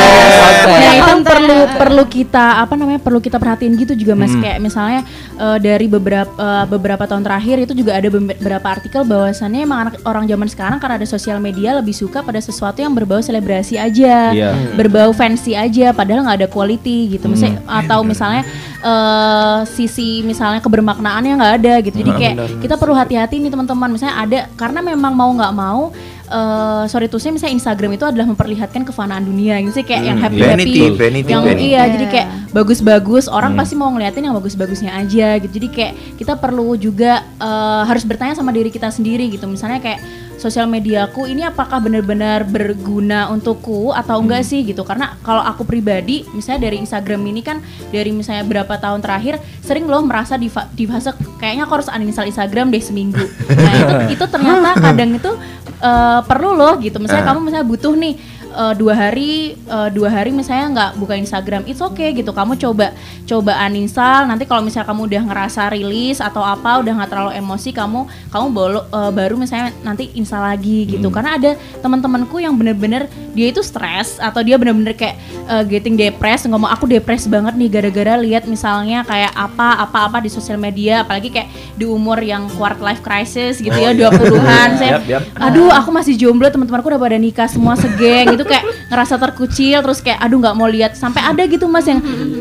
Iya, 0.66 0.90
itu 0.92 1.04
konten. 1.04 1.26
perlu 1.26 1.58
perlu 1.68 2.04
kita 2.06 2.62
apa 2.62 2.74
namanya 2.74 2.98
perlu 2.98 3.18
kita 3.18 3.36
perhatiin 3.36 3.74
gitu 3.74 3.94
juga 3.94 4.14
mas 4.14 4.30
kayak 4.32 4.58
misalnya 4.58 5.02
eh, 5.34 5.58
dari 5.58 5.86
beberapa 5.86 6.30
eh, 6.32 6.64
beberapa 6.66 7.02
tahun 7.02 7.22
terakhir 7.22 7.56
itu 7.62 7.72
juga 7.74 7.98
ada 7.98 8.06
beberapa 8.06 8.66
artikel 8.68 9.02
bahwasannya 9.02 9.60
emang 9.62 9.78
anak 9.82 9.94
orang 10.04 10.24
zaman 10.24 10.46
sekarang 10.46 10.78
karena 10.78 10.94
ada 10.96 11.08
sosial 11.08 11.38
media 11.38 11.74
lebih 11.74 11.92
suka 11.92 12.22
pada 12.22 12.38
sesuatu 12.38 12.78
yang 12.78 12.92
berbau 12.92 13.18
selebrasi 13.18 13.74
aja, 13.74 14.30
Iya. 14.30 14.54
berbau 14.74 15.10
fancy 15.10 15.58
aja, 15.58 15.90
padahal 15.90 16.22
nggak 16.22 16.38
ada 16.44 16.48
quality 16.48 17.18
gitu, 17.18 17.26
misalnya 17.26 17.58
atau 17.66 18.02
misalnya 18.02 18.46
eh, 18.80 19.60
sisi 19.64 20.20
misalnya 20.20 20.60
kebermaknaannya 20.60 21.32
nggak 21.36 21.54
ada 21.62 21.74
gitu, 21.80 21.96
jadi 22.02 22.12
kayak 22.12 22.34
kita 22.60 22.74
perlu 22.76 22.92
hati-hati 22.92 23.40
nih 23.40 23.52
teman-teman, 23.52 23.88
misalnya 23.92 24.16
ada 24.16 24.38
karena 24.56 24.80
memang 24.84 25.12
mau 25.16 25.30
nggak 25.32 25.54
mau 25.54 25.92
eh 26.26 26.84
sorry 26.90 27.06
to 27.06 27.22
say 27.22 27.30
misalnya 27.30 27.54
Instagram 27.54 27.94
itu 27.94 28.02
adalah 28.02 28.26
memperlihatkan 28.26 28.82
kefanaan 28.82 29.22
dunia 29.22 29.62
gitu 29.62 29.78
sih 29.78 29.86
kayak 29.86 30.02
yang 30.10 30.18
happy 30.18 30.42
Vanity, 30.42 30.82
happy 30.82 30.98
vanity, 30.98 31.30
yang 31.30 31.42
vanity. 31.46 31.70
iya 31.70 31.86
Iya. 31.86 31.92
jadi 31.94 32.06
kayak 32.10 32.26
bagus-bagus. 32.50 33.30
Orang 33.30 33.54
pasti 33.54 33.78
mau 33.78 33.86
ngeliatin 33.94 34.26
yang 34.26 34.34
bagus-bagusnya 34.34 34.90
aja 34.98 35.38
gitu. 35.38 35.52
Jadi 35.54 35.68
kayak 35.70 35.92
kita 36.18 36.34
perlu 36.34 36.74
juga 36.74 37.22
eh, 37.38 37.82
harus 37.86 38.02
bertanya 38.02 38.34
sama 38.34 38.50
diri 38.50 38.74
kita 38.74 38.90
sendiri 38.90 39.30
gitu. 39.30 39.46
Misalnya 39.46 39.78
kayak 39.78 40.02
sosial 40.36 40.64
mediaku 40.64 41.24
ini 41.24 41.42
apakah 41.42 41.78
benar-benar 41.78 42.44
berguna 42.44 43.28
untukku 43.28 43.90
atau 43.90 44.20
enggak 44.20 44.42
sih 44.42 44.62
gitu. 44.62 44.82
Karena 44.82 45.16
kalau 45.20 45.40
aku 45.40 45.62
pribadi 45.62 46.22
misalnya 46.30 46.66
dari 46.66 46.76
Instagram 46.78 47.20
ini 47.24 47.40
kan 47.40 47.58
dari 47.88 48.10
misalnya 48.10 48.44
berapa 48.44 48.76
tahun 48.76 49.00
terakhir 49.00 49.36
sering 49.60 49.84
loh 49.84 50.00
merasa 50.00 50.36
di, 50.36 50.46
fa- 50.46 50.68
di 50.70 50.84
fase 50.84 51.10
kayaknya 51.36 51.64
aku 51.64 51.72
harus 51.74 51.88
uninstall 51.88 52.26
Instagram 52.26 52.68
deh 52.68 52.80
seminggu. 52.80 53.24
Nah 53.48 53.72
itu 53.74 53.94
itu 54.14 54.24
ternyata 54.26 54.76
kadang 54.86 55.10
itu 55.14 55.30
eh, 55.78 56.20
perlu 56.22 56.52
loh 56.52 56.76
gitu. 56.78 56.96
Misalnya 56.96 57.24
Ah. 57.24 57.28
kamu 57.32 57.40
misalnya 57.42 57.66
butuh 57.66 57.92
nih 57.92 58.14
eh, 58.50 58.74
dua 58.78 58.94
hari 58.94 59.54
eh, 59.54 59.88
dua 59.92 60.08
hari 60.10 60.30
misalnya 60.30 60.66
nggak 60.72 60.90
buka 61.00 61.14
Instagram 61.18 61.62
it's 61.66 61.82
okay 61.82 62.14
gitu. 62.14 62.30
Kamu 62.30 62.58
coba 62.58 62.92
coba 63.26 63.52
uninstall. 63.66 64.30
Nanti 64.30 64.46
kalau 64.46 64.62
misalnya 64.62 64.88
kamu 64.90 65.00
udah 65.10 65.22
ngerasa 65.30 65.60
rilis 65.74 66.18
atau 66.22 66.42
apa 66.42 66.80
udah 66.80 66.92
nggak 67.02 67.10
terlalu 67.10 67.32
emosi 67.36 67.70
kamu 67.74 68.00
kamu 68.32 68.46
bolo, 68.54 68.80
eh, 68.90 69.10
baru 69.12 69.34
misalnya 69.36 69.74
nanti 69.82 70.10
install 70.16 70.56
lagi 70.56 70.86
gitu. 70.96 71.08
Karena 71.10 71.36
ada 71.36 71.50
teman-temanku 71.82 72.38
yang 72.38 72.54
bener-bener 72.54 73.10
dia 73.36 73.52
itu 73.52 73.60
stres 73.60 74.16
atau 74.16 74.40
dia 74.40 74.56
bener-bener 74.56 74.96
kayak 74.96 75.16
eh, 75.50 75.64
getting 75.68 75.98
depressed 75.98 76.48
ngomong 76.48 76.70
aku 76.70 76.88
depres 76.88 77.28
banget 77.28 77.58
nih 77.58 77.68
gara-gara 77.68 78.14
lihat 78.16 78.48
misalnya 78.48 79.04
kayak 79.04 79.34
apa 79.34 79.84
apa 79.84 79.98
apa 80.08 80.18
di 80.24 80.30
sosial 80.30 80.56
media. 80.56 81.02
Apalagi 81.02 81.28
kayak 81.28 81.48
di 81.76 81.84
umur 81.84 82.22
yang 82.22 82.48
quarter 82.56 82.80
life 82.80 83.02
crisis 83.04 83.60
gitu 83.60 83.74
ya 83.74 83.92
20-an 83.92 84.70
saya 84.80 84.98
Yap, 84.98 85.02
yap. 85.04 85.22
aduh 85.36 85.68
aku 85.68 85.90
masih 85.92 86.14
jomblo 86.16 86.48
teman-temanku 86.48 86.88
udah 86.88 87.00
pada 87.00 87.18
nikah 87.20 87.48
semua 87.50 87.74
segeng 87.74 88.32
gitu 88.32 88.45
kayak 88.46 88.64
ngerasa 88.86 89.14
terkucil 89.18 89.78
terus 89.82 89.98
kayak 90.00 90.18
aduh 90.18 90.38
nggak 90.38 90.54
mau 90.54 90.66
lihat 90.66 90.94
sampai 90.94 91.20
ada 91.20 91.42
gitu 91.44 91.66
mas 91.66 91.84
yang 91.84 91.98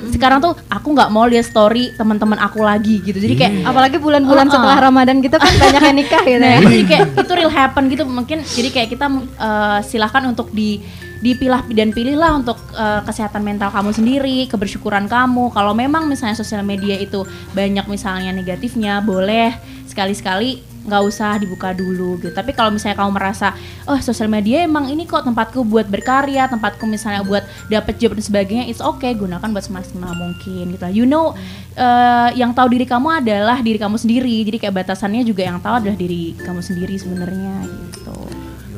sekarang 0.09 0.39
tuh 0.39 0.53
aku 0.69 0.87
nggak 0.93 1.09
mau 1.09 1.25
lihat 1.25 1.43
story 1.43 1.91
teman-teman 1.93 2.37
aku 2.37 2.61
lagi 2.61 3.01
gitu 3.01 3.17
jadi 3.17 3.35
kayak 3.35 3.53
Apalagi 3.65 3.97
bulan-bulan 3.97 4.45
Oh, 4.45 4.51
oh. 4.51 4.55
setelah 4.55 4.77
Ramadan 4.79 5.17
gitu 5.19 5.35
kan 5.35 5.49
banyak 5.57 5.81
yang 5.83 5.97
nikah 5.97 6.21
gitu 6.21 6.37
Nah, 6.37 6.51
ya. 6.53 6.59
jadi 6.61 6.83
kayak 6.85 7.03
itu 7.17 7.33
real 7.33 7.49
happen 7.49 7.83
gitu 7.89 8.03
mungkin 8.05 8.37
jadi 8.41 8.69
kayak 8.69 8.89
kita 8.93 9.05
eh, 9.35 9.79
silahkan 9.83 10.23
untuk 10.25 10.53
di 10.53 10.79
dipilah 11.15 11.65
dan 11.73 11.89
pilihlah 11.89 12.37
untuk 12.37 12.59
eh, 12.75 13.01
kesehatan 13.01 13.41
mental 13.41 13.73
kamu 13.73 13.89
sendiri, 13.89 14.45
kebersyukuran 14.45 15.09
kamu. 15.09 15.49
Kalau 15.49 15.73
memang 15.73 16.05
misalnya 16.05 16.37
sosial 16.37 16.61
media 16.61 16.93
itu 16.95 17.25
banyak 17.51 17.87
misalnya 17.89 18.29
negatifnya, 18.29 19.01
boleh 19.01 19.55
sekali-sekali 19.89 20.74
nggak 20.85 21.01
usah 21.01 21.41
dibuka 21.41 21.73
dulu 21.73 22.21
gitu. 22.21 22.31
Tapi 22.31 22.53
kalau 22.53 22.69
misalnya 22.71 23.01
kamu 23.01 23.11
merasa, 23.17 23.57
oh 23.89 23.97
sosial 23.99 24.29
media 24.29 24.63
emang 24.63 24.87
ini 24.87 25.09
kok 25.09 25.25
tempatku 25.25 25.65
buat 25.65 25.89
berkarya, 25.89 26.45
tempatku 26.45 26.85
misalnya 26.85 27.25
buat 27.25 27.43
dapet 27.67 27.97
job 27.97 28.13
dan 28.13 28.23
sebagainya, 28.23 28.65
it's 28.69 28.79
okay 28.81 29.17
gunakan 29.17 29.49
buat 29.49 29.65
semaksimal 29.65 30.13
mungkin 30.13 30.77
gitu. 30.77 30.85
You 30.93 31.05
know, 31.09 31.33
eh, 31.73 32.29
yang 32.37 32.53
tahu 32.53 32.71
diri 32.71 32.85
kamu 32.85 33.25
adalah 33.25 33.59
diri 33.59 33.81
kamu 33.81 33.97
sendiri. 33.97 34.45
Jadi 34.45 34.57
kayak 34.61 34.85
batasannya 34.85 35.25
juga 35.25 35.43
yang 35.43 35.57
tahu 35.57 35.81
adalah 35.81 35.97
diri 35.97 36.37
kamu 36.37 36.61
sendiri 36.61 36.95
sebenarnya 36.95 37.53
gitu. 37.65 38.17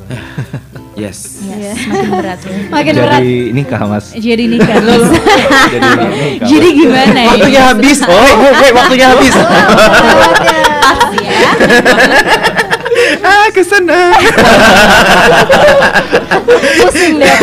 Yes. 0.98 1.38
Yes, 1.46 1.78
makin 1.86 2.10
berat 2.10 2.40
ya. 2.42 2.58
Makin 2.74 2.92
berat. 2.98 3.20
Jadi 3.22 3.36
nikah 3.54 3.82
mas. 3.86 4.06
Jadi 4.18 4.44
nikah. 4.50 4.76
Jadi 4.82 5.06
nikah. 5.78 6.48
Jadi 6.50 6.68
gimana 6.74 7.18
ya? 7.22 7.30
Waktunya 7.30 7.62
habis. 7.70 7.98
Oh, 8.02 8.18
wait, 8.18 8.58
wait, 8.58 8.74
waktunya 8.74 9.06
habis. 9.14 9.34
Pas 9.38 10.98
ya. 11.14 11.27
ah, 13.28 13.48
ke 13.52 13.62
sana. 13.64 14.00
Pusing 16.48 17.20
deh. 17.20 17.38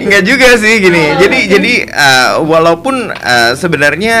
Enggak 0.00 0.22
juga 0.24 0.48
sih 0.58 0.80
gini. 0.82 1.04
Jadi 1.20 1.38
jadi 1.50 1.72
eh, 1.86 2.30
walaupun 2.42 3.12
eh, 3.12 3.52
sebenarnya 3.54 4.16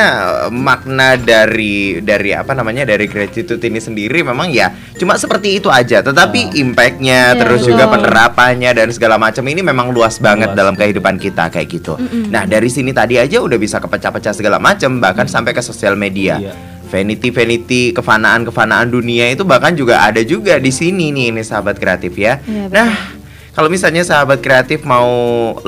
makna 0.52 1.16
dari 1.16 1.98
dari 2.04 2.36
apa 2.36 2.52
namanya 2.54 2.86
dari 2.86 3.08
gratitude 3.08 3.60
ini 3.64 3.80
sendiri 3.80 4.22
memang 4.22 4.52
ya 4.52 4.70
cuma 4.96 5.16
seperti 5.16 5.58
itu 5.58 5.68
aja. 5.72 6.04
Tetapi 6.04 6.60
impactnya 6.60 7.34
terus 7.36 7.66
juga 7.66 7.88
penerapannya 7.90 8.70
dan 8.76 8.88
segala 8.94 9.16
macam 9.16 9.42
ini 9.48 9.64
memang 9.64 9.90
luas 9.90 10.20
banget 10.20 10.52
Luas. 10.52 10.58
dalam 10.58 10.74
kehidupan 10.76 11.16
kita 11.18 11.48
kayak 11.50 11.68
gitu. 11.68 11.96
Nah 12.30 12.46
dari 12.46 12.68
sini 12.70 12.94
tadi 12.94 13.16
aja 13.18 13.40
udah 13.42 13.58
bisa 13.58 13.82
kepecah-pecah 13.82 14.34
segala 14.36 14.60
macam 14.62 15.00
bahkan 15.02 15.26
sampai 15.26 15.56
ke 15.56 15.62
sosial 15.64 15.96
media. 15.96 16.38
Iya. 16.40 16.79
Vanity 16.90 17.30
vanity 17.30 17.94
kefanaan 17.94 18.42
kefanaan 18.42 18.90
dunia 18.90 19.30
itu 19.30 19.46
bahkan 19.46 19.78
juga 19.78 20.02
ada 20.02 20.20
juga 20.26 20.58
di 20.58 20.74
sini 20.74 21.14
nih 21.14 21.30
ini 21.30 21.42
sahabat 21.46 21.78
kreatif 21.78 22.18
ya. 22.18 22.42
Betul. 22.42 22.74
nah 22.74 23.19
kalau 23.60 23.68
misalnya 23.68 24.00
sahabat 24.00 24.40
kreatif 24.40 24.88
mau 24.88 25.12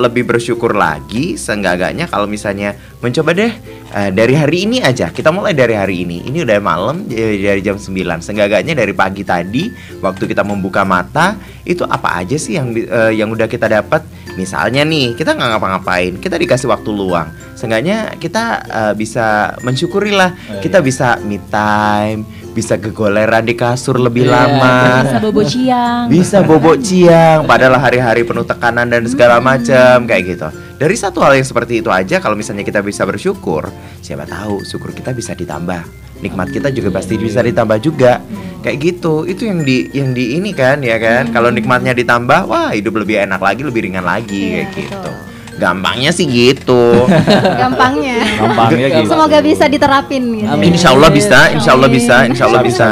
lebih 0.01 0.25
bersyukur 0.25 0.73
lagi, 0.73 1.37
seenggak-enggaknya 1.37 2.09
kalau 2.09 2.25
misalnya 2.25 2.73
mencoba 3.05 3.37
deh 3.37 3.53
eh, 3.93 4.09
dari 4.09 4.33
hari 4.33 4.65
ini 4.65 4.81
aja. 4.81 5.13
Kita 5.13 5.29
mulai 5.29 5.53
dari 5.53 5.77
hari 5.77 6.01
ini. 6.01 6.25
Ini 6.25 6.41
udah 6.41 6.57
malam 6.57 7.05
jadi 7.05 7.53
dari 7.53 7.61
jam 7.61 7.77
9. 7.77 7.93
Seenggak-enggaknya 8.25 8.73
dari 8.73 8.97
pagi 8.97 9.21
tadi 9.21 9.69
waktu 10.01 10.25
kita 10.25 10.41
membuka 10.41 10.81
mata, 10.81 11.37
itu 11.69 11.85
apa 11.85 12.17
aja 12.17 12.33
sih 12.33 12.57
yang 12.57 12.73
eh, 12.73 13.13
yang 13.13 13.29
udah 13.29 13.45
kita 13.45 13.69
dapat? 13.69 14.01
Misalnya 14.41 14.81
nih, 14.81 15.13
kita 15.13 15.37
nggak 15.37 15.49
ngapa-ngapain, 15.53 16.17
kita 16.17 16.41
dikasih 16.41 16.73
waktu 16.73 16.89
luang. 16.89 17.29
Seenggaknya 17.53 18.17
kita 18.17 18.43
eh, 18.73 18.93
bisa 18.97 19.53
mensyukuri 19.61 20.09
lah. 20.09 20.33
Oh, 20.49 20.65
Kita 20.65 20.81
iya. 20.81 20.85
bisa 20.89 21.21
me 21.21 21.37
time, 21.53 22.25
bisa 22.53 22.77
kegoleran 22.77 23.43
di 23.43 23.57
kasur 23.57 23.97
lebih 23.97 24.29
Iya, 24.29 24.33
lama. 24.37 24.75
Bisa 25.03 25.17
bobo 25.19 25.41
ciang. 25.41 26.03
Bisa 26.07 26.37
bobok 26.45 26.77
ciang 26.79 27.39
padahal 27.43 27.81
hari-hari 27.81 28.21
penuh 28.23 28.45
tekanan 28.45 28.87
dan 28.87 29.03
segala 29.09 29.41
macam 29.41 30.05
kayak 30.05 30.23
gitu. 30.37 30.47
Dari 30.77 30.95
satu 30.95 31.19
hal 31.25 31.33
yang 31.35 31.47
seperti 31.47 31.81
itu 31.81 31.89
aja 31.89 32.21
kalau 32.21 32.37
misalnya 32.37 32.61
kita 32.61 32.79
bisa 32.79 33.03
bersyukur, 33.03 33.73
siapa 33.99 34.29
tahu 34.29 34.61
syukur 34.63 34.93
kita 34.93 35.11
bisa 35.11 35.33
ditambah. 35.33 35.81
Nikmat 36.23 36.55
kita 36.55 36.71
juga 36.71 36.93
pasti 36.93 37.19
bisa 37.19 37.43
ditambah 37.43 37.83
juga. 37.83 38.23
Kayak 38.63 38.77
gitu. 38.79 39.27
Itu 39.27 39.43
yang 39.43 39.59
di 39.67 39.91
yang 39.91 40.15
di 40.15 40.39
ini 40.39 40.55
kan 40.55 40.79
ya 40.79 40.95
kan. 40.95 41.35
Kalau 41.35 41.51
nikmatnya 41.51 41.91
ditambah, 41.91 42.47
wah 42.47 42.71
hidup 42.71 42.95
lebih 42.95 43.19
enak 43.27 43.43
lagi, 43.43 43.59
lebih 43.59 43.91
ringan 43.91 44.07
lagi 44.07 44.63
Iya, 44.63 44.71
kayak 44.71 44.87
gitu. 44.87 45.03
betul. 45.03 45.32
Gampangnya 45.53 46.09
sih 46.09 46.25
gitu. 46.25 47.05
Gampangnya. 47.61 48.19
Gampangnya 48.41 48.87
gitu. 49.01 49.09
Semoga 49.13 49.37
bisa 49.39 49.69
diterapin 49.69 50.23
gitu. 50.41 50.49
Amin. 50.49 50.73
Insya 50.73 50.91
Allah 50.91 51.09
bisa, 51.13 51.39
insya 51.53 51.71
Allah 51.77 51.89
bisa, 51.89 52.15
insya 52.25 52.43
Allah 52.49 52.61
bisa. 52.61 52.87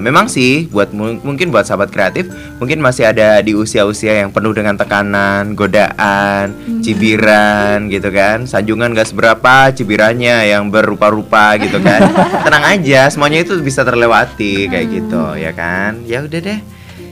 Memang 0.00 0.26
sih, 0.26 0.66
buat 0.68 0.90
mu- 0.90 1.20
mungkin 1.20 1.52
buat 1.52 1.68
sahabat 1.68 1.92
kreatif, 1.92 2.26
mungkin 2.56 2.80
masih 2.80 3.08
ada 3.08 3.38
di 3.40 3.52
usia-usia 3.52 4.24
yang 4.24 4.32
penuh 4.32 4.56
dengan 4.56 4.74
tekanan, 4.80 5.52
godaan, 5.52 6.56
cibiran, 6.80 7.86
gitu 7.88 8.08
kan. 8.10 8.48
Sanjungan 8.48 8.96
gak 8.96 9.12
seberapa, 9.12 9.68
cibirannya 9.70 10.50
yang 10.50 10.72
berupa-rupa, 10.72 11.54
gitu 11.60 11.78
kan. 11.78 12.00
Tenang 12.48 12.64
aja, 12.64 13.12
semuanya 13.12 13.44
itu 13.44 13.60
bisa 13.60 13.84
terlewati 13.84 14.66
kayak 14.66 14.88
gitu, 14.88 15.36
ya 15.36 15.52
kan. 15.52 16.00
Ya 16.08 16.24
udah 16.24 16.40
deh. 16.40 16.60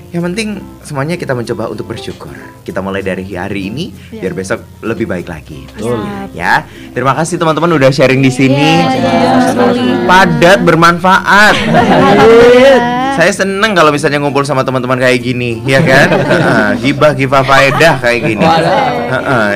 Yang 0.09 0.23
penting 0.33 0.49
semuanya 0.81 1.21
kita 1.21 1.37
mencoba 1.37 1.69
untuk 1.69 1.85
bersyukur. 1.85 2.33
Kita 2.65 2.81
mulai 2.81 3.05
dari 3.05 3.29
hari 3.37 3.69
ini, 3.69 3.93
biar 3.93 4.33
besok 4.33 4.65
lebih 4.81 5.05
baik 5.05 5.29
lagi. 5.29 5.69
pastinya, 5.69 6.29
Ya, 6.33 6.65
terima 6.97 7.13
kasih 7.13 7.37
teman-teman 7.37 7.77
udah 7.77 7.93
sharing 7.93 8.25
di 8.25 8.33
sini. 8.33 8.81
Iya, 8.89 9.53
Padat 10.09 10.65
bermanfaat. 10.65 11.55
Saya 13.19 13.35
seneng 13.35 13.75
kalau 13.75 13.91
misalnya 13.91 14.23
ngumpul 14.23 14.47
sama 14.47 14.63
teman-teman 14.63 14.95
kayak 14.95 15.19
gini, 15.19 15.59
ya 15.67 15.83
kan? 15.83 16.07
Gibah 16.87 17.19
gibah 17.19 17.43
faedah 17.43 17.99
kayak 17.99 18.21
gini. 18.23 18.47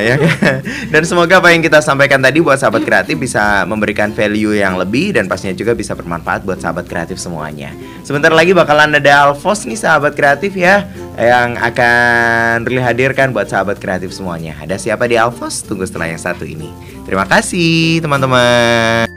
Ya 0.03 0.17
kan? 0.19 0.67
Dan 0.91 1.03
semoga 1.07 1.39
apa 1.39 1.55
yang 1.55 1.63
kita 1.63 1.79
sampaikan 1.79 2.19
tadi 2.19 2.43
buat 2.43 2.59
sahabat 2.59 2.83
kreatif 2.83 3.23
bisa 3.23 3.63
memberikan 3.63 4.11
value 4.11 4.59
yang 4.59 4.75
lebih 4.75 5.15
dan 5.15 5.31
pastinya 5.31 5.55
juga 5.55 5.79
bisa 5.79 5.95
bermanfaat 5.95 6.43
buat 6.43 6.59
sahabat 6.59 6.91
kreatif 6.91 7.23
semuanya. 7.23 7.71
Sebentar 8.03 8.35
lagi 8.35 8.51
bakalan 8.51 8.99
ada 8.99 9.31
Alfos 9.31 9.63
nih 9.63 9.79
sahabat 9.79 10.19
kreatif 10.43 10.59
ya 10.59 10.83
yang 11.15 11.55
akan 11.55 12.67
Ruli 12.67 12.83
hadirkan 12.83 13.31
buat 13.31 13.47
sahabat 13.47 13.79
kreatif 13.79 14.11
semuanya. 14.11 14.59
Ada 14.59 14.75
siapa 14.75 15.07
di 15.07 15.15
Alfos? 15.15 15.63
Tunggu 15.63 15.87
setelah 15.87 16.11
yang 16.11 16.19
satu 16.19 16.43
ini. 16.43 16.67
Terima 17.07 17.23
kasih 17.31 18.03
teman-teman. 18.03 19.13